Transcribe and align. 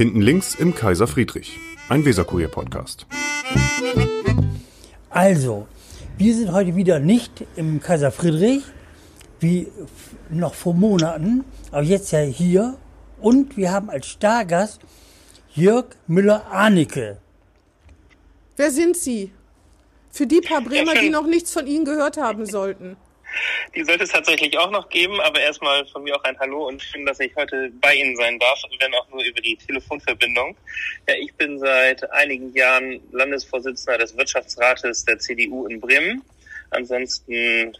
Hinten 0.00 0.22
links 0.22 0.54
im 0.54 0.74
Kaiser 0.74 1.06
Friedrich, 1.06 1.58
ein 1.90 2.06
Weserkurier-Podcast. 2.06 3.04
Also, 5.10 5.66
wir 6.16 6.34
sind 6.34 6.52
heute 6.52 6.74
wieder 6.74 6.98
nicht 7.00 7.44
im 7.54 7.82
Kaiser 7.82 8.10
Friedrich, 8.10 8.62
wie 9.40 9.68
noch 10.30 10.54
vor 10.54 10.72
Monaten, 10.72 11.44
aber 11.70 11.82
jetzt 11.82 12.12
ja 12.12 12.20
hier. 12.20 12.78
Und 13.20 13.58
wir 13.58 13.72
haben 13.72 13.90
als 13.90 14.06
Stargast 14.06 14.80
Jörg 15.54 15.84
Müller-Arnicke. 16.06 17.18
Wer 18.56 18.70
sind 18.70 18.96
Sie? 18.96 19.32
Für 20.10 20.26
die 20.26 20.40
paar 20.40 20.62
Bremer, 20.62 20.94
die 20.94 21.10
noch 21.10 21.26
nichts 21.26 21.52
von 21.52 21.66
Ihnen 21.66 21.84
gehört 21.84 22.16
haben 22.16 22.46
sollten. 22.46 22.96
Die 23.74 23.84
sollte 23.84 24.04
es 24.04 24.10
tatsächlich 24.10 24.56
auch 24.58 24.70
noch 24.70 24.88
geben, 24.88 25.20
aber 25.20 25.40
erstmal 25.40 25.86
von 25.86 26.02
mir 26.02 26.16
auch 26.16 26.24
ein 26.24 26.38
Hallo 26.38 26.68
und 26.68 26.82
schön, 26.82 27.06
dass 27.06 27.20
ich 27.20 27.34
heute 27.36 27.70
bei 27.80 27.94
Ihnen 27.94 28.16
sein 28.16 28.38
darf, 28.38 28.60
wenn 28.78 28.94
auch 28.94 29.08
nur 29.10 29.22
über 29.24 29.40
die 29.40 29.56
Telefonverbindung. 29.56 30.56
Ja, 31.08 31.14
ich 31.14 31.32
bin 31.34 31.58
seit 31.58 32.10
einigen 32.12 32.52
Jahren 32.54 33.00
Landesvorsitzender 33.12 33.98
des 33.98 34.16
Wirtschaftsrates 34.16 35.04
der 35.04 35.18
CDU 35.18 35.66
in 35.66 35.80
Bremen. 35.80 36.22
Ansonsten, 36.70 37.76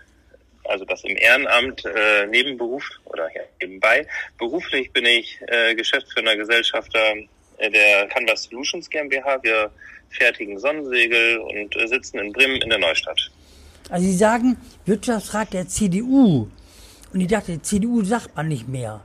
also 0.64 0.84
das 0.84 1.02
im 1.04 1.16
Ehrenamt, 1.16 1.84
äh, 1.84 2.26
Nebenberuf 2.26 2.84
oder 3.04 3.28
ja, 3.34 3.42
nebenbei. 3.60 4.06
Beruflich 4.38 4.92
bin 4.92 5.06
ich 5.06 5.40
äh, 5.48 5.74
Geschäftsführer 5.74 6.36
Gesellschafter 6.36 7.14
äh, 7.58 7.70
der 7.70 8.06
Canvas 8.08 8.44
Solutions 8.44 8.88
GmbH. 8.88 9.42
Wir 9.42 9.70
fertigen 10.10 10.58
Sonnensegel 10.58 11.38
und 11.38 11.76
äh, 11.76 11.86
sitzen 11.86 12.18
in 12.18 12.32
Bremen 12.32 12.60
in 12.62 12.70
der 12.70 12.78
Neustadt. 12.78 13.30
Also 13.90 14.06
Sie 14.06 14.16
sagen 14.16 14.56
Wirtschaftsrat 14.86 15.52
der 15.52 15.68
CDU. 15.68 16.48
Und 17.12 17.20
ich 17.20 17.28
dachte, 17.28 17.60
CDU 17.60 18.02
sagt 18.04 18.34
man 18.36 18.48
nicht 18.48 18.68
mehr. 18.68 19.02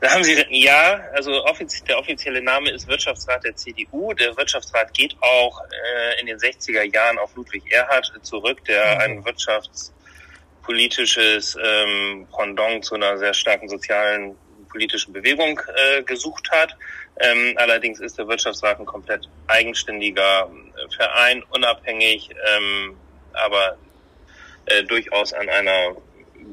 Da 0.00 0.10
haben 0.10 0.22
Sie, 0.22 0.44
ja, 0.50 1.00
also 1.14 1.42
offiz 1.44 1.82
der 1.84 1.98
offizielle 1.98 2.42
Name 2.42 2.70
ist 2.70 2.86
Wirtschaftsrat 2.86 3.42
der 3.44 3.56
CDU. 3.56 4.12
Der 4.12 4.36
Wirtschaftsrat 4.36 4.92
geht 4.92 5.16
auch 5.20 5.62
äh, 5.62 6.20
in 6.20 6.26
den 6.26 6.36
60er 6.36 6.82
Jahren 6.82 7.16
auf 7.18 7.34
Ludwig 7.34 7.62
Erhard 7.72 8.12
zurück, 8.22 8.62
der 8.66 8.96
mhm. 8.96 9.00
ein 9.00 9.24
wirtschaftspolitisches 9.24 11.56
ähm, 11.62 12.28
Pendant 12.36 12.84
zu 12.84 12.96
einer 12.96 13.16
sehr 13.16 13.32
starken 13.32 13.70
sozialen 13.70 14.36
politischen 14.68 15.14
Bewegung 15.14 15.58
äh, 15.74 16.02
gesucht 16.02 16.50
hat. 16.50 16.76
Ähm, 17.18 17.54
allerdings 17.56 17.98
ist 18.00 18.18
der 18.18 18.28
Wirtschaftsrat 18.28 18.78
ein 18.78 18.84
komplett 18.84 19.26
eigenständiger 19.46 20.50
äh, 20.50 20.52
Verein, 20.94 21.42
unabhängig, 21.50 22.28
ähm, 22.54 22.98
aber 23.32 23.78
äh, 24.66 24.82
durchaus 24.84 25.32
an 25.32 25.48
einer 25.48 25.96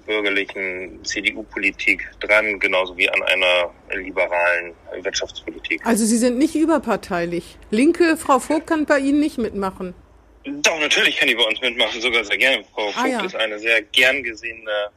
bürgerlichen 0.06 1.04
CDU-Politik 1.04 2.10
dran, 2.20 2.60
genauso 2.60 2.98
wie 2.98 3.10
an 3.10 3.22
einer 3.24 3.72
liberalen 3.96 4.74
Wirtschaftspolitik. 5.02 5.86
Also 5.86 6.06
Sie 6.06 6.18
sind 6.18 6.38
nicht 6.38 6.56
überparteilich. 6.56 7.58
Linke 7.70 8.18
Frau 8.18 8.40
Vogt 8.40 8.68
kann 8.68 8.86
bei 8.86 9.00
Ihnen 9.00 9.20
nicht 9.20 9.38
mitmachen. 9.38 9.94
Doch, 10.46 10.78
natürlich 10.80 11.18
kann 11.18 11.30
die 11.30 11.36
bei 11.36 11.44
uns 11.44 11.62
mitmachen, 11.62 12.02
sogar 12.02 12.26
sehr 12.26 12.38
gerne. 12.38 12.64
Frau 12.74 12.90
ah, 12.90 12.92
Vogt 12.92 13.08
ja. 13.08 13.26
ist 13.26 13.36
eine 13.36 13.60
sehr 13.60 13.82
gern 13.82 14.24
gesehene 14.24 14.90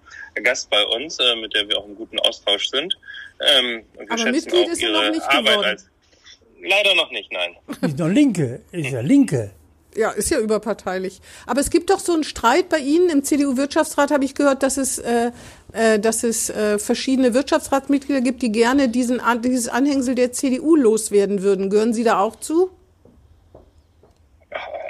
Gast 0.42 0.68
bei 0.70 0.84
uns, 0.84 1.18
äh, 1.18 1.36
mit 1.36 1.54
der 1.54 1.68
wir 1.68 1.78
auch 1.78 1.86
im 1.86 1.94
guten 1.94 2.18
Austausch 2.20 2.68
sind. 2.68 2.96
Ähm, 3.40 3.82
wir 3.96 4.10
Aber 4.10 4.30
Mitglied 4.30 4.68
ist 4.68 4.82
ihre 4.82 4.92
noch 4.92 5.10
nicht 5.10 5.22
Arbeit 5.22 5.44
geworden. 5.44 5.64
Als, 5.64 5.88
leider 6.62 6.94
noch 6.94 7.10
nicht, 7.10 7.30
nein. 7.32 7.56
Ist 7.82 8.00
doch 8.00 8.08
Linke, 8.08 8.62
ist 8.72 8.90
ja 8.90 9.00
Linke. 9.00 9.52
Ja, 9.96 10.10
ist 10.10 10.30
ja 10.30 10.38
überparteilich. 10.38 11.20
Aber 11.46 11.60
es 11.60 11.70
gibt 11.70 11.88
doch 11.88 12.00
so 12.00 12.12
einen 12.12 12.24
Streit 12.24 12.68
bei 12.68 12.78
Ihnen 12.78 13.08
im 13.08 13.24
CDU-Wirtschaftsrat, 13.24 14.10
habe 14.10 14.24
ich 14.24 14.34
gehört, 14.34 14.62
dass 14.62 14.76
es, 14.76 14.98
äh, 14.98 15.30
äh, 15.72 15.98
dass 15.98 16.22
es 16.22 16.50
äh, 16.50 16.78
verschiedene 16.78 17.32
Wirtschaftsratsmitglieder 17.32 18.20
gibt, 18.20 18.42
die 18.42 18.52
gerne 18.52 18.88
diesen, 18.88 19.22
dieses 19.42 19.68
Anhängsel 19.68 20.14
der 20.14 20.32
CDU 20.32 20.76
loswerden 20.76 21.42
würden. 21.42 21.70
Gehören 21.70 21.94
Sie 21.94 22.04
da 22.04 22.20
auch 22.20 22.36
zu? 22.36 22.70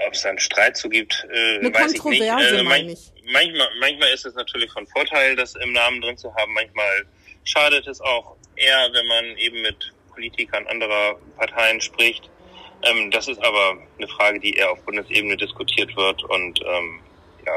Ob 0.07 0.13
es 0.13 0.25
einen 0.25 0.39
Streit 0.39 0.77
zu 0.77 0.89
gibt, 0.89 1.27
äh, 1.33 1.59
Eine 1.59 1.73
weiß 1.73 1.95
Kontroverse, 1.99 2.47
ich 2.47 2.53
nicht. 2.53 2.61
Äh, 2.61 2.65
meine 2.65 2.93
ich. 2.93 3.13
Manchmal, 3.33 3.69
manchmal 3.81 4.13
ist 4.13 4.27
es 4.27 4.35
natürlich 4.35 4.71
von 4.71 4.87
Vorteil, 4.87 5.35
das 5.37 5.55
im 5.57 5.73
Namen 5.73 6.01
drin 6.01 6.17
zu 6.17 6.33
haben. 6.35 6.53
Manchmal 6.55 7.07
schadet 7.45 7.87
es 7.87 8.01
auch 8.01 8.37
eher, 8.57 8.89
wenn 8.93 9.07
man 9.07 9.25
eben 9.37 9.63
mit 9.63 9.93
Politikern 10.13 10.67
anderer 10.67 11.19
Parteien 11.37 11.81
spricht. 11.81 12.31
Ähm, 12.91 13.11
das 13.11 13.29
ist 13.29 13.43
aber 13.43 13.77
eine 13.99 14.09
Frage, 14.09 14.41
die 14.41 14.55
eher 14.55 14.71
auf 14.71 14.81
Bundesebene 14.83 15.37
diskutiert 15.37 15.95
wird 15.97 16.23
und 16.25 16.61
ähm, 16.61 17.01
ja. 17.47 17.53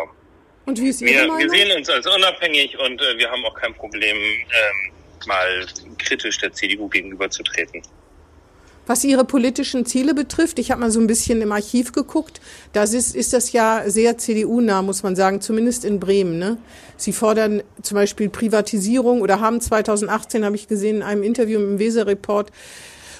Und 0.66 0.80
wie 0.80 0.90
ist 0.90 1.02
Ihre 1.02 1.12
wir, 1.12 1.28
Meinung? 1.28 1.40
wir 1.40 1.50
sehen 1.50 1.78
uns 1.78 1.90
als 1.90 2.08
unabhängig 2.08 2.78
und 2.78 3.02
äh, 3.02 3.18
wir 3.18 3.30
haben 3.30 3.44
auch 3.46 3.56
kein 3.56 3.74
Problem, 3.74 4.18
ähm, 4.18 4.92
mal 5.28 5.66
kritisch 5.98 6.38
der 6.40 6.54
CDU 6.54 6.88
gegenüberzutreten. 6.88 7.82
Was 8.90 9.04
Ihre 9.04 9.24
politischen 9.24 9.86
Ziele 9.86 10.16
betrifft, 10.16 10.58
ich 10.58 10.72
habe 10.72 10.82
mal 10.82 10.90
so 10.90 11.00
ein 11.00 11.06
bisschen 11.06 11.44
im 11.44 11.52
Archiv 11.52 11.92
geguckt, 11.92 12.42
das 12.74 12.96
ist, 12.96 13.16
ist 13.16 13.34
das 13.34 13.52
ja 13.52 13.84
sehr 13.86 14.18
CDU-nah, 14.18 14.82
muss 14.82 15.04
man 15.04 15.16
sagen, 15.16 15.42
zumindest 15.42 15.86
in 15.86 16.00
Bremen. 16.00 16.40
Ne? 16.40 16.58
Sie 16.98 17.14
fordern 17.14 17.62
zum 17.84 17.94
Beispiel 17.94 18.30
Privatisierung 18.30 19.22
oder 19.22 19.42
haben 19.42 19.62
2018, 19.62 20.44
habe 20.44 20.56
ich 20.56 20.68
gesehen, 20.68 20.98
in 20.98 21.04
einem 21.04 21.22
Interview 21.22 21.60
im 21.60 21.78
Weser-Report, 21.78 22.52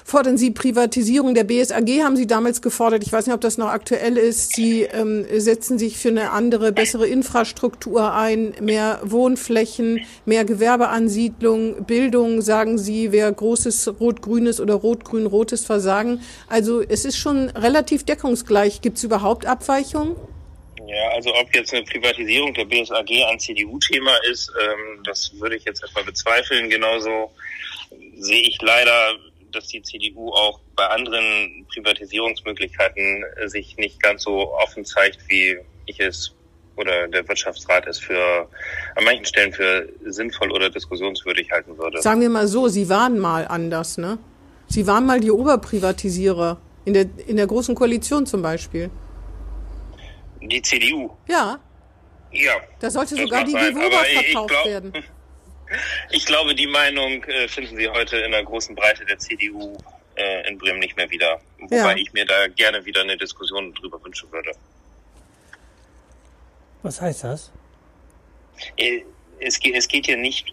fordern 0.04 0.36
Sie 0.36 0.50
Privatisierung 0.50 1.34
der 1.34 1.44
BSAG, 1.44 2.02
haben 2.02 2.16
Sie 2.16 2.26
damals 2.26 2.62
gefordert. 2.62 3.02
Ich 3.04 3.12
weiß 3.12 3.26
nicht, 3.26 3.34
ob 3.34 3.40
das 3.40 3.58
noch 3.58 3.68
aktuell 3.68 4.16
ist. 4.16 4.54
Sie 4.54 4.82
ähm, 4.82 5.26
setzen 5.38 5.78
sich 5.78 5.96
für 5.98 6.08
eine 6.08 6.30
andere, 6.30 6.72
bessere 6.72 7.06
Infrastruktur 7.06 8.12
ein, 8.14 8.54
mehr 8.60 9.00
Wohnflächen, 9.02 10.06
mehr 10.24 10.44
Gewerbeansiedlung, 10.44 11.84
Bildung, 11.84 12.42
sagen 12.42 12.78
Sie, 12.78 13.12
wer 13.12 13.30
großes 13.30 14.00
rot-grünes 14.00 14.60
oder 14.60 14.74
rot-grün-rotes 14.74 15.64
Versagen. 15.64 16.20
Also 16.48 16.82
es 16.82 17.04
ist 17.04 17.16
schon 17.16 17.50
relativ 17.50 18.04
deckungsgleich. 18.04 18.80
Gibt 18.80 18.98
es 18.98 19.04
überhaupt 19.04 19.46
Abweichungen? 19.46 20.16
Ja, 20.86 21.10
also 21.14 21.32
ob 21.36 21.54
jetzt 21.54 21.72
eine 21.72 21.84
Privatisierung 21.84 22.52
der 22.54 22.64
BSAG 22.64 23.10
ein 23.28 23.38
CDU-Thema 23.38 24.16
ist, 24.30 24.50
ähm, 24.60 25.02
das 25.04 25.32
würde 25.38 25.56
ich 25.56 25.64
jetzt 25.64 25.82
erstmal 25.82 26.04
bezweifeln. 26.04 26.68
Genauso 26.68 27.30
sehe 28.18 28.42
ich 28.42 28.58
leider 28.60 29.16
dass 29.52 29.68
die 29.68 29.82
CDU 29.82 30.30
auch 30.32 30.60
bei 30.76 30.86
anderen 30.86 31.66
Privatisierungsmöglichkeiten 31.72 33.24
äh, 33.36 33.48
sich 33.48 33.76
nicht 33.76 34.00
ganz 34.02 34.22
so 34.22 34.52
offen 34.52 34.84
zeigt, 34.84 35.18
wie 35.28 35.58
ich 35.86 36.00
es 36.00 36.34
oder 36.76 37.08
der 37.08 37.28
Wirtschaftsrat 37.28 37.86
es 37.86 37.98
für 37.98 38.48
an 38.96 39.04
manchen 39.04 39.24
Stellen 39.24 39.52
für 39.52 39.88
sinnvoll 40.06 40.50
oder 40.50 40.70
diskussionswürdig 40.70 41.50
halten 41.50 41.76
würde. 41.76 42.00
Sagen 42.00 42.20
wir 42.20 42.30
mal 42.30 42.46
so, 42.46 42.68
Sie 42.68 42.88
waren 42.88 43.18
mal 43.18 43.46
anders, 43.46 43.98
ne? 43.98 44.18
Sie 44.66 44.86
waren 44.86 45.04
mal 45.04 45.20
die 45.20 45.30
Oberprivatisierer 45.30 46.58
in 46.84 46.94
der 46.94 47.06
in 47.26 47.36
der 47.36 47.46
großen 47.46 47.74
Koalition 47.74 48.24
zum 48.24 48.42
Beispiel. 48.42 48.90
Die 50.40 50.62
CDU. 50.62 51.10
Ja. 51.28 51.58
Ja. 52.32 52.52
Da 52.78 52.90
sollte 52.90 53.16
sogar 53.16 53.44
die 53.44 53.52
Gewoba 53.52 54.04
verkauft 54.04 54.48
glaub, 54.48 54.66
werden. 54.66 54.92
Ich 56.10 56.26
glaube, 56.26 56.54
die 56.54 56.66
Meinung 56.66 57.22
äh, 57.24 57.48
finden 57.48 57.76
Sie 57.76 57.88
heute 57.88 58.16
in 58.18 58.32
der 58.32 58.44
großen 58.44 58.74
Breite 58.74 59.04
der 59.04 59.18
CDU 59.18 59.76
äh, 60.16 60.48
in 60.48 60.58
Bremen 60.58 60.80
nicht 60.80 60.96
mehr 60.96 61.10
wieder. 61.10 61.40
Wobei 61.58 61.76
ja. 61.76 61.96
ich 61.96 62.12
mir 62.12 62.26
da 62.26 62.48
gerne 62.48 62.84
wieder 62.84 63.02
eine 63.02 63.16
Diskussion 63.16 63.72
drüber 63.74 64.02
wünschen 64.02 64.30
würde. 64.32 64.52
Was 66.82 67.00
heißt 67.00 67.24
das? 67.24 67.52
Äh, 68.76 69.02
es, 69.38 69.58
es 69.62 69.88
geht 69.88 70.06
hier 70.06 70.16
nicht 70.16 70.52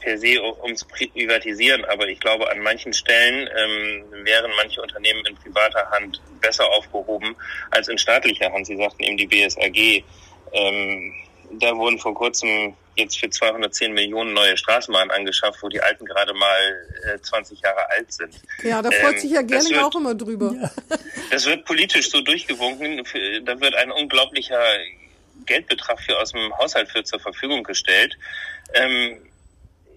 per 0.00 0.18
se 0.18 0.40
ums 0.62 0.84
Privatisieren, 0.84 1.84
aber 1.86 2.06
ich 2.06 2.20
glaube, 2.20 2.50
an 2.50 2.60
manchen 2.60 2.92
Stellen 2.92 3.48
ähm, 3.56 4.24
wären 4.24 4.50
manche 4.56 4.80
Unternehmen 4.80 5.24
in 5.26 5.34
privater 5.36 5.90
Hand 5.90 6.20
besser 6.40 6.66
aufgehoben 6.68 7.34
als 7.70 7.88
in 7.88 7.98
staatlicher 7.98 8.52
Hand. 8.52 8.66
Sie 8.66 8.76
sagten 8.76 9.02
eben 9.02 9.16
die 9.16 9.26
BSAG. 9.26 10.04
Ähm, 10.52 11.14
da 11.52 11.76
wurden 11.76 11.98
vor 11.98 12.14
kurzem 12.14 12.74
jetzt 12.96 13.18
für 13.18 13.30
210 13.30 13.92
Millionen 13.92 14.34
neue 14.34 14.56
Straßenbahnen 14.56 15.10
angeschafft, 15.10 15.62
wo 15.62 15.68
die 15.68 15.80
alten 15.80 16.04
gerade 16.04 16.34
mal 16.34 16.86
äh, 17.14 17.20
20 17.20 17.60
Jahre 17.60 17.88
alt 17.90 18.12
sind. 18.12 18.34
Ja, 18.62 18.82
da 18.82 18.90
freut 18.90 19.14
ähm, 19.14 19.20
sich 19.20 19.30
ja 19.30 19.42
gerne 19.42 19.68
wird, 19.68 19.82
auch 19.82 19.94
immer 19.94 20.14
drüber. 20.14 20.54
Ja. 20.60 20.70
Das 21.30 21.46
wird 21.46 21.64
politisch 21.66 22.10
so 22.10 22.20
durchgewunken. 22.22 23.04
Da 23.44 23.60
wird 23.60 23.74
ein 23.76 23.92
unglaublicher 23.92 24.60
Geldbetrag 25.46 26.00
für 26.00 26.18
aus 26.18 26.32
dem 26.32 26.56
Haushalt 26.58 26.90
für 26.90 27.04
zur 27.04 27.20
Verfügung 27.20 27.62
gestellt. 27.62 28.16
Ähm, 28.74 29.18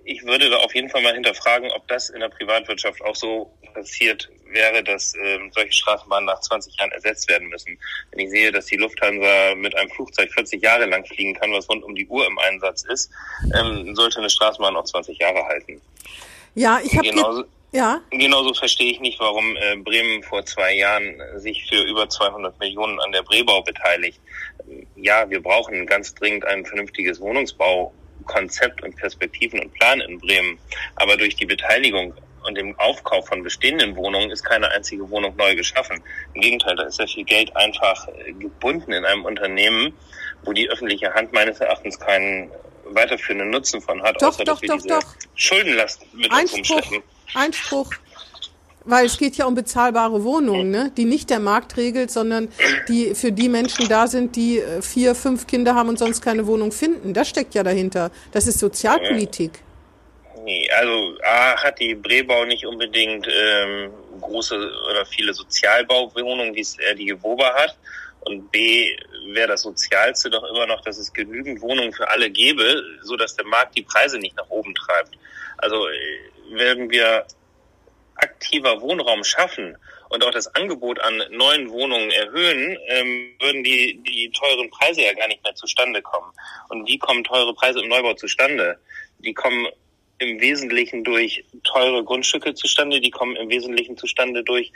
ich 0.04 0.24
würde 0.26 0.50
da 0.50 0.58
auf 0.58 0.74
jeden 0.74 0.90
Fall 0.90 1.02
mal 1.02 1.14
hinterfragen, 1.14 1.72
ob 1.72 1.88
das 1.88 2.10
in 2.10 2.20
der 2.20 2.30
Privatwirtschaft 2.30 3.02
auch 3.02 3.16
so 3.16 3.52
passiert 3.74 4.30
wäre, 4.50 4.84
dass 4.84 5.14
ähm, 5.16 5.52
solche 5.54 5.72
Straßenbahnen 5.74 6.26
nach 6.26 6.42
20 6.42 6.78
Jahren 6.78 6.92
ersetzt 6.92 7.30
werden 7.30 7.48
müssen. 7.50 7.78
Wenn 8.12 8.26
ich 8.26 8.30
sehe, 8.30 8.52
dass 8.52 8.66
die 8.66 8.78
Lufthansa 8.78 9.56
mit 9.56 9.76
einem 9.76 9.90
Flugzeug 9.90 10.32
40 10.34 10.62
Jahre 10.62 10.86
lang 10.86 11.06
fliegen 11.06 11.34
kann, 11.34 11.52
was 11.54 11.70
rund 11.70 11.84
um 11.84 11.96
die 11.96 12.08
Uhr 12.08 12.26
im 12.28 12.38
Einsatz 12.40 12.84
ist, 12.84 13.12
ähm, 13.58 13.96
sollte 13.96 14.20
eine 14.20 14.30
Straßenbahn 14.30 14.76
auch 14.76 14.84
20 14.84 15.18
Jahre 15.18 15.44
halten. 15.46 15.82
Ja, 16.56 16.80
ich 16.84 16.98
habe 16.98 17.08
genauso, 17.08 17.44
ja. 17.72 18.02
genauso 18.10 18.54
verstehe 18.54 18.92
ich 18.92 19.00
nicht, 19.00 19.20
warum 19.20 19.56
äh, 19.56 19.78
Bremen 19.78 20.22
vor 20.24 20.46
zwei 20.46 20.76
Jahren 20.76 21.22
sich 21.38 21.66
für 21.70 21.82
über 21.84 22.10
200 22.10 22.60
Millionen 22.60 23.00
an 23.00 23.12
der 23.12 23.24
Brebau 23.24 23.62
beteiligt. 23.62 24.20
Ja, 24.96 25.30
wir 25.30 25.42
brauchen 25.42 25.86
ganz 25.86 26.14
dringend 26.14 26.46
ein 26.46 26.66
vernünftiges 26.66 27.20
Wohnungsbau 27.22 27.94
Konzept 28.26 28.82
und 28.84 28.96
Perspektiven 28.96 29.60
und 29.60 29.74
Plan 29.74 30.02
in 30.02 30.20
Bremen. 30.20 30.58
Aber 30.96 31.18
durch 31.18 31.36
die 31.36 31.46
Beteiligung 31.46 32.14
und 32.44 32.58
dem 32.58 32.78
Aufkauf 32.80 33.28
von 33.28 33.44
bestehenden 33.44 33.96
Wohnungen 33.96 34.32
ist 34.32 34.44
keine 34.44 34.70
einzige 34.72 35.10
Wohnung 35.10 35.36
neu 35.36 35.56
geschaffen. 35.56 36.02
Im 36.34 36.42
Gegenteil, 36.42 36.76
da 36.76 36.84
ist 36.84 36.96
sehr 36.96 37.08
viel 37.08 37.24
Geld 37.24 37.56
einfach 37.56 38.08
äh, 38.08 38.34
gebunden 38.34 38.92
in 38.92 39.06
einem 39.06 39.26
Unternehmen, 39.26 39.94
wo 40.44 40.54
die 40.54 40.70
öffentliche 40.70 41.14
Hand 41.14 41.34
meines 41.34 41.60
Erachtens 41.60 42.00
keinen 42.00 42.52
weiterführenden 42.86 43.50
Nutzen 43.50 43.82
von 43.82 44.02
hat, 44.02 44.22
Doch, 44.22 44.30
außer 44.30 44.44
doch, 44.44 44.60
dass 44.60 44.62
wir 44.62 44.70
doch, 44.70 44.76
diese 44.78 44.90
doch. 44.90 45.16
Schuldenlast 45.36 46.14
mit 46.14 46.32
uns 46.32 46.54
Einspruch, 46.54 46.76
rumschleppen. 46.76 47.04
Einspruch. 47.34 47.94
Weil 48.84 49.06
es 49.06 49.18
geht 49.18 49.36
ja 49.36 49.46
um 49.46 49.54
bezahlbare 49.54 50.24
Wohnungen, 50.24 50.72
ne? 50.72 50.92
die 50.98 51.06
nicht 51.06 51.30
der 51.30 51.40
Markt 51.40 51.78
regelt, 51.78 52.10
sondern 52.10 52.50
die 52.88 53.14
für 53.14 53.32
die 53.32 53.48
Menschen 53.48 53.88
da 53.88 54.08
sind, 54.08 54.36
die 54.36 54.60
äh, 54.60 54.82
vier, 54.82 55.14
fünf 55.14 55.46
Kinder 55.46 55.76
haben 55.76 55.90
und 55.90 56.00
sonst 56.00 56.22
keine 56.22 56.48
Wohnung 56.48 56.72
finden. 56.72 57.14
Das 57.14 57.30
steckt 57.30 57.54
ja 57.54 57.62
dahinter. 57.62 58.10
Das 58.32 58.48
ist 58.48 58.58
Sozialpolitik. 58.60 59.60
Nee, 60.44 60.68
also 60.72 61.16
A 61.24 61.64
hat 61.64 61.80
die 61.80 61.94
Brebau 61.94 62.46
nicht 62.46 62.66
unbedingt 62.66 63.28
ähm, 63.28 63.92
große 64.20 64.56
oder 64.90 65.06
viele 65.06 65.34
Sozialbauwohnungen, 65.34 66.56
wie 66.56 66.62
es 66.62 66.80
eher 66.80 66.96
die 66.96 67.06
Gewoba 67.06 67.54
hat. 67.54 67.78
Und 68.22 68.52
B 68.52 68.96
wäre 69.34 69.50
das 69.50 69.62
Sozialste 69.62 70.30
doch 70.30 70.44
immer 70.44 70.66
noch, 70.66 70.82
dass 70.82 70.98
es 70.98 71.14
genügend 71.14 71.62
Wohnungen 71.62 71.94
für 71.94 72.10
alle 72.10 72.30
gäbe, 72.30 72.84
so 73.04 73.16
dass 73.16 73.36
der 73.36 73.46
Markt 73.46 73.78
die 73.78 73.84
Preise 73.84 74.18
nicht 74.18 74.36
nach 74.38 74.50
oben 74.50 74.74
treibt. 74.74 75.18
Also 75.58 75.88
äh, 75.88 76.58
werden 76.58 76.90
wir 76.90 77.26
aktiver 78.42 78.82
Wohnraum 78.82 79.24
schaffen 79.24 79.78
und 80.10 80.24
auch 80.26 80.32
das 80.32 80.48
Angebot 80.56 81.00
an 81.00 81.22
neuen 81.30 81.70
Wohnungen 81.70 82.10
erhöhen, 82.10 82.78
ähm, 82.88 83.36
würden 83.40 83.64
die, 83.64 84.02
die 84.04 84.32
teuren 84.32 84.70
Preise 84.72 85.04
ja 85.04 85.14
gar 85.14 85.28
nicht 85.28 85.44
mehr 85.44 85.54
zustande 85.56 86.02
kommen. 86.02 86.32
Und 86.70 86.88
wie 86.88 86.98
kommen 86.98 87.24
teure 87.24 87.54
Preise 87.54 87.82
im 87.82 87.90
Neubau 87.90 88.14
zustande? 88.16 88.80
Die 89.20 89.34
kommen 89.34 89.68
im 90.18 90.40
Wesentlichen 90.40 91.04
durch 91.04 91.44
teure 91.64 92.04
Grundstücke 92.04 92.54
zustande, 92.54 93.00
die 93.00 93.10
kommen 93.10 93.36
im 93.36 93.50
Wesentlichen 93.50 93.98
zustande 93.98 94.44
durch 94.44 94.72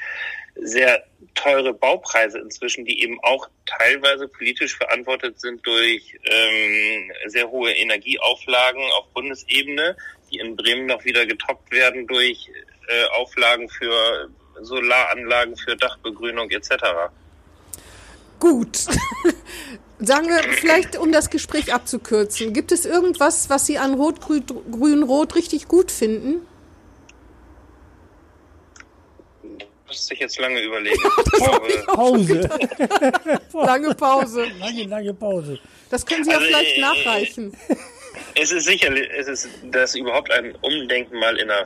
sehr 0.56 1.04
teure 1.36 1.74
Baupreise 1.74 2.40
inzwischen, 2.40 2.86
die 2.86 3.04
eben 3.04 3.20
auch 3.22 3.48
teilweise 3.66 4.28
politisch 4.28 4.76
verantwortet 4.76 5.40
sind 5.40 5.66
durch 5.66 6.18
ähm, 6.24 7.12
sehr 7.28 7.50
hohe 7.50 7.72
Energieauflagen 7.72 8.82
auf 8.94 9.08
Bundesebene, 9.14 9.96
die 10.32 10.38
in 10.40 10.56
Bremen 10.56 10.88
noch 10.88 11.04
wieder 11.04 11.26
getoppt 11.26 11.72
werden 11.72 12.08
durch 12.08 12.50
äh, 12.88 13.06
Auflagen 13.20 13.70
für 13.70 14.30
Solaranlagen, 14.62 15.56
für 15.58 15.76
Dachbegrünung 15.76 16.50
etc. 16.50 16.70
Gut. 18.40 18.78
Sagen 20.00 20.28
wir, 20.28 20.44
vielleicht 20.54 20.98
um 20.98 21.12
das 21.12 21.30
Gespräch 21.30 21.74
abzukürzen, 21.74 22.52
gibt 22.52 22.72
es 22.74 22.86
irgendwas, 22.86 23.50
was 23.50 23.66
Sie 23.66 23.78
an 23.78 23.94
Rot, 23.94 24.20
Grün, 24.20 24.44
Grün, 24.70 25.04
Rot 25.04 25.36
richtig 25.36 25.68
gut 25.70 25.90
finden? 25.90 26.46
Müsste 29.88 30.14
ich 30.16 30.20
jetzt 30.20 30.38
lange 30.40 30.62
überlegen. 30.62 31.02
Pause. 31.88 32.50
Lange 33.54 33.96
Pause. 33.96 34.48
lange, 34.60 34.84
lange 34.84 35.14
Pause. 35.14 35.60
Das 35.90 36.06
können 36.06 36.26
Sie 36.26 36.31
ja 36.31 36.38
Also, 36.38 36.48
vielleicht 36.50 36.78
äh, 36.78 36.81
nachreichen. 36.81 37.58
Es 38.36 38.52
ist 38.52 38.66
sicherlich, 38.66 39.10
es 39.18 39.28
ist, 39.28 39.48
dass 39.72 39.96
überhaupt 39.96 40.30
ein 40.31 40.56
Umdenken 40.62 41.18
mal 41.20 41.38
in 41.38 41.48
der 41.48 41.66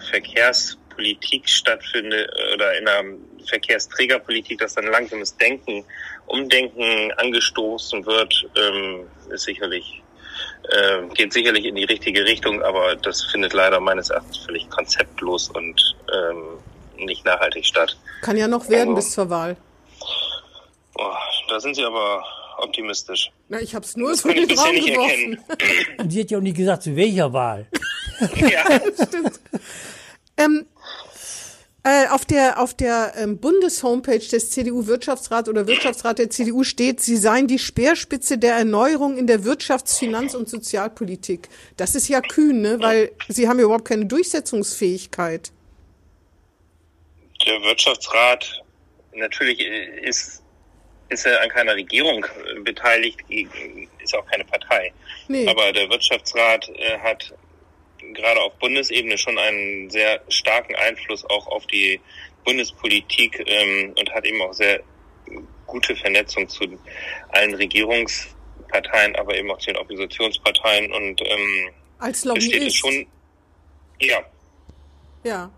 Verkehrspolitik 1.03 1.47
stattfindet 1.49 2.29
oder 2.53 2.77
in 2.77 2.87
einer 2.87 3.03
Verkehrsträgerpolitik, 3.47 4.59
dass 4.59 4.75
dann 4.75 4.85
langsames 4.87 5.35
Denken, 5.37 5.83
Umdenken 6.27 7.11
angestoßen 7.17 8.05
wird, 8.05 8.45
ähm, 8.55 9.05
ist 9.33 9.43
sicherlich, 9.43 10.01
äh, 10.71 11.01
geht 11.15 11.33
sicherlich 11.33 11.65
in 11.65 11.75
die 11.75 11.85
richtige 11.85 12.23
Richtung, 12.25 12.61
aber 12.63 12.95
das 12.97 13.23
findet 13.31 13.53
leider 13.53 13.79
meines 13.79 14.09
Erachtens 14.09 14.37
völlig 14.39 14.69
konzeptlos 14.69 15.49
und 15.49 15.95
ähm, 16.13 17.05
nicht 17.05 17.25
nachhaltig 17.25 17.65
statt. 17.65 17.97
Kann 18.21 18.37
ja 18.37 18.47
noch 18.47 18.69
werden 18.69 18.89
Also- 18.89 18.95
bis 18.95 19.11
zur 19.13 19.29
Wahl. 19.29 19.55
Oh, 20.95 21.13
da 21.47 21.59
sind 21.61 21.75
Sie 21.75 21.83
aber 21.83 22.21
optimistisch. 22.57 23.31
Na, 23.47 23.59
ich 23.61 23.73
habe 23.73 23.85
es 23.85 23.95
nur 23.95 24.09
Das 24.09 24.19
so 24.19 24.27
kann 24.27 24.37
in 24.37 24.43
ich 24.43 24.49
den 24.49 24.57
Raum 24.59 24.71
bisher 24.71 24.81
nicht 24.83 24.93
geworfen. 24.93 25.43
erkennen. 25.47 25.95
Und 25.99 26.09
sie 26.11 26.21
hat 26.21 26.31
ja 26.31 26.37
auch 26.37 26.41
nie 26.41 26.51
gesagt, 26.53 26.83
zu 26.83 26.95
welcher 26.95 27.31
Wahl. 27.31 27.67
ja. 28.35 28.65
Ähm, 30.37 30.65
äh, 31.83 32.07
auf 32.07 32.25
der, 32.25 32.61
auf 32.61 32.73
der 32.73 33.13
ähm, 33.15 33.37
Bundeshomepage 33.37 34.29
des 34.29 34.51
CDU-Wirtschaftsrats 34.51 35.47
oder 35.47 35.65
Wirtschaftsrat 35.65 36.19
der 36.19 36.29
CDU 36.29 36.63
steht, 36.63 36.99
sie 36.99 37.15
seien 37.15 37.47
die 37.47 37.59
Speerspitze 37.59 38.37
der 38.37 38.55
Erneuerung 38.55 39.17
in 39.17 39.27
der 39.27 39.41
Wirtschafts-, 39.41 39.97
Finanz- 39.97 40.35
und 40.35 40.49
Sozialpolitik. 40.49 41.47
Das 41.77 41.95
ist 41.95 42.09
ja 42.09 42.19
kühn, 42.19 42.61
ne? 42.61 42.79
weil 42.81 43.11
sie 43.29 43.47
haben 43.47 43.59
ja 43.59 43.65
überhaupt 43.65 43.85
keine 43.85 44.05
Durchsetzungsfähigkeit. 44.05 45.51
Der 47.45 47.61
Wirtschaftsrat 47.61 48.61
natürlich 49.13 49.61
ist, 50.03 50.43
ist 51.07 51.25
er 51.25 51.41
an 51.41 51.49
keiner 51.49 51.75
Regierung 51.75 52.25
beteiligt, 52.65 53.19
ist 54.03 54.15
auch 54.15 54.25
keine 54.25 54.43
Partei. 54.43 54.91
Nee. 55.29 55.47
Aber 55.47 55.71
der 55.71 55.89
Wirtschaftsrat 55.89 56.69
äh, 56.75 56.97
hat 56.99 57.33
gerade 58.13 58.41
auf 58.41 58.53
Bundesebene 58.55 59.17
schon 59.17 59.37
einen 59.37 59.89
sehr 59.89 60.21
starken 60.29 60.75
Einfluss 60.75 61.25
auch 61.25 61.47
auf 61.47 61.65
die 61.67 61.99
Bundespolitik 62.45 63.43
ähm, 63.45 63.93
und 63.97 64.11
hat 64.11 64.25
eben 64.25 64.41
auch 64.41 64.53
sehr 64.53 64.81
gute 65.65 65.95
Vernetzung 65.95 66.47
zu 66.49 66.65
allen 67.29 67.53
Regierungsparteien, 67.53 69.15
aber 69.15 69.37
eben 69.37 69.51
auch 69.51 69.59
zu 69.59 69.67
den 69.67 69.77
Oppositionsparteien 69.77 70.91
und 70.91 71.21
ähm, 71.21 71.69
Als 71.99 72.23
da 72.23 72.35
steht 72.39 72.53
es 72.53 72.53
Lobbyist. 72.55 72.77
schon, 72.77 73.07
ja, 74.01 74.19
Ja. 75.23 75.51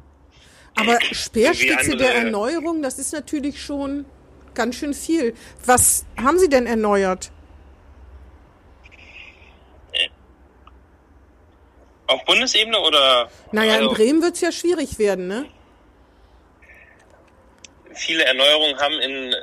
Aber 0.75 0.99
Speerspitze 1.01 1.97
der 1.97 2.15
Erneuerung, 2.15 2.81
das 2.81 2.97
ist 2.97 3.11
natürlich 3.11 3.61
schon 3.61 4.05
ganz 4.53 4.75
schön 4.75 4.93
viel. 4.93 5.33
Was 5.65 6.05
haben 6.17 6.39
Sie 6.39 6.49
denn 6.49 6.65
erneuert? 6.65 7.31
Auf 12.11 12.25
Bundesebene 12.25 12.79
oder? 12.79 13.29
Naja, 13.51 13.75
in 13.75 13.83
also- 13.83 13.95
Bremen 13.95 14.21
wird's 14.21 14.41
ja 14.41 14.51
schwierig 14.51 14.99
werden, 14.99 15.27
ne? 15.27 15.45
viele 17.93 18.25
Erneuerungen 18.25 18.77
haben 18.79 18.99
in 18.99 19.35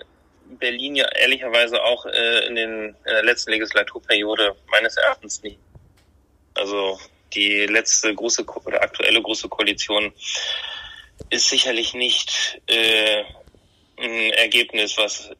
Berlin 0.58 0.96
ja 0.96 1.06
ehrlicherweise 1.16 1.82
auch 1.82 2.06
äh, 2.06 2.46
in, 2.46 2.56
den, 2.56 2.70
in 2.88 2.94
der 3.04 3.22
letzten 3.22 3.50
Legislaturperiode 3.50 4.56
meines 4.70 4.96
Erachtens 4.96 5.42
nicht. 5.42 5.58
Also 6.54 6.98
die 7.34 7.66
letzte 7.66 8.14
große 8.14 8.44
Ko- 8.44 8.62
oder 8.64 8.82
aktuelle 8.82 9.20
große 9.20 9.48
Koalition 9.48 10.12
ist 11.30 11.48
sicherlich 11.48 11.94
nicht 11.94 12.60
äh, 12.66 13.24
ein 13.98 14.32
Ergebnis, 14.32 14.96
was 14.96 15.30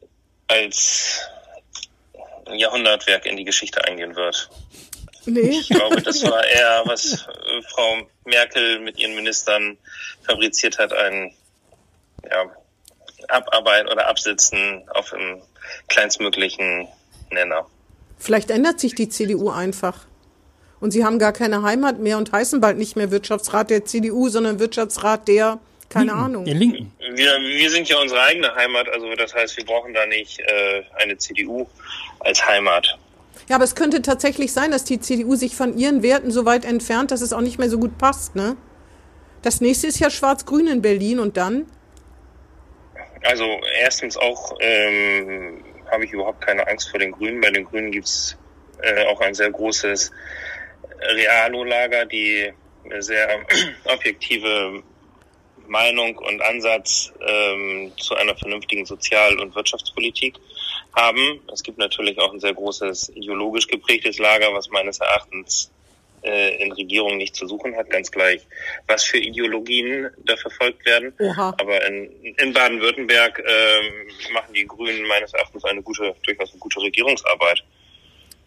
als 0.47 1.21
Jahrhundertwerk 2.53 3.25
in 3.25 3.37
die 3.37 3.45
Geschichte 3.45 3.83
eingehen 3.85 4.15
wird. 4.15 4.49
Nee. 5.25 5.59
Ich 5.59 5.69
glaube, 5.69 6.01
das 6.01 6.23
war 6.29 6.43
eher, 6.45 6.83
was 6.85 7.13
äh, 7.13 7.61
Frau 7.69 7.97
Merkel 8.25 8.79
mit 8.79 8.97
ihren 8.97 9.15
Ministern 9.15 9.77
fabriziert 10.23 10.77
hat, 10.77 10.93
ein 10.93 11.33
ja, 12.29 12.45
Abarbeiten 13.27 13.89
oder 13.89 14.07
Absitzen 14.07 14.83
auf 14.93 15.09
dem 15.11 15.41
kleinstmöglichen 15.87 16.87
Nenner. 17.31 17.65
Vielleicht 18.17 18.51
ändert 18.51 18.79
sich 18.79 18.95
die 18.95 19.09
CDU 19.09 19.49
einfach. 19.49 20.05
Und 20.79 20.91
sie 20.91 21.03
haben 21.03 21.19
gar 21.19 21.33
keine 21.33 21.61
Heimat 21.63 21.99
mehr 21.99 22.17
und 22.17 22.31
heißen 22.31 22.61
bald 22.61 22.77
nicht 22.77 22.95
mehr 22.95 23.11
Wirtschaftsrat 23.11 23.69
der 23.69 23.85
CDU, 23.85 24.29
sondern 24.29 24.59
Wirtschaftsrat 24.59 25.27
der, 25.27 25.59
keine 25.89 26.13
Ahnung. 26.13 26.45
Der 26.45 26.53
Linken. 26.53 26.93
Wir, 26.99 27.37
wir 27.39 27.69
sind 27.69 27.89
ja 27.89 27.99
unsere 27.99 28.21
eigene 28.21 28.53
Heimat, 28.55 28.87
also 28.89 29.13
das 29.15 29.33
heißt, 29.33 29.57
wir 29.57 29.65
brauchen 29.65 29.93
da 29.93 30.05
nicht 30.05 30.39
äh, 30.39 30.83
eine 30.95 31.17
CDU 31.17 31.67
als 32.19 32.45
Heimat. 32.45 32.97
Ja, 33.49 33.55
aber 33.55 33.63
es 33.63 33.73
könnte 33.73 34.03
tatsächlich 34.03 34.53
sein, 34.53 34.69
dass 34.69 34.83
die 34.83 34.99
CDU 34.99 35.35
sich 35.35 35.55
von 35.55 35.75
ihren 35.75 36.03
Werten 36.03 36.29
so 36.29 36.45
weit 36.45 36.65
entfernt, 36.65 37.09
dass 37.09 37.21
es 37.21 37.33
auch 37.33 37.41
nicht 37.41 37.57
mehr 37.57 37.69
so 37.69 37.79
gut 37.79 37.97
passt, 37.97 38.35
ne? 38.35 38.55
Das 39.41 39.59
nächste 39.59 39.87
ist 39.87 39.99
ja 39.99 40.11
Schwarz-Grün 40.11 40.67
in 40.67 40.81
Berlin 40.83 41.19
und 41.19 41.35
dann? 41.35 41.65
Also 43.23 43.59
erstens 43.79 44.17
auch 44.17 44.55
ähm, 44.59 45.63
habe 45.89 46.05
ich 46.05 46.11
überhaupt 46.11 46.45
keine 46.45 46.67
Angst 46.67 46.91
vor 46.91 46.99
den 46.99 47.11
Grünen. 47.11 47.41
Bei 47.41 47.49
den 47.49 47.65
Grünen 47.65 47.91
gibt's 47.91 48.37
äh, 48.81 49.05
auch 49.07 49.19
ein 49.21 49.33
sehr 49.33 49.49
großes 49.49 50.11
Realo-Lager, 51.01 52.05
die 52.05 52.53
eine 52.85 53.01
sehr 53.01 53.39
objektive 53.85 54.83
Meinung 55.67 56.17
und 56.17 56.41
Ansatz 56.41 57.11
ähm, 57.25 57.91
zu 57.97 58.15
einer 58.15 58.35
vernünftigen 58.35 58.85
Sozial- 58.85 59.39
und 59.39 59.55
Wirtschaftspolitik 59.55 60.35
haben. 60.99 61.41
Es 61.53 61.63
gibt 61.63 61.77
natürlich 61.77 62.17
auch 62.19 62.33
ein 62.33 62.39
sehr 62.39 62.53
großes 62.53 63.09
ideologisch 63.15 63.67
geprägtes 63.67 64.19
Lager, 64.19 64.53
was 64.53 64.69
meines 64.69 64.99
Erachtens 64.99 65.71
äh, 66.23 66.61
in 66.61 66.71
Regierungen 66.73 67.17
nicht 67.17 67.35
zu 67.35 67.47
suchen 67.47 67.75
hat, 67.75 67.89
ganz 67.89 68.11
gleich, 68.11 68.45
was 68.87 69.03
für 69.03 69.17
Ideologien 69.17 70.09
da 70.25 70.35
verfolgt 70.35 70.85
werden. 70.85 71.13
Oha. 71.19 71.55
Aber 71.59 71.85
in, 71.87 72.35
in 72.37 72.53
Baden-Württemberg 72.53 73.39
ähm, 73.39 74.33
machen 74.33 74.53
die 74.53 74.67
Grünen 74.67 75.07
meines 75.07 75.33
Erachtens 75.33 75.63
eine 75.65 75.81
gute, 75.81 76.15
durchaus 76.23 76.51
eine 76.51 76.59
gute 76.59 76.81
Regierungsarbeit. 76.81 77.63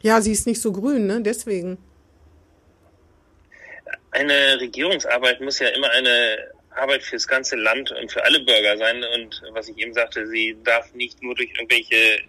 Ja, 0.02 0.20
sie 0.20 0.32
ist 0.32 0.46
nicht 0.46 0.60
so 0.60 0.72
grün, 0.72 1.06
ne? 1.06 1.22
Deswegen. 1.22 1.78
Eine 4.10 4.60
Regierungsarbeit 4.60 5.40
muss 5.40 5.58
ja 5.58 5.68
immer 5.68 5.90
eine 5.90 6.50
Arbeit 6.74 7.02
fürs 7.02 7.26
ganze 7.26 7.56
Land 7.56 7.92
und 7.92 8.10
für 8.10 8.24
alle 8.24 8.40
Bürger 8.40 8.76
sein. 8.76 9.02
Und 9.14 9.42
was 9.52 9.68
ich 9.68 9.78
eben 9.78 9.94
sagte, 9.94 10.26
sie 10.26 10.56
darf 10.64 10.92
nicht 10.94 11.22
nur 11.22 11.34
durch 11.34 11.50
irgendwelche, 11.54 12.20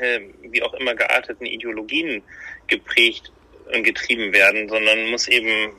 äh, 0.00 0.20
wie 0.42 0.62
auch 0.62 0.74
immer 0.74 0.94
gearteten 0.94 1.46
Ideologien 1.46 2.22
geprägt 2.66 3.32
und 3.72 3.82
getrieben 3.82 4.32
werden, 4.32 4.68
sondern 4.68 5.10
muss 5.10 5.28
eben 5.28 5.72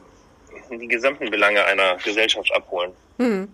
die 0.72 0.88
gesamten 0.88 1.32
Belange 1.32 1.66
einer 1.66 1.98
Gesellschaft 1.98 2.52
abholen. 2.54 2.92
Hm. 3.18 3.50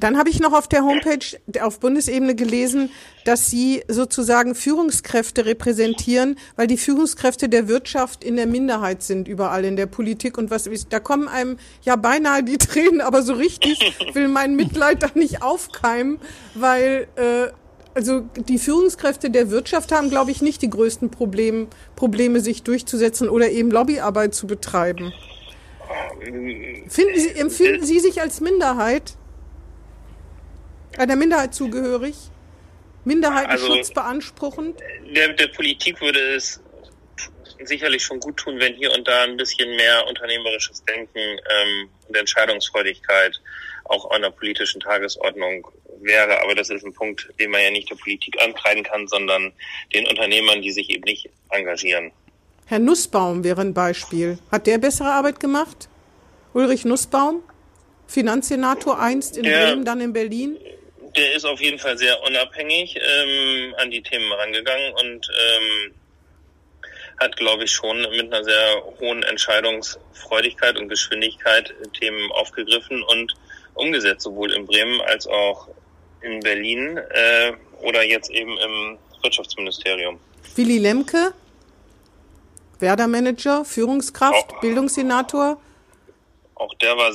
Dann 0.00 0.16
habe 0.16 0.30
ich 0.30 0.38
noch 0.38 0.52
auf 0.52 0.68
der 0.68 0.84
Homepage 0.84 1.38
auf 1.60 1.80
Bundesebene 1.80 2.36
gelesen, 2.36 2.90
dass 3.24 3.50
Sie 3.50 3.82
sozusagen 3.88 4.54
Führungskräfte 4.54 5.44
repräsentieren, 5.44 6.38
weil 6.54 6.68
die 6.68 6.76
Führungskräfte 6.76 7.48
der 7.48 7.66
Wirtschaft 7.66 8.22
in 8.22 8.36
der 8.36 8.46
Minderheit 8.46 9.02
sind 9.02 9.26
überall 9.26 9.64
in 9.64 9.74
der 9.74 9.86
Politik 9.86 10.38
und 10.38 10.52
was 10.52 10.70
da 10.88 11.00
kommen 11.00 11.26
einem 11.26 11.58
ja 11.82 11.96
beinahe 11.96 12.44
die 12.44 12.58
Tränen, 12.58 13.00
aber 13.00 13.22
so 13.22 13.32
richtig 13.32 13.80
will 14.14 14.28
mein 14.28 14.54
Mitleid 14.54 15.02
da 15.02 15.10
nicht 15.14 15.42
aufkeimen, 15.42 16.20
weil 16.54 17.08
äh, 17.16 17.48
also 17.94 18.20
die 18.36 18.58
Führungskräfte 18.58 19.30
der 19.30 19.50
Wirtschaft 19.50 19.92
haben, 19.92 20.10
glaube 20.10 20.30
ich, 20.30 20.42
nicht 20.42 20.62
die 20.62 20.70
größten 20.70 21.10
Probleme, 21.10 21.68
Probleme 21.96 22.40
sich 22.40 22.62
durchzusetzen 22.62 23.28
oder 23.28 23.50
eben 23.50 23.70
Lobbyarbeit 23.70 24.34
zu 24.34 24.46
betreiben. 24.46 25.12
Sie, 26.88 27.28
empfinden 27.36 27.84
Sie 27.84 28.00
sich 28.00 28.20
als 28.20 28.40
Minderheit? 28.40 29.14
Einer 30.96 31.16
Minderheit 31.16 31.54
zugehörig? 31.54 32.16
Minderheitenschutz 33.04 33.90
also, 33.90 33.94
beanspruchend? 33.94 34.80
Der, 35.14 35.32
der 35.32 35.46
Politik 35.48 36.00
würde 36.00 36.20
es 36.34 36.60
sicherlich 37.64 38.04
schon 38.04 38.20
gut 38.20 38.36
tun, 38.36 38.58
wenn 38.58 38.74
hier 38.74 38.92
und 38.92 39.06
da 39.08 39.24
ein 39.24 39.36
bisschen 39.36 39.74
mehr 39.76 40.06
unternehmerisches 40.06 40.84
Denken 40.84 41.18
ähm, 41.18 41.88
und 42.06 42.16
Entscheidungsfreudigkeit 42.16 43.40
auch 43.88 44.10
an 44.10 44.22
der 44.22 44.30
politischen 44.30 44.80
Tagesordnung 44.80 45.66
wäre. 46.00 46.42
Aber 46.42 46.54
das 46.54 46.70
ist 46.70 46.84
ein 46.84 46.92
Punkt, 46.92 47.28
den 47.38 47.50
man 47.50 47.62
ja 47.62 47.70
nicht 47.70 47.90
der 47.90 47.96
Politik 47.96 48.40
ankreiden 48.42 48.84
kann, 48.84 49.06
sondern 49.08 49.52
den 49.94 50.06
Unternehmern, 50.06 50.62
die 50.62 50.70
sich 50.70 50.90
eben 50.90 51.04
nicht 51.04 51.28
engagieren. 51.50 52.12
Herr 52.66 52.78
Nussbaum 52.78 53.44
wäre 53.44 53.62
ein 53.62 53.74
Beispiel. 53.74 54.38
Hat 54.50 54.66
der 54.66 54.78
bessere 54.78 55.10
Arbeit 55.10 55.40
gemacht? 55.40 55.88
Ulrich 56.52 56.84
Nussbaum? 56.84 57.42
Finanzsenator 58.06 58.98
einst 58.98 59.36
in 59.36 59.44
der, 59.44 59.66
Bremen, 59.66 59.84
dann 59.84 60.00
in 60.00 60.12
Berlin? 60.12 60.58
der 61.16 61.34
ist 61.34 61.44
auf 61.44 61.60
jeden 61.60 61.78
Fall 61.78 61.98
sehr 61.98 62.22
unabhängig 62.22 62.96
ähm, 62.96 63.74
an 63.78 63.90
die 63.90 64.02
Themen 64.02 64.32
rangegangen 64.32 64.92
und 64.94 65.28
ähm, 65.28 65.94
hat, 67.18 67.36
glaube 67.36 67.64
ich, 67.64 67.72
schon 67.72 68.00
mit 68.00 68.32
einer 68.32 68.44
sehr 68.44 68.82
hohen 69.00 69.24
Entscheidungsfreudigkeit 69.24 70.78
und 70.78 70.88
Geschwindigkeit 70.88 71.74
Themen 71.98 72.30
aufgegriffen 72.32 73.02
und 73.02 73.34
umgesetzt, 73.78 74.22
sowohl 74.22 74.52
in 74.52 74.66
Bremen 74.66 75.00
als 75.02 75.26
auch 75.26 75.68
in 76.20 76.40
Berlin 76.40 76.96
äh, 76.96 77.52
oder 77.80 78.04
jetzt 78.04 78.30
eben 78.30 78.56
im 78.58 78.98
Wirtschaftsministerium. 79.22 80.18
Willy 80.56 80.78
Lemke, 80.78 81.32
Werder-Manager, 82.80 83.64
Führungskraft, 83.64 84.52
auch, 84.52 84.60
Bildungssenator. 84.60 85.60
Auch 86.54 86.74
der 86.74 86.96
war 86.96 87.12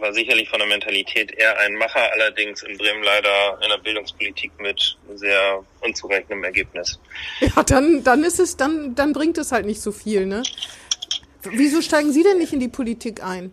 war 0.00 0.12
sicherlich 0.12 0.48
von 0.48 0.58
der 0.58 0.68
Mentalität 0.68 1.32
eher 1.32 1.58
ein 1.58 1.74
Macher, 1.74 2.12
allerdings 2.12 2.62
in 2.62 2.76
Bremen 2.78 3.02
leider 3.02 3.58
in 3.62 3.68
der 3.68 3.78
Bildungspolitik 3.78 4.52
mit 4.60 4.96
sehr 5.14 5.64
unzureichendem 5.80 6.44
Ergebnis. 6.44 6.98
Ja, 7.40 7.62
dann, 7.62 8.04
dann 8.04 8.24
ist 8.24 8.38
es, 8.38 8.56
dann, 8.56 8.94
dann 8.94 9.12
bringt 9.12 9.38
es 9.38 9.52
halt 9.52 9.66
nicht 9.66 9.80
so 9.80 9.92
viel, 9.92 10.26
ne? 10.26 10.42
Wieso 11.42 11.80
steigen 11.82 12.12
Sie 12.12 12.22
denn 12.22 12.38
nicht 12.38 12.52
in 12.52 12.60
die 12.60 12.68
Politik 12.68 13.22
ein? 13.22 13.52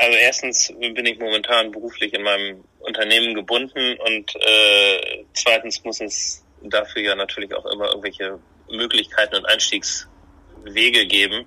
Also 0.00 0.16
erstens 0.16 0.72
bin 0.78 1.04
ich 1.04 1.18
momentan 1.18 1.70
beruflich 1.72 2.14
in 2.14 2.22
meinem 2.22 2.64
Unternehmen 2.78 3.34
gebunden 3.34 3.98
und 3.98 4.34
äh, 4.34 5.24
zweitens 5.34 5.84
muss 5.84 6.00
es 6.00 6.42
dafür 6.62 7.02
ja 7.02 7.14
natürlich 7.14 7.54
auch 7.54 7.66
immer 7.66 7.88
irgendwelche 7.88 8.38
Möglichkeiten 8.70 9.36
und 9.36 9.44
Einstiegswege 9.44 11.06
geben, 11.06 11.44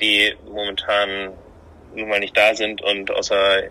die 0.00 0.34
momentan 0.48 1.32
nun 1.94 2.08
mal 2.08 2.18
nicht 2.18 2.36
da 2.36 2.52
sind 2.56 2.82
und 2.82 3.08
außer 3.12 3.70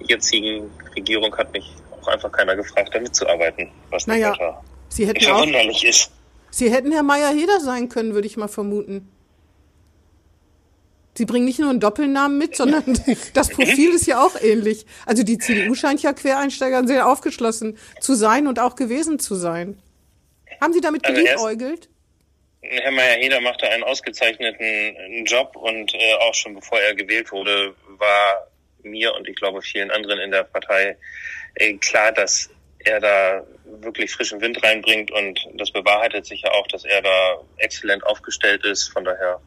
jetzigen 0.00 0.68
Regierung 0.96 1.36
hat 1.36 1.52
mich 1.52 1.70
auch 2.00 2.08
einfach 2.08 2.32
keiner 2.32 2.56
gefragt, 2.56 2.92
da 2.92 2.98
mitzuarbeiten, 2.98 3.70
was 3.90 4.08
naja, 4.08 4.30
nicht 4.30 4.42
Sie 4.88 5.06
hätten 5.06 5.20
verwunderlich 5.20 5.84
ist. 5.84 6.10
Sie 6.50 6.72
hätten 6.72 6.90
Herr 6.90 7.04
Meier-Heder 7.04 7.60
sein 7.60 7.88
können, 7.88 8.12
würde 8.12 8.26
ich 8.26 8.36
mal 8.36 8.48
vermuten. 8.48 9.15
Sie 11.16 11.24
bringen 11.24 11.44
nicht 11.44 11.58
nur 11.58 11.70
einen 11.70 11.80
Doppelnamen 11.80 12.38
mit, 12.38 12.56
sondern 12.56 12.84
das 13.34 13.48
Profil 13.48 13.94
ist 13.94 14.06
ja 14.06 14.24
auch 14.24 14.40
ähnlich. 14.40 14.86
Also 15.06 15.22
die 15.22 15.38
CDU 15.38 15.74
scheint 15.74 16.02
ja 16.02 16.12
Quereinsteigern 16.12 16.86
sehr 16.86 17.08
aufgeschlossen 17.08 17.78
zu 18.00 18.14
sein 18.14 18.46
und 18.46 18.58
auch 18.58 18.76
gewesen 18.76 19.18
zu 19.18 19.34
sein. 19.34 19.80
Haben 20.60 20.72
Sie 20.72 20.80
damit 20.80 21.04
also 21.04 21.20
geliebäugelt? 21.20 21.88
Herr 22.62 22.90
Meyer-Heder 22.90 23.40
machte 23.40 23.68
einen 23.68 23.84
ausgezeichneten 23.84 25.24
Job 25.24 25.54
und 25.54 25.94
äh, 25.94 26.14
auch 26.14 26.34
schon 26.34 26.54
bevor 26.54 26.80
er 26.80 26.94
gewählt 26.94 27.30
wurde, 27.30 27.74
war 27.98 28.48
mir 28.82 29.14
und 29.14 29.28
ich 29.28 29.36
glaube 29.36 29.62
vielen 29.62 29.90
anderen 29.90 30.18
in 30.20 30.30
der 30.30 30.44
Partei 30.44 30.96
äh, 31.54 31.74
klar, 31.74 32.12
dass 32.12 32.50
er 32.78 33.00
da 33.00 33.44
wirklich 33.64 34.12
frischen 34.12 34.40
Wind 34.40 34.62
reinbringt 34.62 35.10
und 35.10 35.40
das 35.54 35.70
bewahrheitet 35.70 36.26
sich 36.26 36.42
ja 36.42 36.52
auch, 36.52 36.66
dass 36.68 36.84
er 36.84 37.02
da 37.02 37.40
exzellent 37.56 38.04
aufgestellt 38.04 38.64
ist. 38.64 38.88
Von 38.88 39.04
daher 39.04 39.40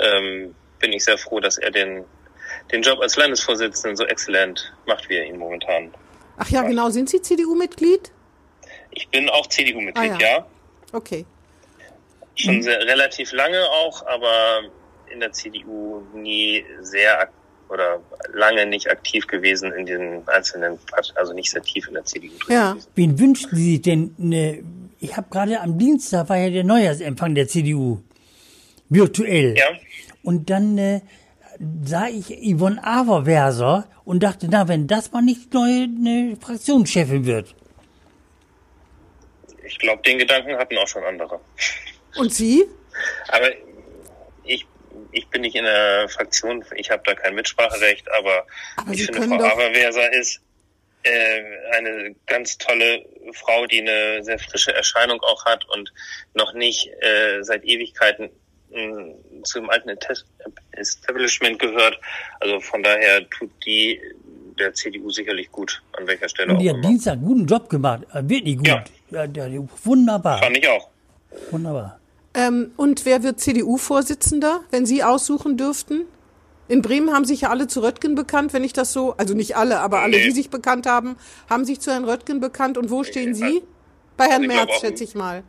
ähm, 0.00 0.54
bin 0.86 0.94
ich 0.94 1.04
sehr 1.04 1.18
froh, 1.18 1.40
dass 1.40 1.58
er 1.58 1.70
den, 1.70 2.04
den 2.72 2.82
Job 2.82 3.00
als 3.00 3.16
Landesvorsitzenden 3.16 3.96
so 3.96 4.04
exzellent 4.04 4.72
macht, 4.86 5.08
wie 5.08 5.16
er 5.16 5.26
ihn 5.26 5.38
momentan. 5.38 5.92
Ach 6.38 6.48
ja, 6.48 6.60
macht. 6.60 6.70
genau. 6.70 6.90
Sind 6.90 7.10
Sie 7.10 7.20
CDU-Mitglied? 7.20 8.12
Ich 8.90 9.08
bin 9.08 9.28
auch 9.28 9.46
CDU-Mitglied, 9.46 10.12
ah, 10.12 10.18
ja. 10.18 10.28
ja. 10.36 10.46
Okay 10.92 11.26
schon 12.36 12.56
mhm. 12.56 12.62
sehr, 12.62 12.78
relativ 12.80 13.32
lange 13.32 13.62
auch, 13.64 14.06
aber 14.06 14.70
in 15.12 15.20
der 15.20 15.32
CDU 15.32 16.02
nie 16.14 16.64
sehr 16.80 17.28
oder 17.68 18.00
lange 18.32 18.66
nicht 18.66 18.88
aktiv 18.88 19.26
gewesen 19.26 19.72
in 19.72 19.86
den 19.86 20.28
einzelnen, 20.28 20.78
also 21.16 21.32
nicht 21.32 21.50
sehr 21.50 21.62
tief 21.62 21.88
in 21.88 21.94
der 21.94 22.04
CDU. 22.04 22.32
Ja. 22.48 22.72
Gewesen. 22.72 22.88
Wen 22.94 23.18
wünschen 23.18 23.56
Sie 23.56 23.72
sich 23.72 23.82
denn? 23.82 24.14
Ne, 24.18 24.62
ich 25.00 25.16
habe 25.16 25.26
gerade 25.30 25.60
am 25.60 25.76
Dienstag 25.76 26.28
war 26.28 26.36
ja 26.36 26.50
der 26.50 26.62
Neujahrsempfang 26.64 27.34
der 27.34 27.48
CDU 27.48 28.02
virtuell. 28.88 29.56
Ja. 29.56 29.66
Und 30.26 30.50
dann 30.50 30.76
äh, 30.76 31.02
sah 31.84 32.08
ich 32.08 32.26
Yvonne 32.30 32.82
Averwerser 32.82 33.88
und 34.04 34.24
dachte, 34.24 34.48
na, 34.50 34.66
wenn 34.66 34.88
das 34.88 35.12
mal 35.12 35.22
nicht 35.22 35.54
neue 35.54 35.86
ne, 35.86 36.36
Fraktionschefin 36.40 37.24
wird. 37.24 37.54
Ich 39.64 39.78
glaube, 39.78 40.02
den 40.02 40.18
Gedanken 40.18 40.56
hatten 40.56 40.76
auch 40.78 40.88
schon 40.88 41.04
andere. 41.04 41.38
Und 42.16 42.34
Sie? 42.34 42.64
Aber 43.28 43.50
ich, 44.42 44.66
ich 45.12 45.28
bin 45.28 45.42
nicht 45.42 45.54
in 45.54 45.64
der 45.64 46.08
Fraktion, 46.08 46.64
ich 46.74 46.90
habe 46.90 47.04
da 47.04 47.14
kein 47.14 47.36
Mitspracherecht, 47.36 48.10
aber, 48.10 48.46
aber 48.78 48.90
ich 48.90 49.06
Sie 49.06 49.12
finde, 49.12 49.28
Frau 49.28 49.44
Averwerser 49.44 50.12
ist 50.12 50.40
äh, 51.04 51.40
eine 51.70 52.16
ganz 52.26 52.58
tolle 52.58 53.06
Frau, 53.32 53.64
die 53.66 53.80
eine 53.80 54.24
sehr 54.24 54.40
frische 54.40 54.74
Erscheinung 54.74 55.20
auch 55.20 55.44
hat 55.44 55.64
und 55.68 55.92
noch 56.34 56.52
nicht 56.52 56.88
äh, 57.00 57.42
seit 57.42 57.64
Ewigkeiten 57.64 58.30
mh, 58.70 59.14
zum 59.46 59.70
alten 59.70 59.90
Establishment 60.72 61.58
gehört. 61.58 61.98
Also 62.40 62.60
von 62.60 62.82
daher 62.82 63.28
tut 63.30 63.50
die 63.64 64.00
der 64.58 64.72
CDU 64.72 65.10
sicherlich 65.10 65.50
gut, 65.52 65.82
an 65.92 66.06
welcher 66.06 66.28
Stelle 66.28 66.52
und 66.52 66.58
die 66.58 66.70
auch. 66.70 66.74
Die 66.74 66.78
hat 66.78 66.90
Dienstag 66.90 67.12
einen 67.14 67.24
guten 67.24 67.46
Job 67.46 67.68
gemacht, 67.68 68.02
äh, 68.14 68.22
wirklich 68.24 68.56
gut. 68.56 68.66
Ja. 68.66 68.84
Ja, 69.10 69.24
ja, 69.24 69.62
wunderbar. 69.84 70.38
Fand 70.38 70.56
ich 70.56 70.68
auch. 70.68 70.88
Wunderbar. 71.50 72.00
Ähm, 72.34 72.72
und 72.76 73.04
wer 73.04 73.22
wird 73.22 73.40
CDU-Vorsitzender, 73.40 74.62
wenn 74.70 74.84
Sie 74.84 75.02
aussuchen 75.02 75.56
dürften? 75.56 76.06
In 76.68 76.82
Bremen 76.82 77.12
haben 77.12 77.24
sich 77.24 77.42
ja 77.42 77.50
alle 77.50 77.68
zu 77.68 77.80
Röttgen 77.80 78.16
bekannt, 78.16 78.52
wenn 78.52 78.64
ich 78.64 78.72
das 78.72 78.92
so, 78.92 79.14
also 79.16 79.34
nicht 79.34 79.56
alle, 79.56 79.78
aber 79.78 80.00
alle, 80.00 80.20
die 80.20 80.32
sich 80.32 80.50
bekannt 80.50 80.86
haben, 80.86 81.16
haben 81.48 81.64
sich 81.64 81.80
zu 81.80 81.92
Herrn 81.92 82.04
Röttgen 82.04 82.40
bekannt. 82.40 82.76
Und 82.76 82.90
wo 82.90 83.04
stehen 83.04 83.34
Sie? 83.34 83.62
Bei 84.16 84.26
Herrn 84.26 84.46
Merz, 84.46 84.80
schätze 84.80 85.04
ich 85.04 85.14
mal. 85.14 85.44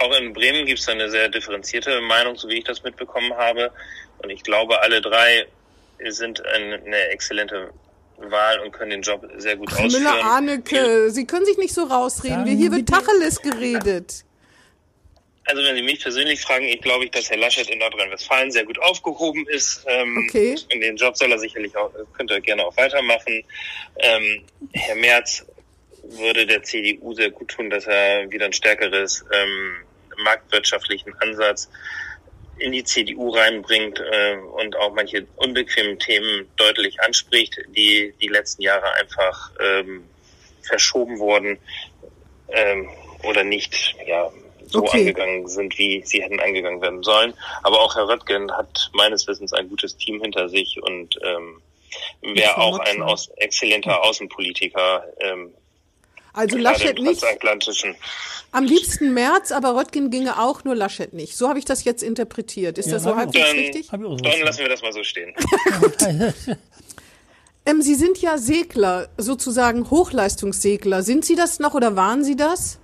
Auch 0.00 0.16
in 0.16 0.32
Bremen 0.32 0.64
gibt 0.64 0.80
es 0.80 0.88
eine 0.88 1.10
sehr 1.10 1.28
differenzierte 1.28 2.00
Meinung, 2.00 2.34
so 2.36 2.48
wie 2.48 2.58
ich 2.58 2.64
das 2.64 2.82
mitbekommen 2.82 3.34
habe. 3.34 3.70
Und 4.18 4.30
ich 4.30 4.42
glaube, 4.42 4.80
alle 4.80 5.02
drei 5.02 5.46
sind 6.08 6.42
eine 6.46 7.08
exzellente 7.10 7.70
Wahl 8.16 8.60
und 8.60 8.72
können 8.72 8.90
den 8.90 9.02
Job 9.02 9.28
sehr 9.36 9.56
gut 9.56 9.68
Ach, 9.72 9.84
ausführen. 9.84 10.02
Müller-Arnecke, 10.02 11.10
Sie 11.10 11.26
können 11.26 11.44
sich 11.44 11.58
nicht 11.58 11.74
so 11.74 11.84
rausreden. 11.84 12.46
Hier 12.46 12.72
wird 12.72 12.88
Tacheles 12.88 13.42
geredet. 13.42 14.24
Also 15.44 15.62
wenn 15.64 15.76
Sie 15.76 15.82
mich 15.82 16.00
persönlich 16.00 16.40
fragen, 16.40 16.64
ich 16.64 16.80
glaube 16.80 17.04
ich, 17.04 17.10
dass 17.10 17.28
Herr 17.28 17.36
Laschet 17.36 17.68
in 17.68 17.78
Nordrhein-Westfalen 17.78 18.50
sehr 18.50 18.64
gut 18.64 18.78
aufgehoben 18.78 19.46
ist. 19.48 19.84
Ähm, 19.86 20.26
okay. 20.28 20.56
In 20.68 20.80
den 20.80 20.96
Job 20.96 21.16
soll 21.16 21.32
er 21.32 21.38
sicherlich 21.38 21.76
auch, 21.76 21.90
könnte 22.14 22.34
er 22.34 22.40
gerne 22.40 22.64
auch 22.64 22.76
weitermachen. 22.76 23.44
Ähm, 23.98 24.44
Herr 24.72 24.96
Merz 24.96 25.44
würde 26.04 26.46
der 26.46 26.62
CDU 26.62 27.14
sehr 27.14 27.30
gut 27.30 27.48
tun, 27.48 27.68
dass 27.68 27.86
er 27.86 28.30
wieder 28.30 28.46
ein 28.46 28.52
stärkeres 28.52 29.24
ähm, 29.32 29.76
marktwirtschaftlichen 30.22 31.14
Ansatz 31.20 31.68
in 32.58 32.72
die 32.72 32.84
CDU 32.84 33.30
reinbringt 33.30 34.00
äh, 34.00 34.36
und 34.36 34.76
auch 34.76 34.92
manche 34.92 35.26
unbequemen 35.36 35.98
Themen 35.98 36.48
deutlich 36.56 37.00
anspricht, 37.00 37.58
die 37.68 38.12
die 38.20 38.28
letzten 38.28 38.62
Jahre 38.62 38.92
einfach 38.94 39.50
ähm, 39.60 40.04
verschoben 40.62 41.18
wurden 41.18 41.58
ähm, 42.48 42.88
oder 43.22 43.44
nicht 43.44 43.96
ja, 44.06 44.30
so 44.66 44.80
Okay. 44.80 44.98
angegangen 44.98 45.48
sind, 45.48 45.76
wie 45.78 46.02
sie 46.04 46.22
hätten 46.22 46.38
angegangen 46.38 46.80
werden 46.80 47.02
sollen. 47.02 47.34
Aber 47.62 47.80
auch 47.80 47.96
Herr 47.96 48.08
Röttgen 48.08 48.52
hat 48.52 48.90
meines 48.92 49.26
Wissens 49.26 49.52
ein 49.52 49.68
gutes 49.68 49.96
Team 49.96 50.20
hinter 50.20 50.48
sich 50.48 50.80
und 50.82 51.18
ähm, 51.22 51.60
wäre 52.22 52.56
auch 52.58 52.78
ein 52.78 53.02
aus, 53.02 53.28
exzellenter 53.36 54.02
Außenpolitiker, 54.02 55.04
ähm, 55.20 55.52
Also 56.40 56.56
gerade 56.56 56.62
Laschet 56.78 56.98
nicht. 57.00 57.24
Am 58.52 58.64
liebsten 58.64 59.14
März, 59.14 59.52
aber 59.52 59.76
Röttgen 59.76 60.10
ginge 60.10 60.40
auch, 60.40 60.64
nur 60.64 60.74
Laschet 60.74 61.12
nicht. 61.12 61.36
So 61.36 61.48
habe 61.48 61.58
ich 61.58 61.64
das 61.64 61.84
jetzt 61.84 62.02
interpretiert. 62.02 62.78
Ist 62.78 62.86
Ja, 62.86 62.94
das 62.94 63.02
so 63.04 63.14
halbwegs 63.14 63.46
Dann, 63.46 63.56
richtig? 63.56 63.88
Dann 63.88 64.02
lassen 64.02 64.58
wir 64.60 64.68
das 64.68 64.82
mal 64.82 64.92
so 64.92 65.02
stehen. 65.04 65.34
Ähm, 67.66 67.82
Sie 67.82 67.94
sind 67.94 68.16
ja 68.22 68.38
Segler, 68.38 69.10
sozusagen 69.18 69.90
Hochleistungssegler. 69.90 71.02
Sind 71.02 71.26
Sie 71.26 71.36
das 71.36 71.58
noch 71.58 71.74
oder 71.74 71.94
waren 71.94 72.24
Sie 72.24 72.34
das? 72.34 72.78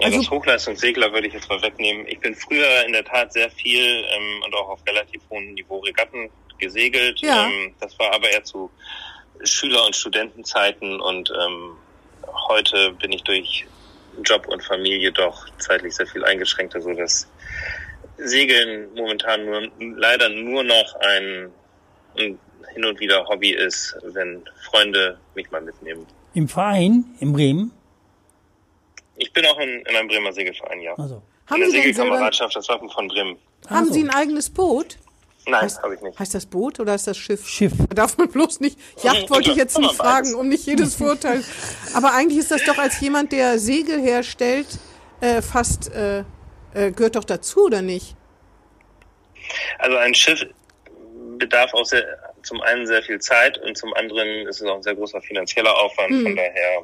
Ja, 0.00 0.06
Also- 0.06 0.18
das 0.20 0.30
Hochleistungssegler 0.30 1.12
würde 1.12 1.26
ich 1.28 1.34
jetzt 1.34 1.48
mal 1.50 1.60
wegnehmen. 1.60 2.06
Ich 2.08 2.18
bin 2.18 2.34
früher 2.34 2.84
in 2.86 2.92
der 2.94 3.04
Tat 3.04 3.34
sehr 3.34 3.50
viel 3.50 3.84
ähm, 3.84 4.42
und 4.44 4.54
auch 4.54 4.70
auf 4.70 4.80
relativ 4.88 5.20
hohem 5.28 5.52
Niveau 5.52 5.80
Regatten 5.80 6.30
gesegelt. 6.58 7.20
Ja. 7.20 7.46
Ähm, 7.46 7.74
das 7.78 7.98
war 7.98 8.14
aber 8.14 8.30
eher 8.30 8.42
zu 8.42 8.70
Schüler- 9.44 9.84
und 9.84 9.94
Studentenzeiten 9.94 10.98
und 10.98 11.30
ähm, 11.30 11.76
heute 12.48 12.92
bin 12.92 13.12
ich 13.12 13.22
durch 13.22 13.66
Job 14.24 14.46
und 14.48 14.62
Familie 14.62 15.12
doch 15.12 15.46
zeitlich 15.58 15.94
sehr 15.94 16.06
viel 16.06 16.24
eingeschränkter, 16.24 16.80
so 16.80 16.92
dass 16.94 17.28
Segeln 18.16 18.94
momentan 18.94 19.44
nur 19.44 19.70
leider 19.78 20.28
nur 20.28 20.64
noch 20.64 20.94
ein, 21.00 21.50
ein 22.18 22.38
hin 22.72 22.84
und 22.84 23.00
wieder 23.00 23.26
Hobby 23.26 23.50
ist, 23.50 23.96
wenn 24.02 24.42
Freunde 24.64 25.18
mich 25.34 25.50
mal 25.50 25.60
mitnehmen. 25.60 26.06
Im 26.34 26.48
Verein 26.48 27.04
in 27.20 27.32
Bremen. 27.32 27.72
Ich 29.16 29.32
bin 29.32 29.46
auch 29.46 29.58
in, 29.58 29.80
in 29.80 29.96
einem 29.96 30.08
Bremer 30.08 30.32
Segelverein, 30.32 30.80
ja. 30.80 30.94
Also. 30.94 31.22
Haben 31.46 31.62
in 31.62 31.70
Sie 31.70 31.76
der 31.76 31.82
Segelkameradschaft, 31.84 32.56
das 32.56 32.68
Wappen 32.68 32.90
von 32.90 33.08
Bremen. 33.08 33.38
haben 33.68 33.86
so. 33.86 33.94
Sie 33.94 34.02
ein 34.02 34.10
eigenes 34.10 34.50
Boot? 34.50 34.98
Nein, 35.48 35.64
Heißt- 35.64 35.80
habe 35.82 35.94
ich 35.94 36.00
nicht. 36.00 36.18
Heißt 36.18 36.34
das 36.34 36.44
Boot 36.46 36.80
oder 36.80 36.94
ist 36.96 37.06
das 37.06 37.16
Schiff? 37.16 37.46
Schiff. 37.46 37.72
Da 37.90 37.94
darf 37.94 38.18
man 38.18 38.28
bloß 38.28 38.58
nicht. 38.60 38.78
Yacht 39.02 39.30
wollte 39.30 39.50
ich 39.52 39.56
jetzt 39.56 39.78
nicht 39.78 39.94
fragen, 39.94 40.34
um 40.34 40.48
nicht 40.48 40.66
jedes 40.66 40.96
Vorteil. 40.96 41.44
Aber 41.94 42.12
eigentlich 42.14 42.38
ist 42.40 42.50
das 42.50 42.64
doch 42.64 42.78
als 42.78 43.00
jemand, 43.00 43.30
der 43.32 43.58
Segel 43.60 44.00
herstellt, 44.00 44.66
äh, 45.20 45.40
fast 45.42 45.90
äh, 45.92 46.24
äh, 46.74 46.90
gehört 46.90 47.14
doch 47.16 47.24
dazu, 47.24 47.66
oder 47.66 47.80
nicht? 47.80 48.16
Also 49.78 49.96
ein 49.98 50.14
Schiff 50.14 50.44
bedarf 51.38 51.72
auch 51.74 51.84
sehr, 51.84 52.04
zum 52.42 52.60
einen 52.62 52.86
sehr 52.86 53.02
viel 53.02 53.20
Zeit 53.20 53.58
und 53.58 53.76
zum 53.78 53.92
anderen 53.94 54.46
ist 54.48 54.60
es 54.60 54.66
auch 54.68 54.76
ein 54.76 54.82
sehr 54.82 54.94
großer 54.94 55.20
finanzieller 55.20 55.74
Aufwand. 55.76 56.10
Hm. 56.10 56.22
Von 56.24 56.36
daher 56.36 56.82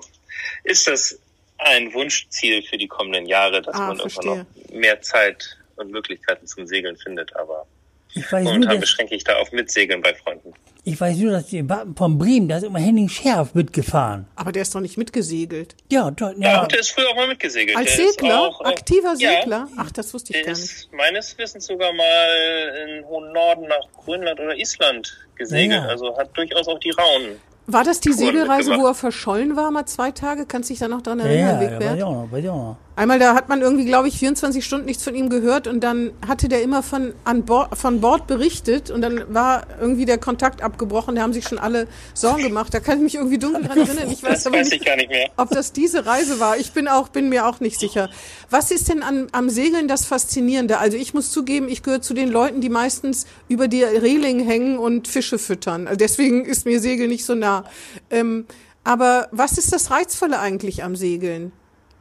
ist 0.64 0.86
das 0.86 1.18
ein 1.58 1.92
Wunschziel 1.94 2.62
für 2.62 2.78
die 2.78 2.88
kommenden 2.88 3.26
Jahre, 3.26 3.60
dass 3.62 3.74
Ah, 3.74 3.88
man 3.88 3.98
verstehe. 3.98 4.30
irgendwann 4.30 4.46
noch 4.70 4.80
mehr 4.80 5.00
Zeit 5.02 5.58
und 5.76 5.90
Möglichkeiten 5.90 6.46
zum 6.46 6.66
Segeln 6.66 6.96
findet. 6.96 7.34
Aber 7.36 7.66
Ich 8.14 8.30
weiß, 8.30 8.44
nur, 8.44 8.52
momentan 8.54 8.74
dass, 8.76 8.80
beschränke 8.80 9.14
ich 9.14 9.24
da 9.24 9.36
auf 9.36 9.52
Mitsegeln 9.52 10.02
bei 10.02 10.14
Freunden. 10.14 10.52
ich 10.84 11.00
weiß 11.00 11.16
nur, 11.18 11.32
dass 11.32 11.46
die 11.46 11.66
Wappen 11.68 11.96
von 11.96 12.18
Bremen, 12.18 12.48
da 12.48 12.56
ist 12.58 12.64
immer 12.64 12.78
Henning 12.78 13.08
Scherf 13.08 13.54
mitgefahren. 13.54 14.26
Aber 14.36 14.52
der 14.52 14.62
ist 14.62 14.74
doch 14.74 14.80
nicht 14.80 14.98
mitgesegelt. 14.98 15.74
Ja, 15.90 16.10
dort, 16.10 16.36
Ja, 16.38 16.52
ja. 16.62 16.66
der 16.66 16.80
ist 16.80 16.90
früher 16.90 17.08
auch 17.10 17.16
mal 17.16 17.28
mitgesegelt. 17.28 17.76
Als 17.76 17.96
der 17.96 18.08
Segler? 18.08 18.40
auch, 18.40 18.60
äh, 18.60 18.68
Aktiver 18.68 19.14
ja, 19.18 19.40
Segler? 19.40 19.68
Ach, 19.76 19.90
das 19.92 20.12
wusste 20.12 20.32
ich 20.32 20.38
Der 20.42 20.52
gar 20.52 20.58
nicht. 20.60 20.64
ist 20.64 20.88
meines 20.92 21.38
Wissens 21.38 21.66
sogar 21.66 21.92
mal 21.92 22.86
in 22.98 23.04
hohen 23.06 23.32
Norden 23.32 23.62
nach 23.68 23.86
Grönland 24.04 24.38
oder 24.40 24.56
Island 24.56 25.16
gesegelt. 25.36 25.80
Ja. 25.82 25.86
Also 25.88 26.16
hat 26.18 26.36
durchaus 26.36 26.68
auch 26.68 26.78
die 26.80 26.90
Raunen. 26.90 27.36
War 27.68 27.84
das 27.84 28.00
die 28.00 28.10
Touren 28.10 28.26
Segelreise, 28.26 28.76
wo 28.76 28.86
er 28.88 28.94
verschollen 28.94 29.54
war, 29.56 29.70
mal 29.70 29.86
zwei 29.86 30.10
Tage? 30.10 30.46
Kannst 30.46 30.68
du 30.68 30.74
dich 30.74 30.80
da 30.80 30.88
noch 30.88 31.00
dran 31.00 31.20
Ja, 31.20 31.26
erinnern, 31.26 31.46
ja, 31.46 31.52
ja, 31.62 31.70
weiß 31.70 31.70
Wigbert? 31.80 31.96
ich 31.96 32.02
auch 32.48 32.56
noch, 32.56 32.76
Einmal, 32.94 33.18
da 33.18 33.34
hat 33.34 33.48
man 33.48 33.62
irgendwie, 33.62 33.86
glaube 33.86 34.08
ich, 34.08 34.18
24 34.18 34.62
Stunden 34.62 34.84
nichts 34.84 35.02
von 35.02 35.14
ihm 35.14 35.30
gehört 35.30 35.66
und 35.66 35.80
dann 35.80 36.10
hatte 36.28 36.48
der 36.48 36.62
immer 36.62 36.82
von, 36.82 37.14
an 37.24 37.44
Bord, 37.44 37.78
von 37.78 38.02
Bord 38.02 38.26
berichtet 38.26 38.90
und 38.90 39.00
dann 39.00 39.32
war 39.32 39.66
irgendwie 39.80 40.04
der 40.04 40.18
Kontakt 40.18 40.60
abgebrochen. 40.62 41.14
Da 41.14 41.22
haben 41.22 41.32
sich 41.32 41.48
schon 41.48 41.58
alle 41.58 41.88
Sorgen 42.12 42.42
gemacht. 42.42 42.74
Da 42.74 42.80
kann 42.80 42.98
ich 42.98 43.02
mich 43.02 43.14
irgendwie 43.14 43.38
dunkel 43.38 43.62
dran 43.64 43.78
erinnern. 43.78 44.10
Ich 44.10 44.22
weiß 44.22 44.30
Das 44.42 44.46
aber 44.46 44.58
weiß 44.58 44.70
nicht, 44.70 44.82
ich 44.82 44.86
gar 44.86 44.96
nicht 44.96 45.08
mehr. 45.08 45.30
ob 45.38 45.48
das 45.48 45.72
diese 45.72 46.04
Reise 46.04 46.38
war. 46.38 46.58
Ich 46.58 46.72
bin 46.72 46.86
auch, 46.86 47.08
bin 47.08 47.30
mir 47.30 47.46
auch 47.46 47.60
nicht 47.60 47.80
sicher. 47.80 48.10
Was 48.50 48.70
ist 48.70 48.90
denn 48.90 49.02
an, 49.02 49.28
am 49.32 49.48
Segeln 49.48 49.88
das 49.88 50.04
Faszinierende? 50.04 50.76
Also 50.78 50.98
ich 50.98 51.14
muss 51.14 51.30
zugeben, 51.30 51.68
ich 51.68 51.82
gehöre 51.82 52.02
zu 52.02 52.12
den 52.12 52.28
Leuten, 52.28 52.60
die 52.60 52.68
meistens 52.68 53.26
über 53.48 53.68
die 53.68 53.82
Reling 53.84 54.40
hängen 54.40 54.76
und 54.78 55.08
Fische 55.08 55.38
füttern. 55.38 55.86
Also 55.86 55.96
deswegen 55.96 56.44
ist 56.44 56.66
mir 56.66 56.78
Segeln 56.78 57.08
nicht 57.08 57.24
so 57.24 57.34
nah. 57.34 57.64
Ähm, 58.10 58.44
aber 58.84 59.28
was 59.32 59.56
ist 59.56 59.72
das 59.72 59.90
Reizvolle 59.90 60.40
eigentlich 60.40 60.84
am 60.84 60.94
Segeln? 60.94 61.52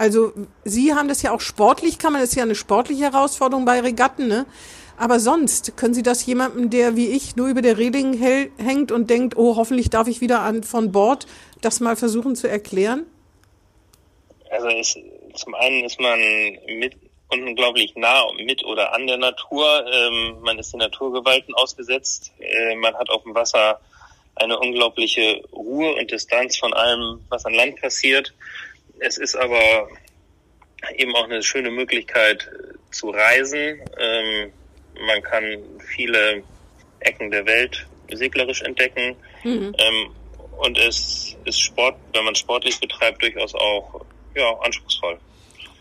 Also 0.02 0.34
Sie 0.64 0.96
haben 0.96 1.08
das 1.08 1.22
ja 1.22 1.32
auch 1.32 1.42
sportlich, 1.42 2.00
kann 2.00 2.12
man 2.12 2.24
das 2.24 2.32
ist 2.32 2.36
ja 2.36 2.42
eine 2.42 2.56
sportliche 2.56 3.04
Herausforderung 3.04 3.66
bei 3.66 3.82
Regatten, 3.82 4.28
ne? 4.28 4.48
Aber 4.98 5.20
sonst 5.20 5.78
können 5.78 5.94
Sie 5.94 6.02
das 6.02 6.26
jemandem, 6.26 6.72
der 6.72 6.96
wie 6.96 7.10
ich 7.10 7.36
nur 7.36 7.48
über 7.48 7.62
der 7.62 7.78
Reling 7.78 8.16
häl- 8.16 8.50
hängt 8.58 8.92
und 8.92 9.12
denkt, 9.12 9.38
oh, 9.38 9.58
hoffentlich 9.58 9.92
darf 9.92 10.08
ich 10.08 10.20
wieder 10.20 10.40
an, 10.40 10.64
von 10.64 10.92
Bord, 10.92 11.28
das 11.62 11.82
mal 11.82 11.96
versuchen 11.96 12.36
zu 12.36 12.50
erklären? 12.50 13.06
Also 14.50 14.70
es, 14.70 14.98
zum 15.36 15.54
einen 15.54 15.86
ist 15.86 16.00
man 16.00 16.20
mit 16.80 16.96
unglaublich 17.30 17.94
nah 17.96 18.24
mit 18.44 18.66
oder 18.66 18.96
an 18.96 19.06
der 19.06 19.18
Natur. 19.18 19.86
Ähm, 19.86 20.38
man 20.42 20.58
ist 20.58 20.74
den 20.74 20.80
Naturgewalten 20.80 21.54
ausgesetzt. 21.54 22.32
Äh, 22.40 22.76
man 22.78 22.96
hat 22.96 23.12
auf 23.12 23.22
dem 23.22 23.36
Wasser 23.36 23.80
eine 24.34 24.58
unglaubliche 24.58 25.44
Ruhe 25.54 25.94
und 25.94 26.10
Distanz 26.10 26.58
von 26.58 26.74
allem, 26.74 27.20
was 27.30 27.46
an 27.46 27.54
Land 27.54 27.80
passiert. 27.80 28.34
Es 29.04 29.18
ist 29.18 29.36
aber 29.36 29.88
eben 30.96 31.16
auch 31.16 31.24
eine 31.24 31.42
schöne 31.42 31.72
Möglichkeit 31.72 32.48
zu 32.92 33.10
reisen. 33.10 33.80
Ähm, 33.98 34.52
man 35.08 35.22
kann 35.24 35.44
viele 35.96 36.44
Ecken 37.00 37.32
der 37.32 37.46
Welt 37.48 37.88
seglerisch 38.12 38.62
entdecken. 38.62 39.16
Ähm, 39.44 40.12
und 40.60 40.78
es 40.78 41.36
ist 41.46 41.60
Sport, 41.60 41.96
wenn 42.14 42.26
man 42.26 42.36
sportlich 42.36 42.80
betreibt, 42.80 43.24
durchaus 43.24 43.56
auch 43.56 44.06
ja, 44.36 44.54
anspruchsvoll. 44.60 45.18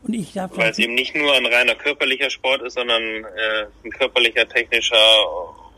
Und 0.02 0.14
ich 0.14 0.32
darf 0.32 0.56
Weil 0.56 0.70
es 0.70 0.78
eben 0.78 0.94
nicht 0.94 1.14
nur 1.14 1.34
ein 1.34 1.44
reiner 1.44 1.74
körperlicher 1.74 2.30
Sport 2.30 2.62
ist, 2.62 2.74
sondern 2.74 3.02
äh, 3.02 3.66
ein 3.84 3.90
körperlicher, 3.90 4.48
technischer 4.48 4.96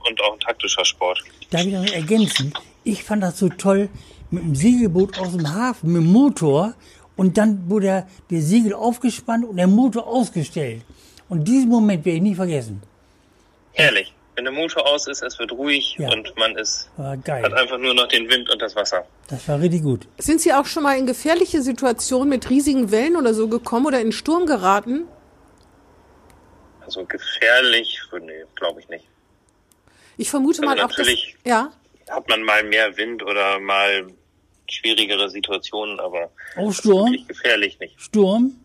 und 0.08 0.20
auch 0.22 0.34
ein 0.34 0.40
taktischer 0.40 0.84
Sport. 0.84 1.20
Darf 1.50 1.66
ich 1.66 1.72
noch 1.72 1.92
ergänzen? 1.92 2.54
Ich 2.84 3.02
fand 3.02 3.24
das 3.24 3.38
so 3.38 3.48
toll 3.48 3.88
mit 4.30 4.44
dem 4.44 4.54
Segelboot 4.54 5.18
aus 5.18 5.32
dem 5.32 5.52
Hafen, 5.52 5.92
mit 5.92 6.02
dem 6.02 6.12
Motor. 6.12 6.74
Und 7.16 7.36
dann 7.38 7.68
wurde 7.68 8.06
der, 8.30 8.40
Segel 8.40 8.72
aufgespannt 8.74 9.44
und 9.44 9.56
der 9.56 9.66
Motor 9.66 10.06
ausgestellt. 10.06 10.82
Und 11.28 11.46
diesen 11.46 11.68
Moment 11.68 12.04
werde 12.04 12.16
ich 12.16 12.22
nie 12.22 12.34
vergessen. 12.34 12.82
Herrlich. 13.72 14.12
Wenn 14.34 14.44
der 14.44 14.52
Motor 14.54 14.86
aus 14.86 15.06
ist, 15.08 15.22
es 15.22 15.38
wird 15.38 15.52
ruhig 15.52 15.96
Ja. 15.98 16.10
und 16.10 16.34
man 16.38 16.56
ist, 16.56 16.88
War 16.96 17.10
hat 17.18 17.52
einfach 17.52 17.76
nur 17.78 17.92
noch 17.92 18.08
den 18.08 18.30
Wind 18.30 18.48
und 18.48 18.62
das 18.62 18.74
Wasser. 18.74 19.04
Das 19.28 19.46
war 19.46 19.60
richtig 19.60 19.82
gut. 19.82 20.08
Sind 20.18 20.40
Sie 20.40 20.54
auch 20.54 20.64
schon 20.64 20.82
mal 20.84 20.96
in 20.98 21.06
gefährliche 21.06 21.60
Situationen 21.60 22.30
mit 22.30 22.48
riesigen 22.48 22.90
Wellen 22.90 23.16
oder 23.16 23.34
so 23.34 23.46
gekommen 23.48 23.84
oder 23.86 24.00
in 24.00 24.10
Sturm 24.10 24.46
geraten? 24.46 25.04
Also 26.80 27.04
gefährlich, 27.04 28.00
nee, 28.20 28.32
glaube 28.56 28.80
ich 28.80 28.88
nicht. 28.88 29.06
Ich 30.16 30.30
vermute 30.30 30.62
Also 30.62 30.74
mal 30.74 30.78
auch, 30.82 30.88
dass, 30.88 30.98
natürlich. 30.98 31.36
ja, 31.46 31.70
Hat 32.08 32.26
man 32.28 32.42
mal 32.42 32.64
mehr 32.64 32.96
Wind 32.96 33.22
oder 33.22 33.58
mal 33.60 34.06
schwierigere 34.72 35.28
Situationen, 35.30 36.00
aber 36.00 36.30
Auch 36.56 36.72
Sturm? 36.72 37.16
gefährlich 37.28 37.78
nicht. 37.80 38.00
Sturm? 38.00 38.56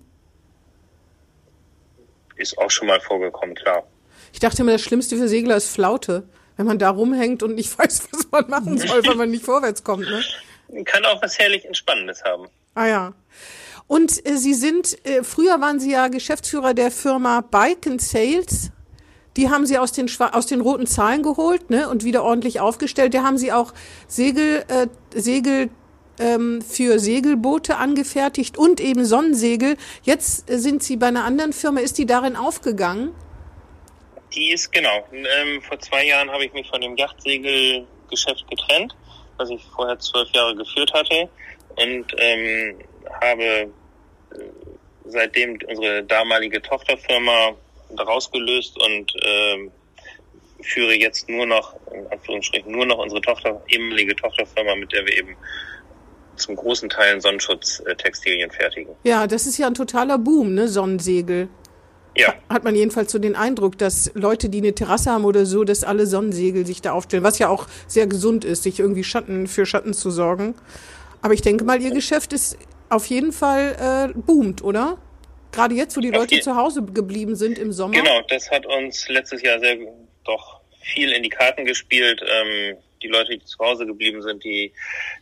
Ist 2.35 2.57
auch 2.57 2.69
schon 2.69 2.87
mal 2.87 2.99
vorgekommen, 3.01 3.55
klar. 3.55 3.83
ich 4.31 4.39
dachte 4.39 4.61
immer, 4.61 4.73
das 4.73 4.81
Schlimmste 4.81 5.17
für 5.17 5.27
Segler 5.27 5.57
ist 5.57 5.69
Flaute. 5.69 6.27
Wenn 6.55 6.65
man 6.67 6.79
da 6.79 6.89
rumhängt 6.89 7.43
und 7.43 7.55
nicht 7.55 7.77
weiß, 7.79 8.07
was 8.11 8.31
man 8.31 8.49
machen 8.49 8.77
soll, 8.77 9.05
weil 9.05 9.15
man 9.15 9.29
nicht 9.31 9.43
vorwärts 9.45 9.83
kommt, 9.83 10.05
ne? 10.09 10.83
Kann 10.85 11.05
auch 11.05 11.21
was 11.21 11.37
herrlich 11.39 11.65
Entspannendes 11.65 12.23
haben. 12.23 12.47
Ah 12.75 12.87
ja. 12.87 13.13
Und 13.87 14.25
äh, 14.27 14.35
Sie 14.37 14.53
sind, 14.53 14.97
äh, 15.07 15.23
früher 15.23 15.61
waren 15.61 15.79
Sie 15.79 15.91
ja 15.91 16.09
Geschäftsführer 16.09 16.73
der 16.73 16.91
Firma 16.91 17.41
Bike 17.41 17.87
and 17.87 18.01
Sales. 18.01 18.71
Die 19.37 19.49
haben 19.49 19.65
Sie 19.65 19.77
aus 19.77 19.91
den, 19.93 20.07
schwa- 20.09 20.33
aus 20.33 20.45
den 20.47 20.61
roten 20.61 20.87
Zahlen 20.87 21.23
geholt 21.23 21.69
ne, 21.69 21.87
und 21.89 22.03
wieder 22.03 22.23
ordentlich 22.23 22.59
aufgestellt. 22.59 23.13
Da 23.13 23.23
haben 23.23 23.37
Sie 23.37 23.53
auch 23.53 23.73
Segel, 24.07 24.65
äh, 24.67 24.87
Segel 25.17 25.69
ähm, 26.19 26.61
für 26.61 26.99
Segelboote 26.99 27.77
angefertigt 27.77 28.57
und 28.57 28.79
eben 28.79 29.05
Sonnensegel. 29.05 29.77
Jetzt 30.03 30.49
äh, 30.49 30.57
sind 30.57 30.83
Sie 30.83 30.97
bei 30.97 31.07
einer 31.07 31.23
anderen 31.23 31.53
Firma. 31.53 31.79
Ist 31.79 31.97
die 31.97 32.05
darin 32.05 32.35
aufgegangen? 32.35 33.13
Die 34.33 34.51
ist, 34.51 34.71
genau. 34.71 35.05
Ähm, 35.11 35.61
vor 35.61 35.79
zwei 35.79 36.05
Jahren 36.05 36.29
habe 36.29 36.45
ich 36.45 36.53
mich 36.53 36.67
von 36.69 36.81
dem 36.81 36.95
Yachtsegelgeschäft 36.97 38.47
getrennt, 38.49 38.95
was 39.37 39.49
ich 39.49 39.63
vorher 39.75 39.97
zwölf 39.99 40.29
Jahre 40.31 40.55
geführt 40.55 40.93
hatte. 40.93 41.29
Und 41.75 42.05
ähm, 42.17 42.79
habe 43.21 43.43
äh, 43.43 43.67
seitdem 45.05 45.57
unsere 45.67 46.03
damalige 46.03 46.61
Tochterfirma 46.61 47.55
daraus 47.95 48.29
gelöst 48.31 48.77
und 48.81 49.13
ähm, 49.23 49.71
führe 50.61 50.95
jetzt 50.95 51.29
nur 51.29 51.45
noch, 51.45 51.75
in 51.91 52.07
Anführungsstrichen, 52.07 52.71
nur 52.71 52.85
noch 52.85 52.97
unsere 52.97 53.21
Tochter, 53.21 53.61
ehemalige 53.67 54.15
Tochterfirma, 54.15 54.75
mit 54.75 54.91
der 54.91 55.05
wir 55.05 55.17
eben 55.17 55.35
zum 56.37 56.55
großen 56.55 56.89
Teil 56.89 57.19
Sonnenschutztextilien 57.21 58.51
fertigen. 58.51 58.95
Ja, 59.03 59.27
das 59.27 59.45
ist 59.47 59.57
ja 59.57 59.67
ein 59.67 59.73
totaler 59.73 60.17
Boom, 60.17 60.53
ne, 60.53 60.67
Sonnensegel. 60.67 61.49
Ja, 62.15 62.33
Hat 62.49 62.63
man 62.63 62.73
jedenfalls 62.73 63.11
so 63.11 63.19
den 63.19 63.35
Eindruck, 63.35 63.77
dass 63.77 64.11
Leute, 64.15 64.49
die 64.49 64.57
eine 64.57 64.73
Terrasse 64.73 65.11
haben 65.11 65.23
oder 65.23 65.45
so, 65.45 65.63
dass 65.63 65.83
alle 65.83 66.07
Sonnensegel 66.07 66.65
sich 66.65 66.81
da 66.81 66.93
aufstellen, 66.93 67.23
was 67.23 67.37
ja 67.37 67.47
auch 67.47 67.67
sehr 67.85 68.07
gesund 68.07 68.43
ist, 68.43 68.63
sich 68.63 68.79
irgendwie 68.79 69.03
Schatten 69.03 69.47
für 69.47 69.67
Schatten 69.67 69.93
zu 69.93 70.09
sorgen. 70.09 70.55
Aber 71.21 71.35
ich 71.35 71.41
denke 71.41 71.63
mal, 71.63 71.79
ihr 71.79 71.91
Geschäft 71.91 72.33
ist 72.33 72.57
auf 72.89 73.05
jeden 73.05 73.31
Fall 73.31 74.11
äh, 74.15 74.19
boomt, 74.19 74.63
oder? 74.63 74.97
Gerade 75.51 75.75
jetzt, 75.75 75.95
wo 75.95 76.01
die 76.01 76.09
Leute 76.09 76.39
zu 76.39 76.55
Hause 76.55 76.83
geblieben 76.83 77.35
sind 77.35 77.59
im 77.59 77.71
Sommer. 77.71 77.93
genau, 77.93 78.21
das 78.27 78.49
hat 78.49 78.65
uns 78.65 79.07
letztes 79.09 79.41
Jahr 79.43 79.59
sehr 79.59 79.77
doch 80.25 80.61
viel 80.81 81.11
in 81.11 81.23
die 81.23 81.29
Karten 81.29 81.65
gespielt. 81.65 82.21
Ähm, 82.23 82.77
die 83.01 83.07
Leute, 83.07 83.37
die 83.37 83.45
zu 83.45 83.57
Hause 83.59 83.85
geblieben 83.85 84.21
sind, 84.21 84.43
die 84.43 84.71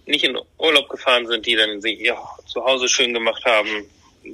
nicht 0.05 0.23
in 0.23 0.37
Urlaub 0.57 0.89
gefahren 0.89 1.25
sind, 1.27 1.45
die 1.45 1.55
dann 1.55 1.81
sich 1.81 1.99
ihr 1.99 2.17
Zuhause 2.47 2.87
schön 2.87 3.13
gemacht 3.13 3.43
haben, 3.45 3.69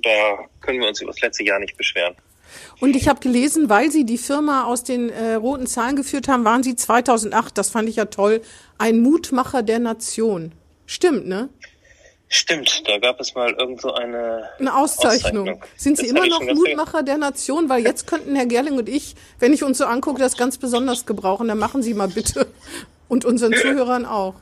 da 0.03 0.39
können 0.61 0.79
wir 0.79 0.87
uns 0.87 1.01
über 1.01 1.11
das 1.11 1.21
letzte 1.21 1.43
Jahr 1.43 1.59
nicht 1.59 1.77
beschweren. 1.77 2.15
Und 2.79 2.95
ich 2.95 3.07
habe 3.07 3.19
gelesen, 3.19 3.69
weil 3.69 3.91
Sie 3.91 4.05
die 4.05 4.17
Firma 4.17 4.65
aus 4.65 4.83
den 4.83 5.09
äh, 5.09 5.33
roten 5.35 5.67
Zahlen 5.67 5.95
geführt 5.95 6.27
haben, 6.27 6.43
waren 6.43 6.63
Sie 6.63 6.75
2008, 6.75 7.57
das 7.57 7.69
fand 7.69 7.87
ich 7.87 7.95
ja 7.95 8.05
toll, 8.05 8.41
ein 8.77 8.99
Mutmacher 8.99 9.63
der 9.63 9.79
Nation. 9.79 10.51
Stimmt, 10.85 11.27
ne? 11.27 11.49
Stimmt, 12.33 12.83
da 12.87 12.97
gab 12.97 13.19
es 13.19 13.35
mal 13.35 13.51
irgend 13.53 13.81
so 13.81 13.93
eine 13.93 14.49
Eine 14.57 14.75
Auszeichnung. 14.75 15.49
Auszeichnung. 15.49 15.63
Sind 15.75 15.97
Sie 15.97 16.07
Das 16.07 16.11
immer 16.11 16.27
noch 16.27 16.41
Mutmacher 16.41 17.03
der 17.03 17.17
Nation? 17.17 17.67
Weil 17.67 17.83
jetzt 17.83 18.07
könnten 18.07 18.35
Herr 18.37 18.45
Gerling 18.45 18.77
und 18.77 18.87
ich, 18.87 19.15
wenn 19.39 19.51
ich 19.51 19.63
uns 19.63 19.77
so 19.77 19.85
angucke, 19.85 20.19
das 20.19 20.37
ganz 20.37 20.57
besonders 20.57 21.05
gebrauchen. 21.05 21.49
Dann 21.49 21.57
machen 21.57 21.83
Sie 21.83 21.93
mal 21.93 22.07
bitte. 22.07 22.47
Und 23.11 23.25
unseren 23.25 23.51
Zuhörern 23.61 24.05
auch. 24.05 24.35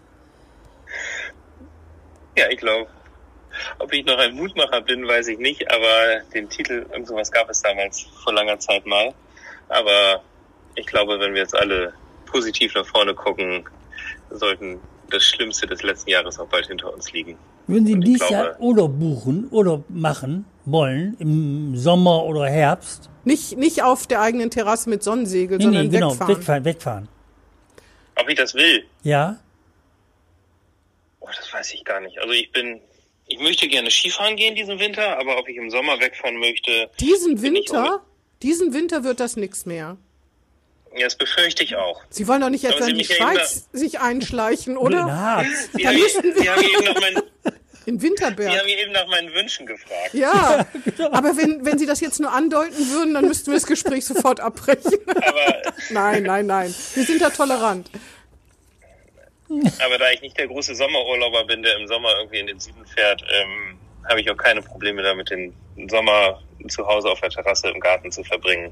Ja, 2.38 2.46
ich 2.52 2.58
glaube. 2.58 2.88
Ob 3.80 3.92
ich 3.92 4.06
noch 4.06 4.18
ein 4.20 4.36
Mutmacher 4.36 4.80
bin, 4.82 5.06
weiß 5.08 5.28
ich 5.30 5.40
nicht, 5.40 5.70
aber 5.72 6.22
den 6.36 6.48
Titel, 6.50 6.86
irgend 6.94 7.08
sowas 7.08 7.32
gab 7.32 7.50
es 7.50 7.62
damals 7.64 8.02
vor 8.24 8.32
langer 8.34 8.60
Zeit 8.60 8.86
mal. 8.86 9.12
Aber 9.70 10.22
ich 10.76 10.86
glaube, 10.86 11.20
wenn 11.20 11.34
wir 11.34 11.42
jetzt 11.42 11.56
alle 11.56 11.92
positiv 12.28 12.76
nach 12.76 12.86
vorne 12.86 13.14
gucken, 13.16 13.66
sollten 14.30 14.80
das 15.10 15.24
Schlimmste 15.24 15.66
des 15.66 15.82
letzten 15.82 16.12
Jahres 16.12 16.40
auch 16.40 16.48
bald 16.48 16.68
hinter 16.68 16.94
uns 16.94 17.12
liegen. 17.12 17.38
Würden 17.66 17.88
Sie 17.88 18.00
dieses 18.00 18.28
glaube- 18.28 18.34
Jahr 18.50 18.60
Urlaub 18.62 19.00
buchen, 19.00 19.48
Urlaub 19.52 19.84
machen 19.90 20.46
wollen, 20.66 21.16
im 21.20 21.76
Sommer 21.76 22.24
oder 22.26 22.46
Herbst? 22.46 23.10
Nicht, 23.26 23.58
nicht 23.58 23.82
auf 23.84 24.06
der 24.06 24.22
eigenen 24.22 24.52
Terrasse 24.52 24.90
mit 24.92 25.02
Sonnensegel, 25.04 25.58
Nee, 25.58 25.64
sondern 25.64 25.88
nee, 25.88 25.90
genau, 25.92 26.12
wegfahren. 26.12 26.36
wegfahren, 26.38 26.66
wegfahren. 26.66 27.08
Ob 28.20 28.30
ich 28.30 28.36
das 28.36 28.54
will, 28.54 28.86
Ja? 29.04 29.40
oh, 31.20 31.28
das 31.36 31.52
weiß 31.54 31.74
ich 31.74 31.84
gar 31.86 32.00
nicht. 32.02 32.18
Also 32.20 32.32
ich 32.34 32.52
bin, 32.52 32.82
ich 33.28 33.40
möchte 33.40 33.68
gerne 33.68 33.90
Skifahren 33.92 34.36
gehen 34.36 34.56
diesen 34.56 34.80
Winter, 34.80 35.18
aber 35.20 35.38
ob 35.38 35.48
ich 35.48 35.56
im 35.58 35.70
Sommer 35.70 36.00
wegfahren 36.00 36.38
möchte, 36.38 36.90
Diesen 37.00 37.42
Winter, 37.42 38.02
diesen 38.42 38.74
Winter 38.74 39.04
wird 39.04 39.20
das 39.20 39.36
nichts 39.36 39.66
mehr. 39.66 39.98
ja, 40.96 41.04
das 41.06 41.16
befürchte 41.16 41.64
ich 41.64 41.76
auch. 41.76 42.02
Sie 42.10 42.28
wollen 42.28 42.42
doch 42.42 42.50
nicht 42.50 42.62
Sie 42.68 42.90
in 42.90 42.98
die 42.98 43.04
ja 43.04 43.16
Schweiz 43.16 43.68
sich 43.74 44.00
einschleichen, 44.00 44.78
Oder? 44.78 45.06
Harz. 45.06 45.70
Sie 45.74 45.88
haben, 45.88 45.98
Sie 45.98 46.50
haben 46.50 46.62
eben 46.64 46.84
nach 46.86 47.00
meinen, 47.02 47.22
In 47.86 47.98
Sie 48.00 48.08
Winterberg. 48.08 48.52
haben 48.60 48.68
eben 48.68 48.92
nach 48.92 49.08
meinen 49.08 49.34
Wünschen 49.34 49.66
gefragt. 49.66 50.14
Ja, 50.14 50.66
aber 51.12 51.38
wenn, 51.38 51.66
wenn 51.66 51.80
Sie 51.80 51.86
das 51.88 52.02
jetzt 52.02 52.20
nur 52.20 52.32
andeuten 52.32 52.92
würden, 52.92 53.14
dann 53.16 53.28
müssten 53.28 53.48
wir 53.48 53.56
das 53.56 53.66
Gespräch 53.66 54.06
sofort 54.06 54.40
abbrechen. 54.42 54.94
Aber 55.08 55.62
Nein, 55.90 56.24
nein, 56.24 56.46
nein. 56.46 56.76
Wir 56.94 57.04
sind 57.04 57.22
da 57.22 57.30
tolerant. 57.30 57.90
Aber 59.84 59.98
da 59.98 60.12
ich 60.14 60.22
nicht 60.22 60.38
der 60.38 60.48
große 60.48 60.76
Sommerurlauber 60.76 61.46
bin, 61.46 61.64
der 61.64 61.78
im 61.78 61.88
Sommer 61.88 62.10
irgendwie 62.20 62.40
in 62.40 62.48
den 62.48 62.60
Süden 62.60 62.86
fährt, 62.86 63.22
ähm, 63.24 63.78
habe 64.08 64.22
ich 64.22 64.30
auch 64.32 64.38
keine 64.38 64.62
Probleme 64.62 65.02
damit, 65.02 65.30
den 65.30 65.54
Sommer 65.90 66.40
zu 66.68 66.86
Hause 66.88 67.10
auf 67.10 67.20
der 67.22 67.30
Terrasse 67.30 67.70
im 67.70 67.80
Garten 67.80 68.12
zu 68.12 68.24
verbringen. 68.24 68.72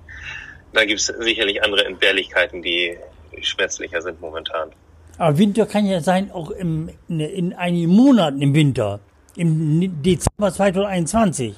Da 0.74 0.86
gibt 0.86 1.00
es 1.00 1.08
sicherlich 1.08 1.64
andere 1.64 1.86
Entbehrlichkeiten, 1.86 2.62
die 2.62 2.98
schmerzlicher 3.42 4.02
sind 4.02 4.20
momentan. 4.22 4.70
Aber 5.18 5.38
Winter 5.38 5.66
kann 5.66 5.86
ja 5.86 6.00
sein, 6.02 6.32
auch 6.32 6.52
im, 6.52 6.90
in, 7.08 7.20
in 7.20 7.54
einigen 7.54 7.90
Monaten 7.90 8.42
im 8.42 8.54
Winter. 8.54 9.00
Im 9.36 10.02
Dezember 10.04 10.52
2021. 10.54 11.56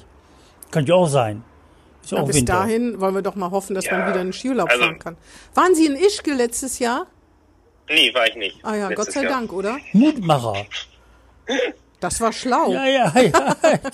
Kann 0.70 0.86
ja 0.86 0.94
auch 0.94 1.08
sein. 1.08 1.42
Ist 2.02 2.12
Ja, 2.12 2.18
auch 2.22 2.26
bis 2.26 2.36
Winter. 2.36 2.52
dahin 2.54 3.00
wollen 3.00 3.14
wir 3.14 3.22
doch 3.22 3.34
mal 3.34 3.50
hoffen, 3.50 3.74
dass 3.74 3.84
Ja, 3.86 3.98
man 3.98 4.08
wieder 4.08 4.20
einen 4.20 4.32
Skiurlaub 4.32 4.70
also- 4.70 4.82
fahren 4.84 4.98
kann. 4.98 5.16
Waren 5.54 5.74
Sie 5.74 5.86
in 5.86 5.96
Ischgl 5.96 6.32
letztes 6.34 6.78
Jahr? 6.78 7.06
Nee, 7.90 8.14
war 8.14 8.26
ich 8.26 8.36
nicht. 8.36 8.58
Ah 8.62 8.76
ja, 8.76 8.88
Letztes 8.88 9.06
Gott 9.06 9.14
sei 9.14 9.22
Jahr. 9.24 9.32
Dank, 9.32 9.52
oder? 9.52 9.76
Mutmacher. 9.92 10.64
Das 11.98 12.20
war 12.20 12.32
schlau. 12.32 12.72
Ja, 12.72 12.86
ja, 12.86 13.12
ja. 13.14 13.32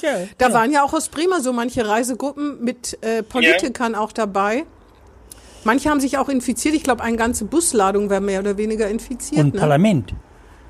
ja. 0.01 0.19
Da 0.39 0.53
waren 0.53 0.71
ja 0.71 0.85
auch 0.85 0.93
aus 0.93 1.09
Bremer 1.09 1.41
so 1.41 1.53
manche 1.53 1.89
Reisegruppen 1.89 2.63
mit 2.63 2.99
äh, 3.03 3.23
Politikern 3.23 3.95
auch 3.95 4.13
dabei. 4.13 4.65
Manche 5.65 5.91
haben 5.91 5.99
sich 6.01 6.19
auch 6.19 6.29
infiziert. 6.29 6.75
Ich 6.75 6.85
glaube, 6.85 7.03
eine 7.03 7.17
ganze 7.17 7.45
Busladung 7.47 8.09
war 8.09 8.21
mehr 8.21 8.41
oder 8.41 8.57
weniger 8.57 8.89
infiziert. 8.89 9.41
Und 9.41 9.55
ne? 9.55 9.61
Parlament. 9.61 10.15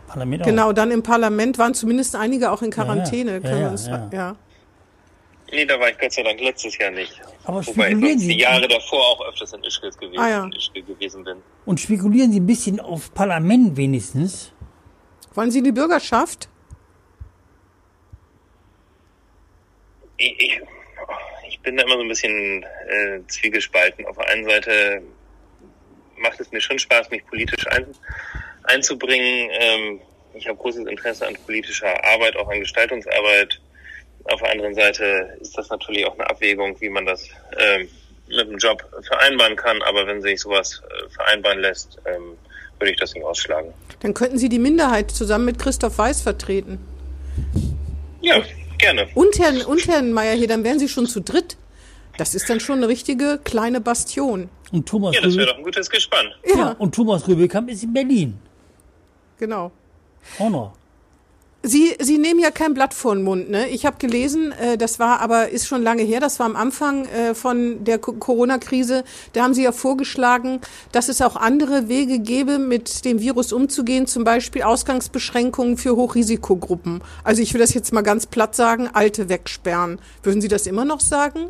Parlament 0.06 0.42
auch. 0.42 0.46
Genau, 0.46 0.72
dann 0.72 0.90
im 0.90 1.02
Parlament 1.02 1.58
waren 1.58 1.74
zumindest 1.74 2.16
einige 2.16 2.50
auch 2.50 2.62
in 2.62 2.70
Quarantäne. 2.70 3.32
Ja, 3.32 3.36
ja. 3.36 3.40
können 3.40 3.52
Ja, 3.52 3.58
wir 3.58 3.66
ja, 3.66 3.70
uns, 3.70 3.86
ja. 3.86 4.08
ja. 4.12 4.36
Nee, 5.52 5.64
da 5.64 5.78
war 5.78 5.88
ich 5.90 5.98
Gott 5.98 6.12
sei 6.12 6.22
Dank 6.24 6.40
letztes 6.40 6.76
Jahr 6.78 6.90
nicht. 6.90 7.20
Aber 7.44 7.58
Wobei 7.58 7.60
ich 7.64 7.66
spekulieren 7.92 8.00
sonst 8.18 8.22
Sie, 8.22 8.28
die 8.34 8.40
Jahre 8.40 8.66
davor 8.68 9.00
auch 9.00 9.26
öfters 9.28 9.52
in 9.52 9.62
Ischgl 9.64 9.90
gewesen, 9.90 10.18
Ah, 10.18 10.28
ja. 10.28 10.44
in 10.44 10.52
Ischgl 10.52 10.82
gewesen 10.82 11.22
bin. 11.24 11.36
und 11.64 11.78
spekulieren 11.80 12.32
Sie 12.32 12.40
ein 12.40 12.46
bisschen 12.46 12.80
auf 12.80 13.14
Parlament 13.14 13.76
wenigstens. 13.76 14.52
Wollen 15.34 15.50
Sie 15.50 15.62
die 15.62 15.72
Bürgerschaft? 15.72 16.48
Ich, 20.16 20.34
ich, 20.40 20.60
ich 21.48 21.60
bin 21.60 21.76
da 21.76 21.84
immer 21.84 21.96
so 21.96 22.00
ein 22.02 22.08
bisschen 22.08 22.62
äh, 22.88 23.20
zwiegespalten. 23.28 24.06
Auf 24.06 24.16
der 24.16 24.28
einen 24.28 24.44
Seite 24.44 25.02
macht 26.18 26.40
es 26.40 26.50
mir 26.50 26.60
schon 26.60 26.78
Spaß, 26.78 27.10
mich 27.10 27.24
politisch 27.26 27.66
ein, 27.68 27.86
einzubringen. 28.64 29.50
Ähm, 29.52 30.00
ich 30.34 30.48
habe 30.48 30.58
großes 30.58 30.86
Interesse 30.86 31.26
an 31.26 31.36
politischer 31.44 32.02
Arbeit, 32.04 32.36
auch 32.36 32.48
an 32.48 32.60
Gestaltungsarbeit. 32.60 33.60
Auf 34.32 34.40
der 34.40 34.50
anderen 34.52 34.74
Seite 34.74 35.36
ist 35.40 35.56
das 35.56 35.68
natürlich 35.70 36.06
auch 36.06 36.14
eine 36.14 36.28
Abwägung, 36.28 36.76
wie 36.80 36.88
man 36.88 37.06
das 37.06 37.28
ähm, 37.58 37.88
mit 38.28 38.48
dem 38.48 38.58
Job 38.58 38.82
vereinbaren 39.06 39.56
kann. 39.56 39.80
Aber 39.82 40.06
wenn 40.06 40.20
sich 40.22 40.40
sowas 40.40 40.82
äh, 40.88 41.08
vereinbaren 41.10 41.60
lässt, 41.60 41.98
ähm, 42.06 42.36
würde 42.78 42.92
ich 42.92 42.98
das 42.98 43.14
nicht 43.14 43.24
ausschlagen. 43.24 43.72
Dann 44.00 44.14
könnten 44.14 44.38
Sie 44.38 44.48
die 44.48 44.58
Minderheit 44.58 45.10
zusammen 45.10 45.44
mit 45.46 45.58
Christoph 45.58 45.96
Weiß 45.98 46.20
vertreten. 46.22 46.78
Ja, 48.20 48.42
gerne. 48.78 49.08
Und 49.14 49.38
Herrn, 49.38 49.62
und 49.62 49.86
Herrn 49.88 50.12
Meier 50.12 50.34
hier, 50.34 50.48
dann 50.48 50.64
wären 50.64 50.78
Sie 50.78 50.88
schon 50.88 51.06
zu 51.06 51.20
dritt. 51.20 51.56
Das 52.18 52.34
ist 52.34 52.48
dann 52.48 52.60
schon 52.60 52.78
eine 52.78 52.88
richtige 52.88 53.38
kleine 53.44 53.80
Bastion. 53.80 54.48
Und 54.72 54.88
Thomas 54.88 55.14
Ja, 55.14 55.20
das 55.22 55.36
wäre 55.36 55.48
doch 55.48 55.58
ein 55.58 55.62
gutes 55.62 55.88
Gespann. 55.88 56.26
Ja, 56.46 56.56
Ja, 56.56 56.70
und 56.78 56.94
Thomas 56.94 57.28
Rübekamp 57.28 57.70
ist 57.70 57.82
in 57.84 57.92
Berlin. 57.92 58.38
genau. 59.38 59.70
Auch 60.38 60.50
noch. 60.50 60.72
Sie, 61.68 61.96
Sie 62.00 62.18
nehmen 62.18 62.38
ja 62.38 62.52
kein 62.52 62.74
Blatt 62.74 62.94
vor 62.94 63.12
den 63.16 63.24
Mund, 63.24 63.50
ne? 63.50 63.68
Ich 63.68 63.84
habe 63.86 63.96
gelesen, 63.98 64.52
äh, 64.52 64.78
das 64.78 65.00
war 65.00 65.18
aber 65.20 65.48
ist 65.48 65.66
schon 65.66 65.82
lange 65.82 66.04
her, 66.04 66.20
das 66.20 66.38
war 66.38 66.46
am 66.46 66.54
Anfang 66.54 67.06
äh, 67.06 67.34
von 67.34 67.82
der 67.82 67.98
Co- 67.98 68.12
Corona-Krise. 68.12 69.02
Da 69.32 69.42
haben 69.42 69.52
Sie 69.52 69.64
ja 69.64 69.72
vorgeschlagen, 69.72 70.60
dass 70.92 71.08
es 71.08 71.20
auch 71.20 71.34
andere 71.34 71.88
Wege 71.88 72.20
gäbe, 72.20 72.60
mit 72.60 73.04
dem 73.04 73.18
Virus 73.18 73.52
umzugehen, 73.52 74.06
zum 74.06 74.22
Beispiel 74.22 74.62
Ausgangsbeschränkungen 74.62 75.76
für 75.76 75.96
Hochrisikogruppen. 75.96 77.02
Also 77.24 77.42
ich 77.42 77.52
will 77.52 77.60
das 77.60 77.74
jetzt 77.74 77.92
mal 77.92 78.02
ganz 78.02 78.26
platt 78.26 78.54
sagen, 78.54 78.88
Alte 78.92 79.28
wegsperren. 79.28 79.98
Würden 80.22 80.40
Sie 80.40 80.48
das 80.48 80.68
immer 80.68 80.84
noch 80.84 81.00
sagen? 81.00 81.46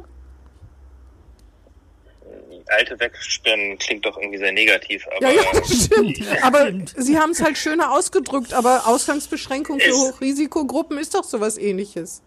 Alte 2.69 2.99
wegsperren 2.99 3.79
klingt 3.79 4.05
doch 4.05 4.17
irgendwie 4.19 4.39
sehr 4.39 4.53
negativ, 4.53 5.07
aber 5.17 5.33
Ja, 5.33 5.43
ja, 5.53 5.65
stimmt. 5.65 6.19
aber. 6.43 6.73
Sie 6.97 7.19
haben 7.19 7.31
es 7.31 7.41
halt 7.43 7.57
schöner 7.59 7.93
ausgedrückt, 7.93 8.53
aber 8.53 8.87
Ausgangsbeschränkungen 8.87 9.81
für 9.81 9.93
Hochrisikogruppen 9.93 10.99
ist 10.99 11.15
doch 11.15 11.25
sowas 11.25 11.59
ähnliches. 11.59 12.23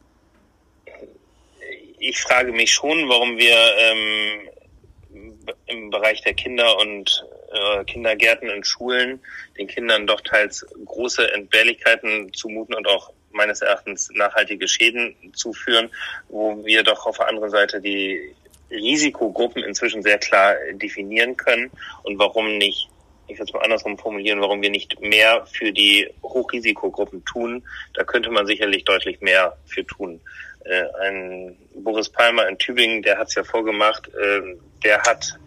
ich 2.00 2.20
frage 2.22 2.52
mich 2.54 2.72
schon, 2.72 3.10
warum 3.10 3.38
wir 3.38 3.56
ähm, 3.78 5.56
im 5.66 5.90
Bereich 5.90 6.22
der 6.22 6.34
Kinder 6.34 6.78
und 6.80 7.26
äh, 7.52 7.84
Kindergärten 7.86 8.50
und 8.50 8.66
Schulen 8.66 9.20
den 9.58 9.68
Kindern 9.68 10.08
doch 10.08 10.22
teils 10.22 10.66
große 10.86 11.32
Entbehrlichkeiten 11.34 12.32
zumuten 12.34 12.76
und 12.76 12.88
auch 12.88 13.12
meines 13.32 13.62
Erachtens 13.62 14.10
nachhaltige 14.14 14.68
Schäden 14.68 15.16
zuführen, 15.34 15.90
wo 16.30 16.64
wir 16.66 16.84
doch 16.84 17.06
auf 17.06 17.18
der 17.18 17.28
anderen 17.28 17.50
Seite 17.50 17.82
die 17.82 18.34
Risikogruppen 18.72 19.64
inzwischen 19.64 20.04
sehr 20.04 20.18
klar 20.18 20.56
definieren 20.74 21.38
können 21.38 21.72
und 22.04 22.20
warum 22.20 22.58
nicht 22.58 22.90
ich 23.30 23.38
würde 23.38 23.50
es 23.50 23.54
mal 23.54 23.62
andersrum 23.62 23.98
formulieren, 23.98 24.42
warum 24.42 24.62
wir 24.62 24.72
nicht 24.72 25.00
mehr 25.02 25.46
für 25.46 25.72
die 25.72 26.10
Hochrisikogruppen 26.24 27.24
tun. 27.26 27.64
Da 27.94 28.04
könnte 28.04 28.32
man 28.32 28.48
sicherlich 28.48 28.86
deutlich 28.86 29.22
mehr 29.22 29.56
für 29.68 29.86
tun. 29.86 30.20
Äh, 30.66 30.84
ein 31.04 31.56
Boris 31.76 32.10
Palmer 32.10 32.48
in 32.48 32.58
Tübingen, 32.58 33.04
der 33.04 33.18
hat 33.18 33.28
es 33.28 33.36
ja 33.36 33.44
vorgemacht, 33.44 34.08
äh, 34.08 34.56
der 34.84 35.02
hat 35.04 35.38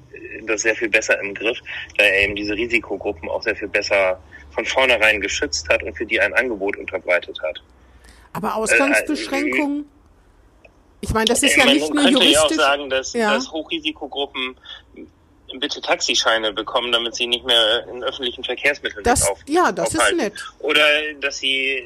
das 0.47 0.63
sehr 0.63 0.75
viel 0.75 0.89
besser 0.89 1.21
im 1.21 1.35
Griff, 1.35 1.59
da 1.99 2.05
er 2.05 2.25
eben 2.25 2.37
diese 2.37 2.55
Risikogruppen 2.55 3.29
auch 3.29 3.43
sehr 3.43 3.57
viel 3.57 3.69
besser 3.69 4.21
von 4.51 4.65
vornherein 4.65 5.21
geschützt 5.21 5.69
hat 5.69 5.83
und 5.83 5.97
für 5.97 6.07
die 6.07 6.21
ein 6.21 6.33
Angebot 6.35 6.77
unterbreitet 6.77 7.39
hat. 7.43 7.63
Aber 8.33 8.55
Ausgangsbeschränkungen? 8.55 9.87
Ich 11.03 11.13
meine, 11.13 11.27
das 11.27 11.43
ist 11.43 11.57
ja 11.57 11.65
nicht 11.67 11.93
nur 11.93 12.09
juristisch. 12.09 12.13
Man 12.13 12.15
könnte 12.15 12.33
ja 12.33 12.43
auch 12.43 12.51
sagen, 12.53 12.91
dass, 12.91 13.13
ja. 13.13 13.35
dass 13.35 13.51
Hochrisikogruppen 13.51 14.57
bitte 15.59 15.81
Taxischeine 15.81 16.53
bekommen, 16.53 16.93
damit 16.93 17.17
sie 17.17 17.27
nicht 17.27 17.45
mehr 17.45 17.87
in 17.89 18.03
öffentlichen 18.05 18.45
Verkehrsmitteln 18.45 19.05
das, 19.05 19.29
auf, 19.29 19.41
Ja, 19.47 19.73
das 19.73 19.95
aufhalten. 19.95 20.21
ist 20.21 20.25
nett. 20.25 20.55
Oder 20.61 20.85
dass 21.21 21.39
sie 21.39 21.85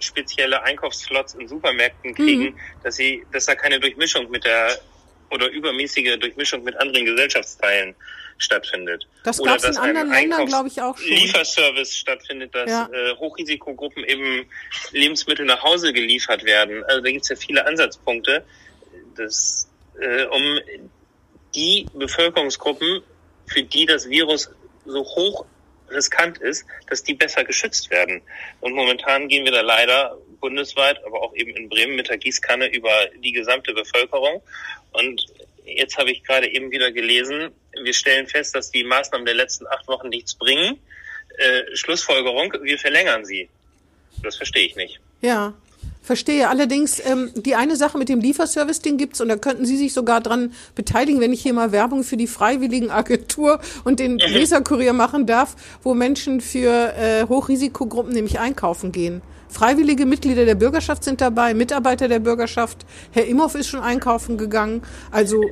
spezielle 0.00 0.62
Einkaufslots 0.62 1.34
in 1.34 1.48
Supermärkten 1.48 2.14
kriegen, 2.14 2.42
mhm. 2.42 2.58
dass 2.82 2.96
sie, 2.96 3.24
dass 3.32 3.46
da 3.46 3.54
keine 3.54 3.80
Durchmischung 3.80 4.28
mit 4.30 4.44
der 4.44 4.78
oder 5.30 5.48
übermäßige 5.48 6.18
Durchmischung 6.18 6.62
mit 6.64 6.76
anderen 6.76 7.06
Gesellschaftsteilen 7.06 7.94
stattfindet. 8.38 9.06
Das 9.24 9.38
gab 9.42 9.58
es 9.58 9.64
in 9.64 9.76
anderen 9.76 10.10
Ländern, 10.10 10.46
glaube 10.46 10.68
ich, 10.68 10.80
auch 10.80 10.96
schon. 10.96 11.08
Lieferservice 11.08 11.96
stattfindet, 11.96 12.54
dass 12.54 12.70
ja. 12.70 12.88
äh, 12.92 13.16
Hochrisikogruppen 13.16 14.04
eben 14.04 14.46
Lebensmittel 14.92 15.46
nach 15.46 15.62
Hause 15.62 15.92
geliefert 15.92 16.44
werden. 16.44 16.84
Also 16.84 17.02
da 17.02 17.10
gibt 17.10 17.22
es 17.22 17.28
ja 17.30 17.36
viele 17.36 17.66
Ansatzpunkte, 17.66 18.44
das, 19.16 19.68
äh, 20.00 20.24
um 20.24 20.60
die 21.54 21.86
Bevölkerungsgruppen, 21.94 23.02
für 23.46 23.62
die 23.62 23.86
das 23.86 24.08
Virus 24.08 24.50
so 24.84 25.02
hoch 25.02 25.46
riskant 25.90 26.38
ist, 26.38 26.66
dass 26.88 27.02
die 27.02 27.14
besser 27.14 27.44
geschützt 27.44 27.90
werden. 27.90 28.22
Und 28.60 28.74
momentan 28.74 29.28
gehen 29.28 29.44
wir 29.44 29.52
da 29.52 29.60
leider 29.60 30.18
bundesweit, 30.40 31.04
aber 31.04 31.22
auch 31.22 31.34
eben 31.34 31.50
in 31.50 31.68
Bremen 31.68 31.96
mit 31.96 32.08
der 32.08 32.18
Gießkanne 32.18 32.72
über 32.72 32.90
die 33.22 33.32
gesamte 33.32 33.72
Bevölkerung. 33.74 34.42
Und 34.92 35.26
jetzt 35.64 35.98
habe 35.98 36.10
ich 36.10 36.24
gerade 36.24 36.48
eben 36.48 36.70
wieder 36.70 36.92
gelesen, 36.92 37.50
wir 37.82 37.94
stellen 37.94 38.26
fest, 38.26 38.54
dass 38.54 38.70
die 38.70 38.84
Maßnahmen 38.84 39.26
der 39.26 39.34
letzten 39.34 39.66
acht 39.66 39.86
Wochen 39.88 40.08
nichts 40.08 40.34
bringen. 40.34 40.78
Äh, 41.38 41.76
Schlussfolgerung, 41.76 42.52
wir 42.62 42.78
verlängern 42.78 43.24
sie. 43.24 43.48
Das 44.22 44.36
verstehe 44.36 44.66
ich 44.66 44.76
nicht. 44.76 45.00
Ja, 45.20 45.54
Verstehe. 46.06 46.48
Allerdings, 46.48 47.04
ähm, 47.04 47.32
die 47.34 47.56
eine 47.56 47.74
Sache 47.74 47.98
mit 47.98 48.08
dem 48.08 48.20
Lieferservice, 48.20 48.80
den 48.80 48.96
gibt's 48.96 49.20
und 49.20 49.28
da 49.28 49.34
könnten 49.34 49.66
Sie 49.66 49.76
sich 49.76 49.92
sogar 49.92 50.20
dran 50.20 50.52
beteiligen, 50.76 51.20
wenn 51.20 51.32
ich 51.32 51.42
hier 51.42 51.52
mal 51.52 51.72
Werbung 51.72 52.04
für 52.04 52.16
die 52.16 52.28
Freiwilligen 52.28 52.92
Agentur 52.92 53.58
und 53.82 53.98
den 53.98 54.18
Leserkurier 54.18 54.92
machen 54.92 55.26
darf, 55.26 55.56
wo 55.82 55.94
Menschen 55.94 56.40
für 56.40 56.94
äh, 56.94 57.26
Hochrisikogruppen 57.26 58.12
nämlich 58.12 58.38
einkaufen 58.38 58.92
gehen. 58.92 59.20
Freiwillige 59.48 60.06
Mitglieder 60.06 60.44
der 60.44 60.54
Bürgerschaft 60.54 61.04
sind 61.04 61.20
dabei, 61.20 61.54
Mitarbeiter 61.54 62.08
der 62.08 62.18
Bürgerschaft. 62.18 62.78
Herr 63.12 63.26
Imhoff 63.26 63.54
ist 63.54 63.68
schon 63.68 63.80
einkaufen 63.80 64.36
gegangen. 64.38 64.82
Also 65.10 65.42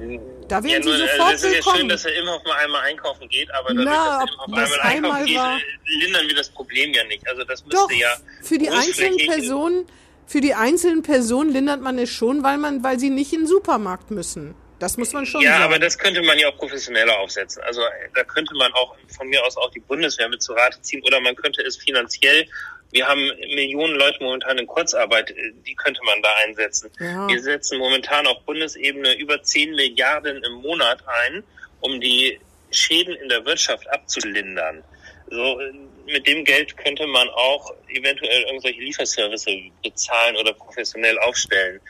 da 0.48 0.62
werden 0.62 0.66
ja, 0.72 0.78
nur, 0.80 0.94
Sie 0.94 1.00
sofort 1.00 1.20
also, 1.20 1.34
Es 1.34 1.42
ist 1.44 1.52
willkommen. 1.54 1.74
ja 1.74 1.80
schön, 1.80 1.88
dass 1.88 2.04
Herr 2.04 2.14
Imhoff 2.14 2.44
mal 2.44 2.56
einmal 2.64 2.82
einkaufen 2.82 3.28
geht, 3.28 3.48
aber 3.54 3.68
dadurch, 3.68 3.86
Na, 3.86 4.24
dass 4.56 4.70
Herr 4.70 4.76
Imhoff 4.76 4.84
einmal 4.84 5.10
einkaufen 5.12 5.26
geht, 5.26 5.36
war, 5.36 5.58
lindern 6.00 6.28
wir 6.28 6.36
das 6.36 6.48
Problem 6.50 6.92
ja 6.92 7.04
nicht. 7.04 7.26
Also 7.28 7.44
das 7.44 7.64
müsste 7.64 7.76
doch, 7.76 7.90
ja 7.90 8.16
für 8.42 8.58
die 8.58 8.70
einzelnen 8.70 9.16
Personen 9.26 9.86
für 10.26 10.40
die 10.40 10.54
einzelnen 10.54 11.02
Personen 11.02 11.50
lindert 11.52 11.82
man 11.82 11.98
es 11.98 12.10
schon, 12.10 12.42
weil 12.42 12.58
man, 12.58 12.82
weil 12.82 12.98
sie 12.98 13.10
nicht 13.10 13.32
in 13.32 13.40
den 13.40 13.46
Supermarkt 13.46 14.10
müssen. 14.10 14.54
Das 14.84 14.98
muss 14.98 15.14
man 15.14 15.24
schon 15.24 15.40
ja, 15.40 15.52
sagen. 15.52 15.60
Ja, 15.60 15.64
aber 15.64 15.78
das 15.78 15.96
könnte 15.96 16.20
man 16.20 16.38
ja 16.38 16.46
auch 16.50 16.58
professioneller 16.58 17.18
aufsetzen. 17.18 17.62
Also 17.62 17.80
da 18.14 18.22
könnte 18.22 18.54
man 18.54 18.70
auch 18.74 18.94
von 19.16 19.26
mir 19.28 19.42
aus 19.42 19.56
auch 19.56 19.70
die 19.70 19.80
Bundeswehr 19.80 20.28
mit 20.28 20.42
zu 20.42 20.52
Rate 20.52 20.78
ziehen 20.82 21.02
oder 21.06 21.20
man 21.20 21.34
könnte 21.36 21.62
es 21.62 21.78
finanziell. 21.78 22.46
Wir 22.90 23.08
haben 23.08 23.22
Millionen 23.54 23.94
Leute 23.94 24.22
momentan 24.22 24.58
in 24.58 24.66
Kurzarbeit, 24.66 25.34
die 25.66 25.74
könnte 25.74 26.00
man 26.04 26.20
da 26.20 26.28
einsetzen. 26.44 26.90
Ja. 27.00 27.26
Wir 27.28 27.40
setzen 27.40 27.78
momentan 27.78 28.26
auf 28.26 28.42
Bundesebene 28.42 29.14
über 29.14 29.42
10 29.42 29.74
Milliarden 29.74 30.44
im 30.44 30.52
Monat 30.52 31.02
ein, 31.24 31.42
um 31.80 31.98
die 32.02 32.38
Schäden 32.70 33.16
in 33.16 33.30
der 33.30 33.42
Wirtschaft 33.46 33.88
abzulindern. 33.88 34.84
So, 35.30 35.58
mit 36.04 36.26
dem 36.26 36.44
Geld 36.44 36.76
könnte 36.76 37.06
man 37.06 37.28
auch 37.30 37.72
eventuell 37.88 38.42
irgendwelche 38.42 38.80
Lieferservice 38.80 39.46
bezahlen 39.82 40.36
oder 40.36 40.52
professionell 40.52 41.18
aufstellen. 41.20 41.80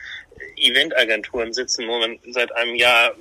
Eventagenturen 0.56 1.52
sitzen 1.52 1.86
moment 1.86 2.20
seit 2.30 2.52
einem 2.52 2.74
Jahr 2.74 3.14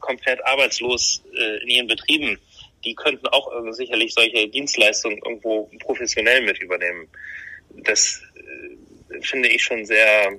komplett 0.00 0.44
arbeitslos 0.44 1.22
äh, 1.34 1.62
in 1.62 1.68
ihren 1.68 1.86
Betrieben. 1.86 2.38
Die 2.84 2.94
könnten 2.94 3.26
auch 3.28 3.50
äh, 3.52 3.72
sicherlich 3.72 4.14
solche 4.14 4.48
Dienstleistungen 4.48 5.18
irgendwo 5.18 5.70
professionell 5.80 6.42
mit 6.42 6.58
übernehmen. 6.58 7.08
Das 7.70 8.22
äh, 8.34 9.20
finde 9.22 9.48
ich 9.48 9.62
schon 9.62 9.84
sehr 9.84 10.32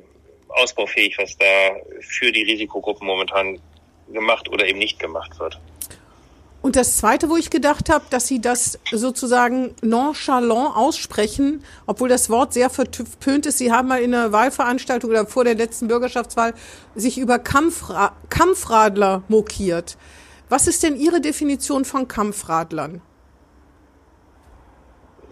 ausbaufähig, 0.50 1.18
was 1.18 1.38
da 1.38 1.76
für 2.02 2.32
die 2.32 2.44
Risikogruppen 2.44 3.06
momentan 3.06 3.60
gemacht 4.12 4.48
oder 4.50 4.66
eben 4.66 4.80
nicht 4.80 5.00
gemacht 5.00 5.38
wird. 5.40 5.60
Und 6.68 6.76
das 6.76 6.98
Zweite, 6.98 7.30
wo 7.30 7.38
ich 7.38 7.50
gedacht 7.50 7.88
habe, 7.88 8.04
dass 8.10 8.28
Sie 8.28 8.42
das 8.42 8.78
sozusagen 8.92 9.74
nonchalant 9.82 10.76
aussprechen, 10.76 11.64
obwohl 11.86 12.10
das 12.10 12.30
Wort 12.30 12.52
sehr 12.52 12.70
verpönt 12.70 13.46
ist. 13.46 13.58
Sie 13.58 13.72
haben 13.72 13.88
mal 13.88 14.02
in 14.02 14.14
einer 14.14 14.34
Wahlveranstaltung 14.34 15.10
oder 15.12 15.26
vor 15.26 15.46
der 15.46 15.56
letzten 15.56 15.88
Bürgerschaftswahl 15.88 16.54
sich 16.94 17.20
über 17.20 17.40
Kampfra 17.40 18.18
Kampfradler 18.28 19.24
mokiert. 19.30 19.98
Was 20.50 20.68
ist 20.68 20.84
denn 20.84 20.98
Ihre 20.98 21.22
Definition 21.22 21.86
von 21.86 22.10
Kampfradlern? 22.10 23.02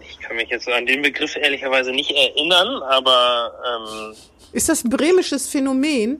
Ich 0.00 0.18
kann 0.20 0.36
mich 0.36 0.48
jetzt 0.48 0.66
an 0.70 0.86
den 0.86 1.02
Begriff 1.02 1.36
ehrlicherweise 1.36 1.90
nicht 1.90 2.12
erinnern, 2.12 2.82
aber... 2.82 3.52
Ähm 3.62 4.16
ist 4.54 4.70
das 4.70 4.84
ein 4.84 4.88
bremisches 4.88 5.48
Phänomen? 5.48 6.18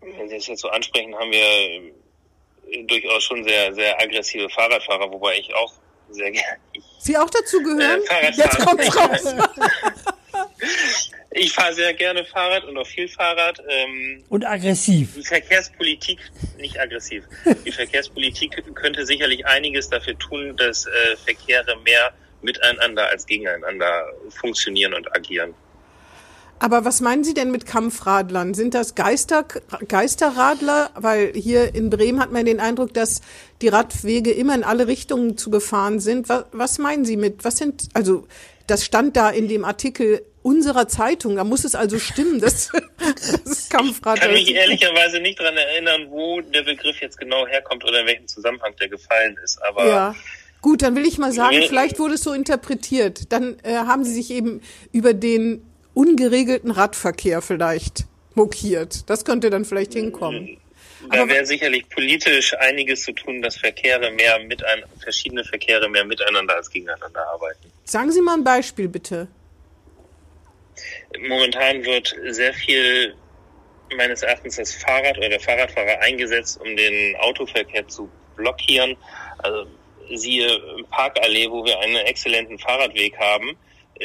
Wenn 0.00 0.28
Sie 0.28 0.36
es 0.36 0.46
jetzt 0.46 0.60
so 0.60 0.68
ansprechen, 0.68 1.12
haben 1.16 1.32
wir 1.32 2.01
durchaus 2.86 3.24
schon 3.24 3.44
sehr, 3.44 3.74
sehr 3.74 4.00
aggressive 4.00 4.48
Fahrradfahrer, 4.48 5.10
wobei 5.10 5.38
ich 5.38 5.54
auch 5.54 5.72
sehr 6.10 6.30
gerne. 6.30 6.58
Sie 6.98 7.16
auch 7.16 7.30
dazu 7.30 7.62
gehören? 7.62 8.00
Äh, 8.08 8.30
Jetzt 8.32 8.58
kommt's 8.58 8.96
raus. 8.96 9.34
ich 11.32 11.52
fahre 11.52 11.74
sehr 11.74 11.92
gerne 11.94 12.24
Fahrrad 12.24 12.64
und 12.64 12.76
auch 12.78 12.86
viel 12.86 13.08
Fahrrad. 13.08 13.60
Ähm, 13.68 14.24
und 14.28 14.44
aggressiv. 14.44 15.14
Die 15.16 15.24
Verkehrspolitik, 15.24 16.18
nicht 16.58 16.78
aggressiv. 16.78 17.24
Die 17.64 17.72
Verkehrspolitik 17.72 18.62
könnte 18.74 19.04
sicherlich 19.04 19.44
einiges 19.46 19.88
dafür 19.88 20.18
tun, 20.18 20.56
dass 20.56 20.86
äh, 20.86 21.16
Verkehre 21.24 21.76
mehr 21.84 22.12
miteinander 22.42 23.08
als 23.08 23.26
gegeneinander 23.26 24.12
funktionieren 24.30 24.94
und 24.94 25.14
agieren. 25.16 25.54
Aber 26.62 26.84
was 26.84 27.00
meinen 27.00 27.24
Sie 27.24 27.34
denn 27.34 27.50
mit 27.50 27.66
Kampfradlern? 27.66 28.54
Sind 28.54 28.74
das 28.74 28.94
Geister, 28.94 29.44
Geisterradler? 29.88 30.90
Weil 30.94 31.32
hier 31.34 31.74
in 31.74 31.90
Bremen 31.90 32.20
hat 32.20 32.30
man 32.30 32.44
den 32.44 32.60
Eindruck, 32.60 32.94
dass 32.94 33.20
die 33.62 33.66
Radwege 33.66 34.30
immer 34.30 34.54
in 34.54 34.62
alle 34.62 34.86
Richtungen 34.86 35.36
zu 35.36 35.50
befahren 35.50 35.98
sind. 35.98 36.28
Was, 36.28 36.44
was 36.52 36.78
meinen 36.78 37.04
Sie 37.04 37.16
mit? 37.16 37.44
Was 37.44 37.58
sind, 37.58 37.88
also, 37.94 38.28
das 38.68 38.84
stand 38.84 39.16
da 39.16 39.28
in 39.28 39.48
dem 39.48 39.64
Artikel 39.64 40.24
unserer 40.42 40.86
Zeitung. 40.86 41.34
Da 41.34 41.42
muss 41.42 41.64
es 41.64 41.74
also 41.74 41.98
stimmen, 41.98 42.40
dass 42.40 42.70
das 43.44 43.68
Kampfrad. 43.68 44.18
Ich 44.18 44.22
kann 44.22 44.32
mich 44.32 44.54
ehrlicherweise 44.54 45.18
nicht 45.18 45.40
daran 45.40 45.56
erinnern, 45.56 46.06
wo 46.10 46.42
der 46.42 46.62
Begriff 46.62 47.00
jetzt 47.00 47.18
genau 47.18 47.44
herkommt 47.44 47.82
oder 47.84 48.02
in 48.02 48.06
welchem 48.06 48.28
Zusammenhang 48.28 48.72
der 48.80 48.88
gefallen 48.88 49.36
ist. 49.42 49.60
Aber 49.64 49.84
ja. 49.84 50.14
Gut, 50.60 50.82
dann 50.82 50.94
will 50.94 51.04
ich 51.04 51.18
mal 51.18 51.32
sagen, 51.32 51.60
vielleicht 51.66 51.98
wurde 51.98 52.14
es 52.14 52.22
so 52.22 52.32
interpretiert. 52.32 53.32
Dann 53.32 53.56
äh, 53.64 53.74
haben 53.74 54.04
Sie 54.04 54.14
sich 54.14 54.30
eben 54.30 54.60
über 54.92 55.12
den 55.12 55.66
ungeregelten 55.94 56.70
Radverkehr 56.70 57.42
vielleicht 57.42 58.06
mokiert. 58.34 59.08
Das 59.10 59.24
könnte 59.24 59.50
dann 59.50 59.64
vielleicht 59.64 59.92
hinkommen. 59.92 60.58
Da 61.10 61.28
wäre 61.28 61.44
sicherlich 61.44 61.88
politisch 61.88 62.54
einiges 62.58 63.02
zu 63.02 63.12
tun, 63.12 63.42
dass 63.42 63.56
Verkehre 63.56 64.10
mehr 64.12 64.38
mit 64.40 64.64
ein, 64.64 64.84
verschiedene 65.00 65.44
Verkehre 65.44 65.88
mehr 65.88 66.04
miteinander 66.04 66.54
als 66.54 66.70
gegeneinander 66.70 67.26
arbeiten. 67.26 67.72
Sagen 67.84 68.12
Sie 68.12 68.20
mal 68.20 68.34
ein 68.34 68.44
Beispiel 68.44 68.88
bitte. 68.88 69.26
Momentan 71.18 71.84
wird 71.84 72.14
sehr 72.28 72.54
viel 72.54 73.14
meines 73.96 74.22
Erachtens 74.22 74.56
das 74.56 74.72
Fahrrad 74.74 75.18
oder 75.18 75.28
der 75.28 75.40
Fahrradfahrer 75.40 75.98
eingesetzt, 76.00 76.60
um 76.60 76.76
den 76.76 77.16
Autoverkehr 77.16 77.86
zu 77.88 78.08
blockieren. 78.36 78.96
Also 79.38 79.66
siehe 80.14 80.48
Parkallee, 80.90 81.50
wo 81.50 81.64
wir 81.64 81.78
einen 81.80 81.96
exzellenten 81.96 82.58
Fahrradweg 82.58 83.18
haben 83.18 83.56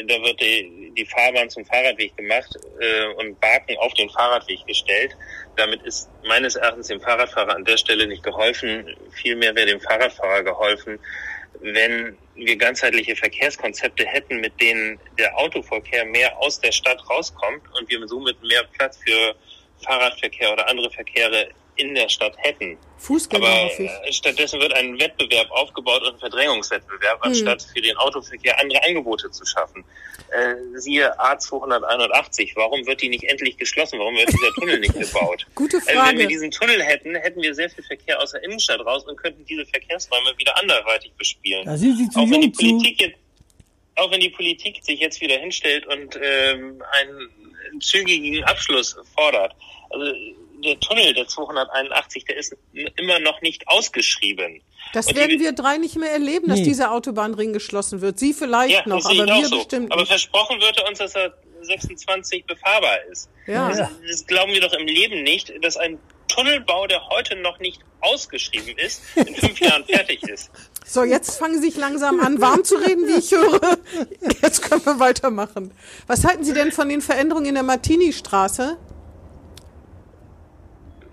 da 0.06 0.22
wird 0.22 0.40
die, 0.40 0.92
die 0.96 1.04
Fahrbahn 1.06 1.50
zum 1.50 1.64
Fahrradweg 1.64 2.16
gemacht 2.16 2.54
äh, 2.80 3.06
und 3.14 3.40
Baken 3.40 3.76
auf 3.78 3.92
den 3.94 4.08
Fahrradweg 4.10 4.64
gestellt. 4.66 5.16
Damit 5.56 5.82
ist 5.82 6.08
meines 6.26 6.56
Erachtens 6.56 6.88
dem 6.88 7.00
Fahrradfahrer 7.00 7.54
an 7.54 7.64
der 7.64 7.76
Stelle 7.76 8.06
nicht 8.06 8.22
geholfen. 8.22 8.96
Vielmehr 9.22 9.54
wäre 9.54 9.66
dem 9.66 9.80
Fahrradfahrer 9.80 10.42
geholfen, 10.44 10.98
wenn 11.60 12.16
wir 12.34 12.56
ganzheitliche 12.56 13.16
Verkehrskonzepte 13.16 14.06
hätten, 14.06 14.40
mit 14.40 14.60
denen 14.60 15.00
der 15.18 15.36
Autoverkehr 15.36 16.04
mehr 16.04 16.36
aus 16.38 16.60
der 16.60 16.72
Stadt 16.72 17.02
rauskommt 17.10 17.62
und 17.78 17.88
wir 17.90 18.06
somit 18.06 18.40
mehr 18.42 18.64
Platz 18.76 18.98
für 19.04 19.34
Fahrradverkehr 19.82 20.52
oder 20.52 20.68
andere 20.68 20.90
Verkehre 20.90 21.48
in 21.78 21.94
der 21.94 22.08
Stadt 22.08 22.34
hätten. 22.38 22.76
Fußgänger 22.98 23.46
Aber 23.46 23.80
äh, 23.80 24.12
stattdessen 24.12 24.60
wird 24.60 24.74
ein 24.74 24.98
Wettbewerb 24.98 25.50
aufgebaut 25.50 26.02
und 26.02 26.14
ein 26.14 26.18
Verdrängungswettbewerb, 26.18 27.18
anstatt 27.22 27.62
für 27.62 27.80
den 27.80 27.96
Autoverkehr 27.96 28.60
andere 28.60 28.82
Angebote 28.82 29.30
zu 29.30 29.46
schaffen. 29.46 29.84
Äh, 30.30 30.78
siehe 30.78 31.18
A281, 31.18 32.52
warum 32.56 32.84
wird 32.86 33.00
die 33.00 33.08
nicht 33.08 33.24
endlich 33.24 33.56
geschlossen? 33.56 33.98
Warum 33.98 34.14
wird 34.16 34.28
dieser 34.32 34.52
Tunnel 34.54 34.80
nicht 34.80 34.94
gebaut? 34.98 35.46
Gute 35.54 35.78
Äh, 35.78 35.80
wenn 35.86 35.96
Frage. 35.96 36.18
wir 36.18 36.26
diesen 36.26 36.50
Tunnel 36.50 36.82
hätten, 36.82 37.14
hätten 37.14 37.40
wir 37.40 37.54
sehr 37.54 37.70
viel 37.70 37.84
Verkehr 37.84 38.20
aus 38.20 38.32
der 38.32 38.42
Innenstadt 38.42 38.80
raus 38.84 39.04
und 39.06 39.16
könnten 39.16 39.44
diese 39.46 39.64
Verkehrsräume 39.66 40.36
wieder 40.36 40.58
anderweitig 40.58 41.12
bespielen. 41.16 41.64
Da 41.64 41.76
sind 41.76 41.96
Sie 41.96 42.10
zu 42.10 42.18
auch 42.18 42.30
wenn 42.30 42.40
die. 42.42 42.50
Politik 42.50 43.00
jetzt, 43.00 43.16
auch 43.94 44.10
wenn 44.10 44.20
die 44.20 44.30
Politik 44.30 44.84
sich 44.84 45.00
jetzt 45.00 45.20
wieder 45.20 45.38
hinstellt 45.38 45.86
und 45.86 46.18
ähm, 46.20 46.82
einen 46.92 47.80
zügigen 47.80 48.44
Abschluss 48.44 48.96
fordert. 49.14 49.54
Also 49.90 50.12
der 50.64 50.78
Tunnel 50.80 51.14
der 51.14 51.26
281, 51.28 52.24
der 52.24 52.36
ist 52.36 52.56
immer 52.96 53.18
noch 53.20 53.40
nicht 53.42 53.66
ausgeschrieben. 53.68 54.62
Das 54.92 55.06
Und 55.06 55.16
die- 55.16 55.20
werden 55.20 55.40
wir 55.40 55.52
drei 55.52 55.76
nicht 55.78 55.96
mehr 55.96 56.10
erleben, 56.12 56.48
dass 56.48 56.58
Nee. 56.60 56.64
dieser 56.66 56.92
Autobahnring 56.92 57.52
geschlossen 57.52 58.00
wird. 58.00 58.18
Sie 58.18 58.32
vielleicht 58.32 58.74
ja, 58.74 58.82
noch, 58.88 59.04
aber 59.04 59.26
wir 59.26 59.46
so. 59.46 59.56
bestimmt 59.58 59.92
Aber 59.92 60.00
nicht. 60.02 60.10
versprochen 60.10 60.60
wird 60.60 60.78
er 60.78 60.88
uns, 60.88 60.98
dass 60.98 61.14
er 61.14 61.34
26 61.62 62.44
befahrbar 62.46 62.96
ist. 63.10 63.28
Ja. 63.46 63.68
Das, 63.68 63.88
das 64.08 64.26
glauben 64.26 64.52
wir 64.52 64.60
doch 64.60 64.72
im 64.72 64.86
Leben 64.86 65.22
nicht, 65.22 65.52
dass 65.62 65.76
ein 65.76 65.98
Tunnelbau, 66.28 66.86
der 66.86 67.06
heute 67.08 67.36
noch 67.36 67.58
nicht 67.58 67.80
ausgeschrieben 68.00 68.76
ist, 68.78 69.02
in 69.16 69.34
fünf 69.34 69.58
Jahren 69.60 69.84
fertig 69.84 70.22
ist. 70.24 70.50
So, 70.90 71.04
jetzt 71.04 71.36
fangen 71.38 71.60
Sie 71.60 71.68
sich 71.68 71.76
langsam 71.76 72.18
an, 72.20 72.40
warm 72.40 72.64
zu 72.64 72.76
reden, 72.76 73.06
wie 73.06 73.18
ich 73.18 73.30
höre. 73.30 73.76
Jetzt 74.40 74.62
können 74.62 74.80
wir 74.86 74.98
weitermachen. 74.98 75.70
Was 76.06 76.24
halten 76.24 76.44
Sie 76.44 76.54
denn 76.54 76.72
von 76.72 76.88
den 76.88 77.02
Veränderungen 77.02 77.44
in 77.44 77.54
der 77.56 77.62
Martini-Straße? 77.62 78.78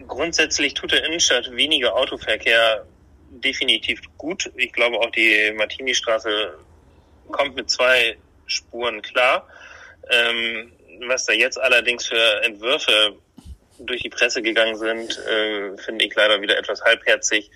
Grundsätzlich 0.08 0.74
tut 0.74 0.92
der 0.92 1.04
Innenstadt 1.06 1.52
weniger 1.56 1.96
Autoverkehr 1.96 2.86
definitiv 3.30 4.02
gut. 4.18 4.52
Ich 4.56 4.72
glaube 4.72 5.00
auch 5.00 5.12
die 5.12 5.52
Martini-Straße 5.56 6.58
kommt 7.32 7.56
mit 7.56 7.70
zwei 7.70 8.18
Spuren 8.46 9.02
klar. 9.02 9.48
Ähm, 10.10 10.72
was 11.08 11.26
da 11.26 11.34
jetzt 11.34 11.60
allerdings 11.60 12.08
für 12.08 12.44
Entwürfe 12.44 13.18
durch 13.80 14.04
die 14.04 14.10
Presse 14.10 14.42
gegangen 14.42 14.78
sind, 14.78 15.18
äh, 15.18 15.78
finde 15.78 16.06
ich 16.06 16.16
leider 16.16 16.42
wieder 16.42 16.58
etwas 16.58 16.82
halbherzig. 16.82 17.50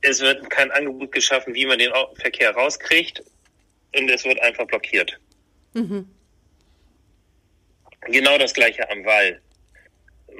Es 0.00 0.20
wird 0.20 0.48
kein 0.50 0.70
Angebot 0.70 1.12
geschaffen, 1.12 1.54
wie 1.54 1.66
man 1.66 1.78
den 1.78 1.92
Verkehr 2.20 2.52
rauskriegt 2.52 3.22
und 3.96 4.08
es 4.10 4.24
wird 4.24 4.40
einfach 4.40 4.66
blockiert. 4.66 5.18
Genau 8.02 8.38
das 8.38 8.54
gleiche 8.54 8.88
am 8.88 9.04
Wall. 9.04 9.40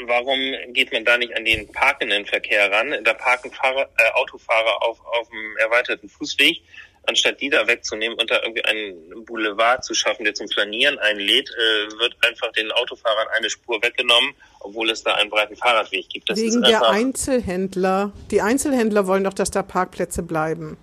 Warum 0.05 0.39
geht 0.73 0.93
man 0.93 1.05
da 1.05 1.17
nicht 1.17 1.35
an 1.37 1.45
den 1.45 1.71
parkenden 1.73 2.27
Verkehr 2.27 2.71
ran? 2.71 2.95
Da 3.05 3.15
parken 3.15 3.51
Fahrer, 3.51 3.89
äh, 3.97 4.13
Autofahrer 4.15 4.83
auf, 4.83 4.99
auf 5.05 5.29
dem 5.29 5.57
erweiterten 5.59 6.09
Fußweg. 6.09 6.63
Anstatt 7.09 7.41
die 7.41 7.49
da 7.51 7.69
wegzunehmen 7.69 8.19
und 8.19 8.31
da 8.31 8.41
irgendwie 8.43 8.65
einen 8.65 9.25
Boulevard 9.25 9.85
zu 9.85 9.95
schaffen, 9.95 10.25
der 10.25 10.35
zum 10.35 10.49
Flanieren 10.49 10.99
einlädt, 10.99 11.49
äh, 11.49 11.99
wird 11.99 12.17
einfach 12.27 12.51
den 12.53 12.73
Autofahrern 12.73 13.29
eine 13.37 13.49
Spur 13.49 13.81
weggenommen, 13.81 14.35
obwohl 14.59 14.91
es 14.91 15.05
da 15.05 15.15
einen 15.15 15.31
breiten 15.31 15.55
Fahrradweg 15.55 16.09
gibt. 16.09 16.29
Das 16.29 16.39
Wegen 16.39 16.63
der 16.63 16.83
Einzelhändler. 16.83 18.13
Die 18.33 18.43
Einzelhändler 18.43 19.07
wollen 19.07 19.23
doch, 19.23 19.35
dass 19.35 19.53
da 19.53 19.63
Parkplätze 19.63 20.25
bleiben. 20.25 20.77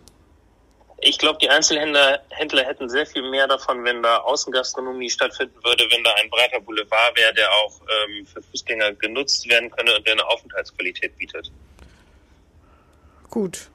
Ich 1.03 1.17
glaube, 1.17 1.39
die 1.41 1.49
Einzelhändler 1.49 2.21
Händler 2.29 2.63
hätten 2.65 2.89
sehr 2.89 3.05
viel 3.05 3.29
mehr 3.29 3.47
davon, 3.47 3.83
wenn 3.83 4.01
da 4.03 4.17
Außengastronomie 4.19 5.09
stattfinden 5.09 5.55
würde, 5.63 5.85
wenn 5.91 6.03
da 6.03 6.11
ein 6.21 6.29
breiter 6.29 6.59
Boulevard 6.59 7.15
wäre, 7.17 7.33
der 7.33 7.49
auch 7.51 7.79
ähm, 7.81 8.25
für 8.25 8.41
Fußgänger 8.41 8.93
genutzt 8.93 9.47
werden 9.49 9.69
könne 9.71 9.95
und 9.95 10.05
der 10.05 10.13
eine 10.13 10.25
Aufenthaltsqualität 10.27 11.17
bietet. 11.17 11.51
Gut. 13.29 13.69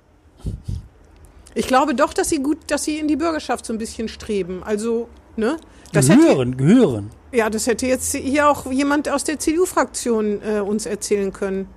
Ich 1.55 1.67
glaube 1.67 1.95
doch, 1.95 2.15
dass 2.15 2.29
sie 2.29 2.43
gut, 2.43 2.59
dass 2.69 2.85
sie 2.85 2.99
in 2.99 3.09
die 3.09 3.17
Bürgerschaft 3.17 3.67
so 3.67 3.73
ein 3.73 3.79
bisschen 3.79 4.09
streben. 4.09 4.63
Also, 4.63 5.09
ne? 5.37 5.57
Das 5.93 6.09
hätte, 6.09 6.21
Gehören, 6.21 6.57
gehören. 6.57 7.11
ja, 7.33 7.49
das 7.51 7.67
hätte 7.67 7.87
jetzt 7.87 8.15
hier 8.15 8.49
auch 8.49 8.71
jemand 8.71 9.09
aus 9.09 9.25
der 9.25 9.39
CDU-Fraktion 9.39 10.43
äh, 10.43 10.61
uns 10.61 10.87
erzählen 10.87 11.33
können. 11.33 11.69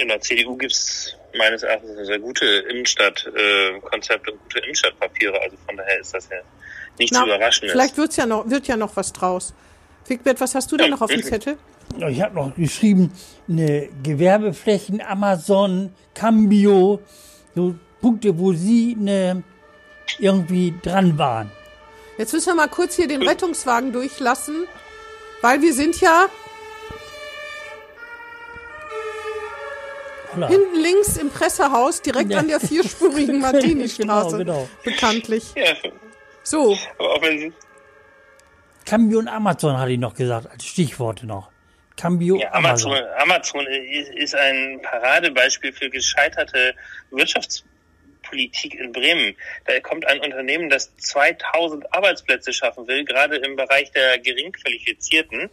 in 0.00 0.08
der 0.08 0.20
CDU 0.20 0.56
gibt 0.56 0.72
es 0.72 1.14
meines 1.36 1.62
Erachtens 1.62 2.06
sehr 2.06 2.18
gute 2.18 2.44
Innenstadtkonzepte 2.46 4.32
und 4.32 4.42
gute 4.44 4.58
Innenstadtpapiere. 4.60 5.40
Also 5.40 5.56
von 5.66 5.76
daher 5.76 6.00
ist 6.00 6.14
das 6.14 6.28
ja 6.30 6.38
nichts 6.98 7.16
Na, 7.16 7.24
Überraschendes. 7.26 7.72
vielleicht 7.72 7.96
wird's 7.96 8.16
ja 8.16 8.26
noch, 8.26 8.48
wird 8.48 8.66
ja 8.68 8.76
noch 8.76 8.96
was 8.96 9.12
draus. 9.12 9.54
Wigbert, 10.06 10.40
was 10.40 10.54
hast 10.54 10.70
du 10.72 10.76
denn 10.76 10.86
Ja, 10.86 10.90
noch 10.92 11.02
auf 11.02 11.10
dem. 11.10 11.22
Zettel? 11.22 11.56
Ich 12.08 12.20
habe 12.22 12.34
noch 12.34 12.54
geschrieben, 12.54 13.12
eine 13.48 13.88
Gewerbeflächen, 14.02 15.00
Amazon, 15.00 15.92
Cambio, 16.14 17.00
so 17.54 17.74
Punkte, 18.00 18.38
wo 18.38 18.52
Sie 18.52 18.96
ne, 18.98 19.42
irgendwie 20.18 20.74
dran 20.82 21.18
waren. 21.18 21.50
Jetzt 22.16 22.32
müssen 22.32 22.48
wir 22.48 22.54
mal 22.54 22.68
kurz 22.68 22.96
hier 22.96 23.08
den 23.08 23.22
Rettungswagen 23.22 23.92
durchlassen, 23.92 24.66
weil 25.42 25.62
wir 25.62 25.72
sind 25.72 26.00
ja 26.00 26.26
Holla. 30.34 30.48
hinten 30.48 30.80
links 30.80 31.16
im 31.16 31.30
Pressehaus, 31.30 32.02
direkt 32.02 32.30
Ja. 32.30 32.38
an 32.38 32.48
der 32.48 32.60
vierspurigen 32.60 33.40
Martini-Straße, 33.40 34.38
Genau, 34.38 34.52
genau. 34.54 34.68
bekanntlich. 34.84 35.52
ja, 35.56 35.74
So, 36.42 36.76
aber 36.98 37.14
auch 37.14 37.22
wenn 37.22 37.52
Cambio 38.86 39.18
und 39.18 39.28
Amazon 39.28 39.78
hatte 39.78 39.92
ich 39.92 39.98
noch 39.98 40.14
gesagt, 40.14 40.50
als 40.50 40.64
Stichworte 40.64 41.26
noch. 41.26 41.50
Cambio, 41.96 42.36
ja, 42.40 42.52
Amazon, 42.54 42.92
Amazon. 42.92 43.08
Amazon 43.18 43.66
ist, 43.66 44.10
ist 44.14 44.34
ein 44.34 44.80
Paradebeispiel 44.82 45.72
für 45.72 45.90
gescheiterte 45.90 46.74
Wirtschaftspolitik 47.10 48.74
in 48.74 48.92
Bremen. 48.92 49.36
Da 49.66 49.78
kommt 49.80 50.06
ein 50.06 50.20
Unternehmen, 50.20 50.70
das 50.70 50.96
2000 50.96 51.92
Arbeitsplätze 51.92 52.52
schaffen 52.52 52.86
will, 52.88 53.04
gerade 53.04 53.36
im 53.36 53.54
Bereich 53.56 53.90
der 53.92 54.18
Geringqualifizierten, 54.18 55.50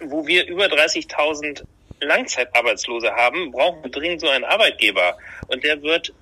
wo 0.00 0.26
wir 0.26 0.46
über 0.46 0.66
30.000 0.66 1.64
Langzeitarbeitslose 2.00 3.12
haben, 3.12 3.50
brauchen 3.50 3.82
wir 3.82 3.90
dringend 3.90 4.20
so 4.20 4.28
einen 4.28 4.44
Arbeitgeber. 4.44 5.16
Und 5.48 5.64
der 5.64 5.82
wird, 5.82 6.12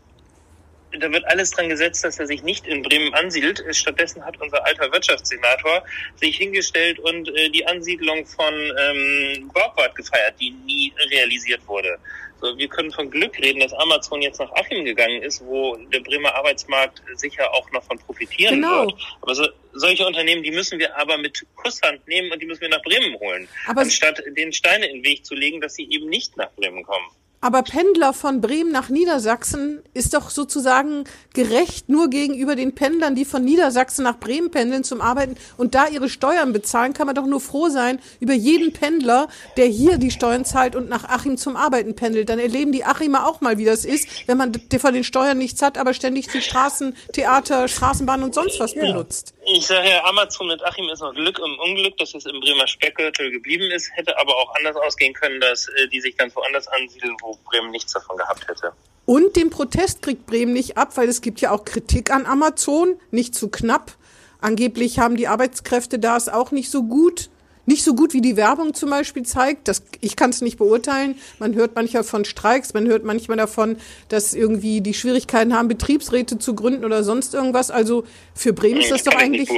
da 0.99 1.11
wird 1.13 1.25
alles 1.27 1.51
dran 1.51 1.69
gesetzt, 1.69 2.05
dass 2.05 2.19
er 2.19 2.27
sich 2.27 2.43
nicht 2.43 2.67
in 2.67 2.83
Bremen 2.83 3.13
ansiedelt. 3.15 3.63
Stattdessen 3.71 4.25
hat 4.25 4.41
unser 4.41 4.65
alter 4.65 4.93
Wirtschaftssenator 4.93 5.85
sich 6.17 6.37
hingestellt 6.37 6.99
und 6.99 7.29
äh, 7.37 7.49
die 7.51 7.67
Ansiedlung 7.67 8.27
von 8.27 8.55
ähm, 8.55 9.51
Borgward 9.53 9.95
gefeiert, 9.95 10.35
die 10.41 10.51
nie 10.51 10.93
realisiert 11.11 11.67
wurde. 11.67 11.99
So, 12.41 12.59
wir 12.59 12.67
können 12.69 12.91
von 12.91 13.09
Glück 13.09 13.39
reden, 13.39 13.61
dass 13.61 13.73
Amazon 13.73 14.21
jetzt 14.21 14.41
nach 14.41 14.51
Achim 14.53 14.85
gegangen 14.85 15.23
ist, 15.23 15.45
wo 15.45 15.77
der 15.77 16.01
Bremer 16.01 16.35
Arbeitsmarkt 16.35 17.01
sicher 17.15 17.53
auch 17.55 17.71
noch 17.71 17.85
von 17.85 17.99
profitieren 18.01 18.57
Genau. 18.57 18.87
wird. 18.87 18.95
Aber 19.21 19.35
so, 19.37 19.47
solche 19.75 20.05
Unternehmen, 20.05 20.43
die 20.43 20.51
müssen 20.51 20.79
wir 20.81 20.97
aber 20.99 21.19
mit 21.19 21.47
Kusshand 21.55 22.07
nehmen 22.09 22.33
und 22.33 22.43
die 22.43 22.47
müssen 22.47 22.63
wir 22.63 22.69
nach 22.69 22.83
Bremen 22.83 23.15
holen, 23.21 23.49
Aber- 23.69 23.83
anstatt 23.83 24.21
den 24.37 24.53
Steine 24.53 24.87
in 24.87 24.97
den 24.97 25.05
Weg 25.05 25.25
zu 25.25 25.35
legen, 25.37 25.61
dass 25.61 25.75
sie 25.77 25.89
eben 25.89 26.09
nicht 26.09 26.37
nach 26.37 26.51
Bremen 26.53 26.83
kommen. 26.83 27.07
Aber 27.43 27.63
Pendler 27.63 28.13
von 28.13 28.41
Bremen 28.41 28.71
nach 28.71 28.89
Niedersachsen 28.89 29.83
ist 29.95 30.15
doch 30.15 30.31
sozusagen 30.31 31.05
gerecht 31.35 31.89
nur 31.89 32.09
gegenüber 32.09 32.55
den 32.55 32.75
Pendlern, 32.75 33.17
die 33.17 33.25
von 33.25 33.45
Niedersachsen 33.45 34.05
nach 34.05 34.19
Bremen 34.19 34.53
pendeln 34.53 34.85
zum 34.85 35.01
Arbeiten 35.01 35.37
und 35.57 35.75
da 35.75 35.89
ihre 35.89 36.09
Steuern 36.09 36.53
bezahlen, 36.53 36.93
kann 36.93 37.07
man 37.07 37.17
doch 37.17 37.27
nur 37.27 37.41
froh 37.41 37.69
sein 37.69 38.01
über 38.21 38.33
jeden 38.33 38.73
Pendler, 38.73 39.27
der 39.57 39.67
hier 39.67 39.99
die 39.99 40.13
Steuern 40.13 40.45
zahlt 40.45 40.77
und 40.77 40.89
nach 40.89 41.05
Achim 41.05 41.37
zum 41.37 41.57
Arbeiten 41.57 41.97
pendelt. 41.97 42.29
Dann 42.29 42.39
erleben 42.39 42.71
die 42.71 42.85
Achimer 42.85 43.27
auch 43.29 43.41
mal, 43.41 43.59
wie 43.59 43.65
das 43.65 43.85
ist, 43.85 44.29
wenn 44.29 44.39
man 44.39 44.53
von 44.79 44.95
den 44.95 45.05
Steuern 45.05 45.37
nichts 45.37 45.63
hat, 45.63 45.79
aber 45.79 45.95
ständig 45.95 46.29
die 46.29 46.43
Straßen, 46.43 46.97
Theater, 47.13 47.67
Straßenbahn 47.67 48.23
und 48.23 48.35
sonst 48.37 48.61
was 48.61 48.73
benutzt. 48.73 49.35
Ich 49.45 49.67
sage 49.67 49.89
ja, 49.89 50.05
Amazon 50.05 50.47
mit 50.47 50.63
Achim 50.63 50.89
ist 50.91 51.01
noch 51.01 51.13
Glück 51.13 51.41
im 51.41 51.59
Unglück, 51.59 51.97
dass 51.97 52.15
es 52.15 52.25
im 52.27 52.39
Bremer 52.41 52.69
Speckgürtel 52.69 53.33
geblieben 53.33 53.69
ist, 53.73 53.91
hätte 53.95 54.17
aber 54.17 54.37
auch 54.37 54.55
anders 54.55 54.77
ausgehen 54.77 55.13
können, 55.13 55.41
dass 55.41 55.67
äh, 55.67 55.89
die 55.89 56.01
sich 56.01 56.17
ganz 56.17 56.37
woanders 56.37 56.69
ansiedeln, 56.69 57.17
wo 57.21 57.32
Bremen 57.45 57.71
nichts 57.71 57.93
davon 57.93 58.17
gehabt 58.17 58.49
hätte. 58.49 58.73
Und 59.05 59.37
den 59.37 59.51
Protest 59.51 60.03
kriegt 60.03 60.27
Bremen 60.27 60.53
nicht 60.53 60.77
ab, 60.77 60.97
weil 60.97 61.09
es 61.09 61.21
gibt 61.21 61.41
ja 61.41 61.51
auch 61.51 61.65
Kritik 61.65 62.13
an 62.13 62.27
Amazon, 62.27 62.95
nicht 63.11 63.35
zu 63.35 63.49
knapp. 63.49 63.93
Angeblich 64.41 64.99
haben 64.99 65.17
die 65.17 65.29
Arbeitskräfte 65.29 65.99
da 65.99 66.17
es 66.17 66.29
auch 66.29 66.51
nicht 66.51 66.71
so 66.71 66.83
gut. 66.83 67.31
Nicht 67.65 67.85
so 67.85 67.95
gut 67.95 68.13
wie 68.13 68.21
die 68.21 68.37
Werbung 68.37 68.75
zum 68.75 68.91
Beispiel 68.91 69.23
zeigt. 69.23 69.69
Das, 69.69 69.85
ich 70.01 70.17
kann 70.17 70.31
es 70.31 70.41
nicht 70.41 70.59
beurteilen. 70.59 71.17
Man 71.39 71.55
hört 71.55 71.77
manchmal 71.77 72.03
von 72.03 72.25
Streiks, 72.25 72.75
man 72.75 72.89
hört 72.89 73.05
manchmal 73.05 73.37
davon, 73.37 73.77
dass 74.09 74.35
irgendwie 74.35 74.81
die 74.81 74.95
Schwierigkeiten 74.95 75.55
haben, 75.55 75.69
Betriebsräte 75.69 76.41
zu 76.41 76.57
gründen 76.57 76.85
oder 76.85 77.05
sonst 77.05 77.35
irgendwas. 77.35 77.71
Also 77.71 78.03
für 78.35 78.53
Bremen 78.53 78.81
ist 78.81 78.91
das 78.91 79.05
doch 79.05 79.15
eigentlich 79.15 79.49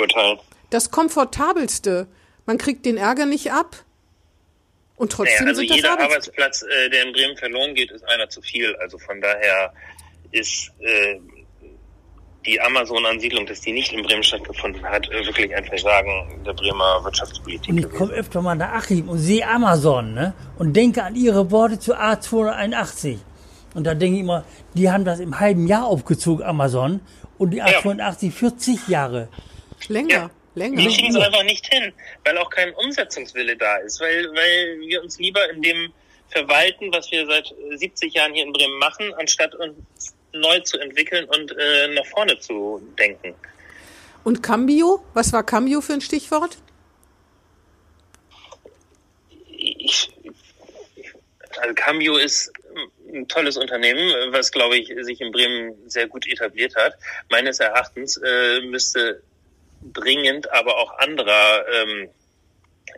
das 0.68 0.90
Komfortabelste. 0.90 2.06
Man 2.44 2.58
kriegt 2.58 2.84
den 2.84 2.98
Ärger 2.98 3.24
nicht 3.24 3.52
ab. 3.52 3.83
Und 4.96 5.10
Naja, 5.10 5.16
trotzdem 5.16 5.48
also 5.48 5.60
sind 5.60 5.70
das 5.70 5.76
jeder. 5.76 6.00
Arbeitsplatz, 6.00 6.62
äh, 6.62 6.90
der 6.90 7.06
in 7.06 7.12
Bremen 7.12 7.36
verloren 7.36 7.74
geht, 7.74 7.90
ist 7.90 8.04
einer 8.08 8.28
zu 8.28 8.40
viel. 8.42 8.74
Also 8.76 8.98
von 8.98 9.20
daher 9.20 9.72
ist 10.30 10.70
äh, 10.80 11.18
die 12.46 12.60
Amazon-Ansiedlung, 12.60 13.46
dass 13.46 13.60
die 13.60 13.72
nicht 13.72 13.92
in 13.92 14.02
Bremen 14.02 14.22
stattgefunden 14.22 14.84
hat, 14.84 15.08
äh, 15.10 15.24
wirklich 15.26 15.54
ein 15.54 15.64
Versagen 15.64 16.42
der 16.44 16.52
Bremer 16.52 17.02
Wirtschaftspolitik. 17.02 17.70
Und 17.70 17.78
ich 17.78 17.90
komme 17.90 18.12
öfter 18.12 18.42
mal 18.42 18.54
nach 18.54 18.72
Achim 18.74 19.08
und 19.08 19.18
sehe 19.18 19.46
Amazon, 19.48 20.14
ne? 20.14 20.34
Und 20.58 20.74
denke 20.74 21.02
an 21.02 21.16
ihre 21.16 21.50
Worte 21.50 21.78
zu 21.78 21.94
A281. 21.96 23.18
Und 23.74 23.84
da 23.84 23.94
denke 23.94 24.16
ich 24.16 24.22
immer, 24.22 24.44
die 24.74 24.90
haben 24.90 25.04
das 25.04 25.20
im 25.20 25.40
halben 25.40 25.66
Jahr 25.66 25.86
aufgezogen, 25.86 26.44
Amazon. 26.44 27.00
Und 27.38 27.50
die 27.50 27.62
A280 27.62 28.30
40 28.30 28.88
Jahre. 28.88 29.28
Länger, 29.88 30.10
Ja. 30.10 30.30
Länger. 30.54 30.76
Die 30.76 30.86
kriegen 30.86 31.08
es 31.08 31.16
einfach 31.16 31.44
nicht 31.44 31.66
hin, 31.72 31.92
weil 32.24 32.38
auch 32.38 32.50
kein 32.50 32.72
Umsetzungswille 32.74 33.56
da 33.56 33.76
ist, 33.78 34.00
weil, 34.00 34.26
weil 34.34 34.80
wir 34.80 35.02
uns 35.02 35.18
lieber 35.18 35.50
in 35.50 35.62
dem 35.62 35.92
verwalten, 36.28 36.92
was 36.92 37.10
wir 37.10 37.26
seit 37.26 37.54
70 37.76 38.14
Jahren 38.14 38.34
hier 38.34 38.44
in 38.44 38.52
Bremen 38.52 38.78
machen, 38.78 39.12
anstatt 39.14 39.54
uns 39.54 40.14
neu 40.32 40.60
zu 40.60 40.78
entwickeln 40.78 41.26
und 41.26 41.52
äh, 41.56 41.88
nach 41.88 42.06
vorne 42.06 42.38
zu 42.38 42.82
denken. 42.98 43.34
Und 44.24 44.42
Cambio? 44.42 45.04
Was 45.12 45.32
war 45.32 45.44
Cambio 45.44 45.80
für 45.80 45.92
ein 45.92 46.00
Stichwort? 46.00 46.56
Ich, 49.48 50.10
also 51.58 51.74
Cambio 51.74 52.16
ist 52.16 52.52
ein 53.12 53.28
tolles 53.28 53.56
Unternehmen, 53.56 54.32
was, 54.32 54.50
glaube 54.50 54.76
ich, 54.76 54.92
sich 55.02 55.20
in 55.20 55.30
Bremen 55.30 55.74
sehr 55.86 56.08
gut 56.08 56.26
etabliert 56.26 56.74
hat. 56.74 56.94
Meines 57.30 57.60
Erachtens 57.60 58.16
äh, 58.16 58.60
müsste 58.62 59.22
dringend 59.92 60.50
aber 60.52 60.76
auch 60.78 60.98
anderer 60.98 61.64
ähm, 61.68 62.10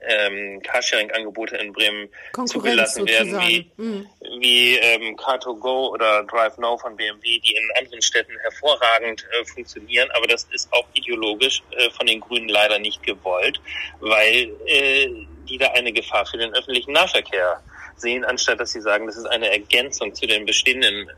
ähm, 0.03 0.63
Carsharing-Angebote 0.63 1.57
in 1.57 1.73
Bremen 1.73 2.09
zugelassen 2.47 3.07
werden, 3.07 3.41
wie, 3.41 3.57
sozusagen. 3.57 3.73
Mhm. 3.77 4.07
wie 4.41 4.77
ähm, 4.77 5.17
Car2Go 5.17 5.91
oder 5.91 6.25
Drive 6.25 6.59
Now 6.59 6.77
von 6.79 6.97
BMW, 6.97 7.41
die 7.41 7.55
in 7.55 7.65
anderen 7.79 8.03
Städten 8.03 8.33
hervorragend 8.41 9.27
äh, 9.33 9.45
funktionieren. 9.45 10.09
Aber 10.15 10.27
das 10.27 10.45
ist 10.53 10.73
auch 10.73 10.87
ideologisch 10.95 11.63
äh, 11.71 11.91
von 11.91 12.07
den 12.07 12.21
Grünen 12.21 12.49
leider 12.49 12.79
nicht 12.79 13.03
gewollt, 13.03 13.61
weil 14.01 14.51
äh, 14.67 15.09
die 15.49 15.59
da 15.59 15.69
eine 15.73 15.93
Gefahr 15.93 16.27
für 16.27 16.39
den 16.39 16.53
öffentlichen 16.55 16.93
Nahverkehr 16.93 17.63
sehen, 17.97 18.25
anstatt 18.25 18.61
dass 18.61 18.73
sie 18.73 18.81
sagen, 18.81 19.07
das 19.07 19.17
ist 19.17 19.27
eine 19.27 19.51
Ergänzung 19.51 20.15
zu 20.15 20.27
den 20.27 20.45
bestehenden 20.45 21.11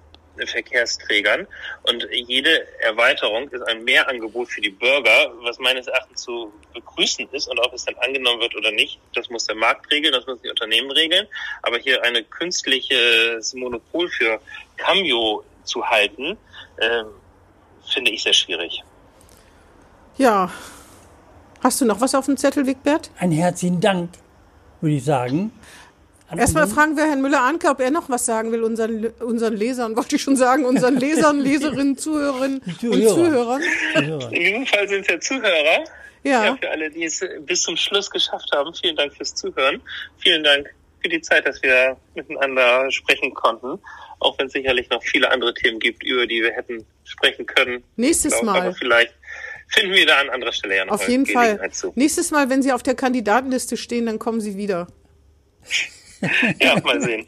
Verkehrsträgern. 0.46 1.46
Und 1.82 2.06
jede 2.10 2.66
Erweiterung 2.80 3.48
ist 3.50 3.62
ein 3.62 3.84
Mehrangebot 3.84 4.48
für 4.48 4.60
die 4.60 4.70
Bürger, 4.70 5.32
was 5.42 5.58
meines 5.58 5.86
Erachtens 5.86 6.22
zu 6.22 6.52
begrüßen 6.74 7.28
ist. 7.32 7.48
Und 7.48 7.58
ob 7.60 7.72
es 7.72 7.84
dann 7.84 7.96
angenommen 7.96 8.40
wird 8.40 8.54
oder 8.56 8.70
nicht, 8.70 8.98
das 9.14 9.28
muss 9.30 9.46
der 9.46 9.56
Markt 9.56 9.90
regeln, 9.90 10.12
das 10.12 10.26
müssen 10.26 10.42
die 10.42 10.50
Unternehmen 10.50 10.90
regeln. 10.90 11.26
Aber 11.62 11.78
hier 11.78 12.02
eine 12.02 12.22
künstliches 12.22 13.54
Monopol 13.54 14.08
für 14.08 14.40
Cambio 14.76 15.44
zu 15.64 15.84
halten, 15.84 16.36
äh, 16.76 17.04
finde 17.92 18.10
ich 18.10 18.22
sehr 18.22 18.32
schwierig. 18.32 18.82
Ja. 20.16 20.50
Hast 21.62 21.80
du 21.80 21.84
noch 21.84 22.00
was 22.00 22.14
auf 22.14 22.26
dem 22.26 22.36
Zettel, 22.36 22.66
Wigbert? 22.66 23.10
Einen 23.18 23.32
herzlichen 23.32 23.80
Dank, 23.80 24.10
würde 24.80 24.94
ich 24.94 25.04
sagen. 25.04 25.52
Erstmal 26.36 26.66
fragen 26.68 26.96
wir 26.96 27.04
Herrn 27.04 27.22
Müller-Anke, 27.22 27.68
ob 27.68 27.80
er 27.80 27.90
noch 27.90 28.10
was 28.10 28.26
sagen 28.26 28.52
will, 28.52 28.62
unseren, 28.62 29.06
unseren 29.20 29.56
Lesern, 29.56 29.96
wollte 29.96 30.16
ich 30.16 30.22
schon 30.22 30.36
sagen, 30.36 30.66
unseren 30.66 30.96
Lesern, 31.00 31.40
Leserinnen, 31.40 31.96
Zuhörerinnen 31.96 32.60
und 32.60 32.80
Zuhörer. 32.80 33.14
Zuhörern. 33.14 33.62
Zuhörer. 33.94 34.32
In 34.32 34.44
diesem 34.44 34.66
Fall 34.66 34.88
sind 34.88 35.00
es 35.02 35.08
ja 35.08 35.20
Zuhörer. 35.20 35.84
Ja. 36.24 36.44
Ja, 36.44 36.56
für 36.56 36.70
alle, 36.70 36.90
die 36.90 37.04
es 37.04 37.24
bis 37.40 37.62
zum 37.62 37.76
Schluss 37.76 38.10
geschafft 38.10 38.50
haben, 38.52 38.74
vielen 38.74 38.96
Dank 38.96 39.14
fürs 39.14 39.34
Zuhören. 39.34 39.80
Vielen 40.18 40.44
Dank 40.44 40.68
für 41.00 41.08
die 41.08 41.20
Zeit, 41.20 41.46
dass 41.46 41.62
wir 41.62 41.96
miteinander 42.14 42.90
sprechen 42.90 43.32
konnten. 43.32 43.78
Auch 44.20 44.36
wenn 44.38 44.48
es 44.48 44.52
sicherlich 44.52 44.90
noch 44.90 45.02
viele 45.02 45.30
andere 45.30 45.54
Themen 45.54 45.78
gibt, 45.78 46.02
über 46.02 46.26
die 46.26 46.42
wir 46.42 46.52
hätten 46.52 46.84
sprechen 47.04 47.46
können. 47.46 47.84
Nächstes 47.96 48.32
glaub, 48.32 48.44
Mal. 48.44 48.60
Aber 48.62 48.74
vielleicht 48.74 49.14
finden 49.68 49.94
wir 49.94 50.06
da 50.06 50.18
an 50.18 50.28
anderer 50.28 50.52
Stelle 50.52 50.76
ja 50.76 50.84
noch 50.84 50.94
Auf 50.94 51.08
jeden 51.08 51.24
Fall. 51.24 51.70
Zu. 51.70 51.92
Nächstes 51.94 52.32
Mal, 52.32 52.50
wenn 52.50 52.62
Sie 52.62 52.72
auf 52.72 52.82
der 52.82 52.96
Kandidatenliste 52.96 53.76
stehen, 53.76 54.06
dann 54.06 54.18
kommen 54.18 54.40
Sie 54.40 54.56
wieder. 54.56 54.88
Ja, 56.60 56.80
mal 56.80 57.00
sehen. 57.00 57.26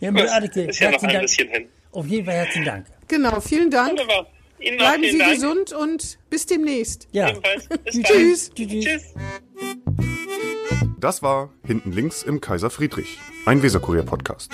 Ja, 0.00 0.10
Gut, 0.10 0.20
ist 0.22 0.80
ja 0.80 0.90
noch 0.90 1.00
herzlichen 1.02 1.06
ein 1.06 1.12
Dank. 1.12 1.22
bisschen 1.22 1.48
hin. 1.48 1.68
Auf 1.92 2.06
jeden 2.06 2.24
Fall 2.24 2.34
herzlichen 2.34 2.64
Dank. 2.64 2.86
Genau, 3.08 3.40
vielen 3.40 3.70
Dank. 3.70 3.90
Wunderbar. 3.92 4.26
Ihnen 4.60 4.76
Bleiben 4.76 5.02
vielen 5.02 5.12
Sie 5.12 5.18
Dank. 5.18 5.32
gesund 5.34 5.72
und 5.72 6.18
bis 6.30 6.46
demnächst. 6.46 7.08
Ja. 7.12 7.32
Bis. 7.84 8.02
Tschüss. 8.02 8.50
Tschüss. 8.54 8.84
Tschüss. 8.84 9.02
Das 11.00 11.22
war 11.22 11.50
Hinten 11.64 11.92
links 11.92 12.22
im 12.22 12.40
Kaiser 12.40 12.70
Friedrich, 12.70 13.18
ein 13.46 13.62
Weserkurier-Podcast. 13.62 14.50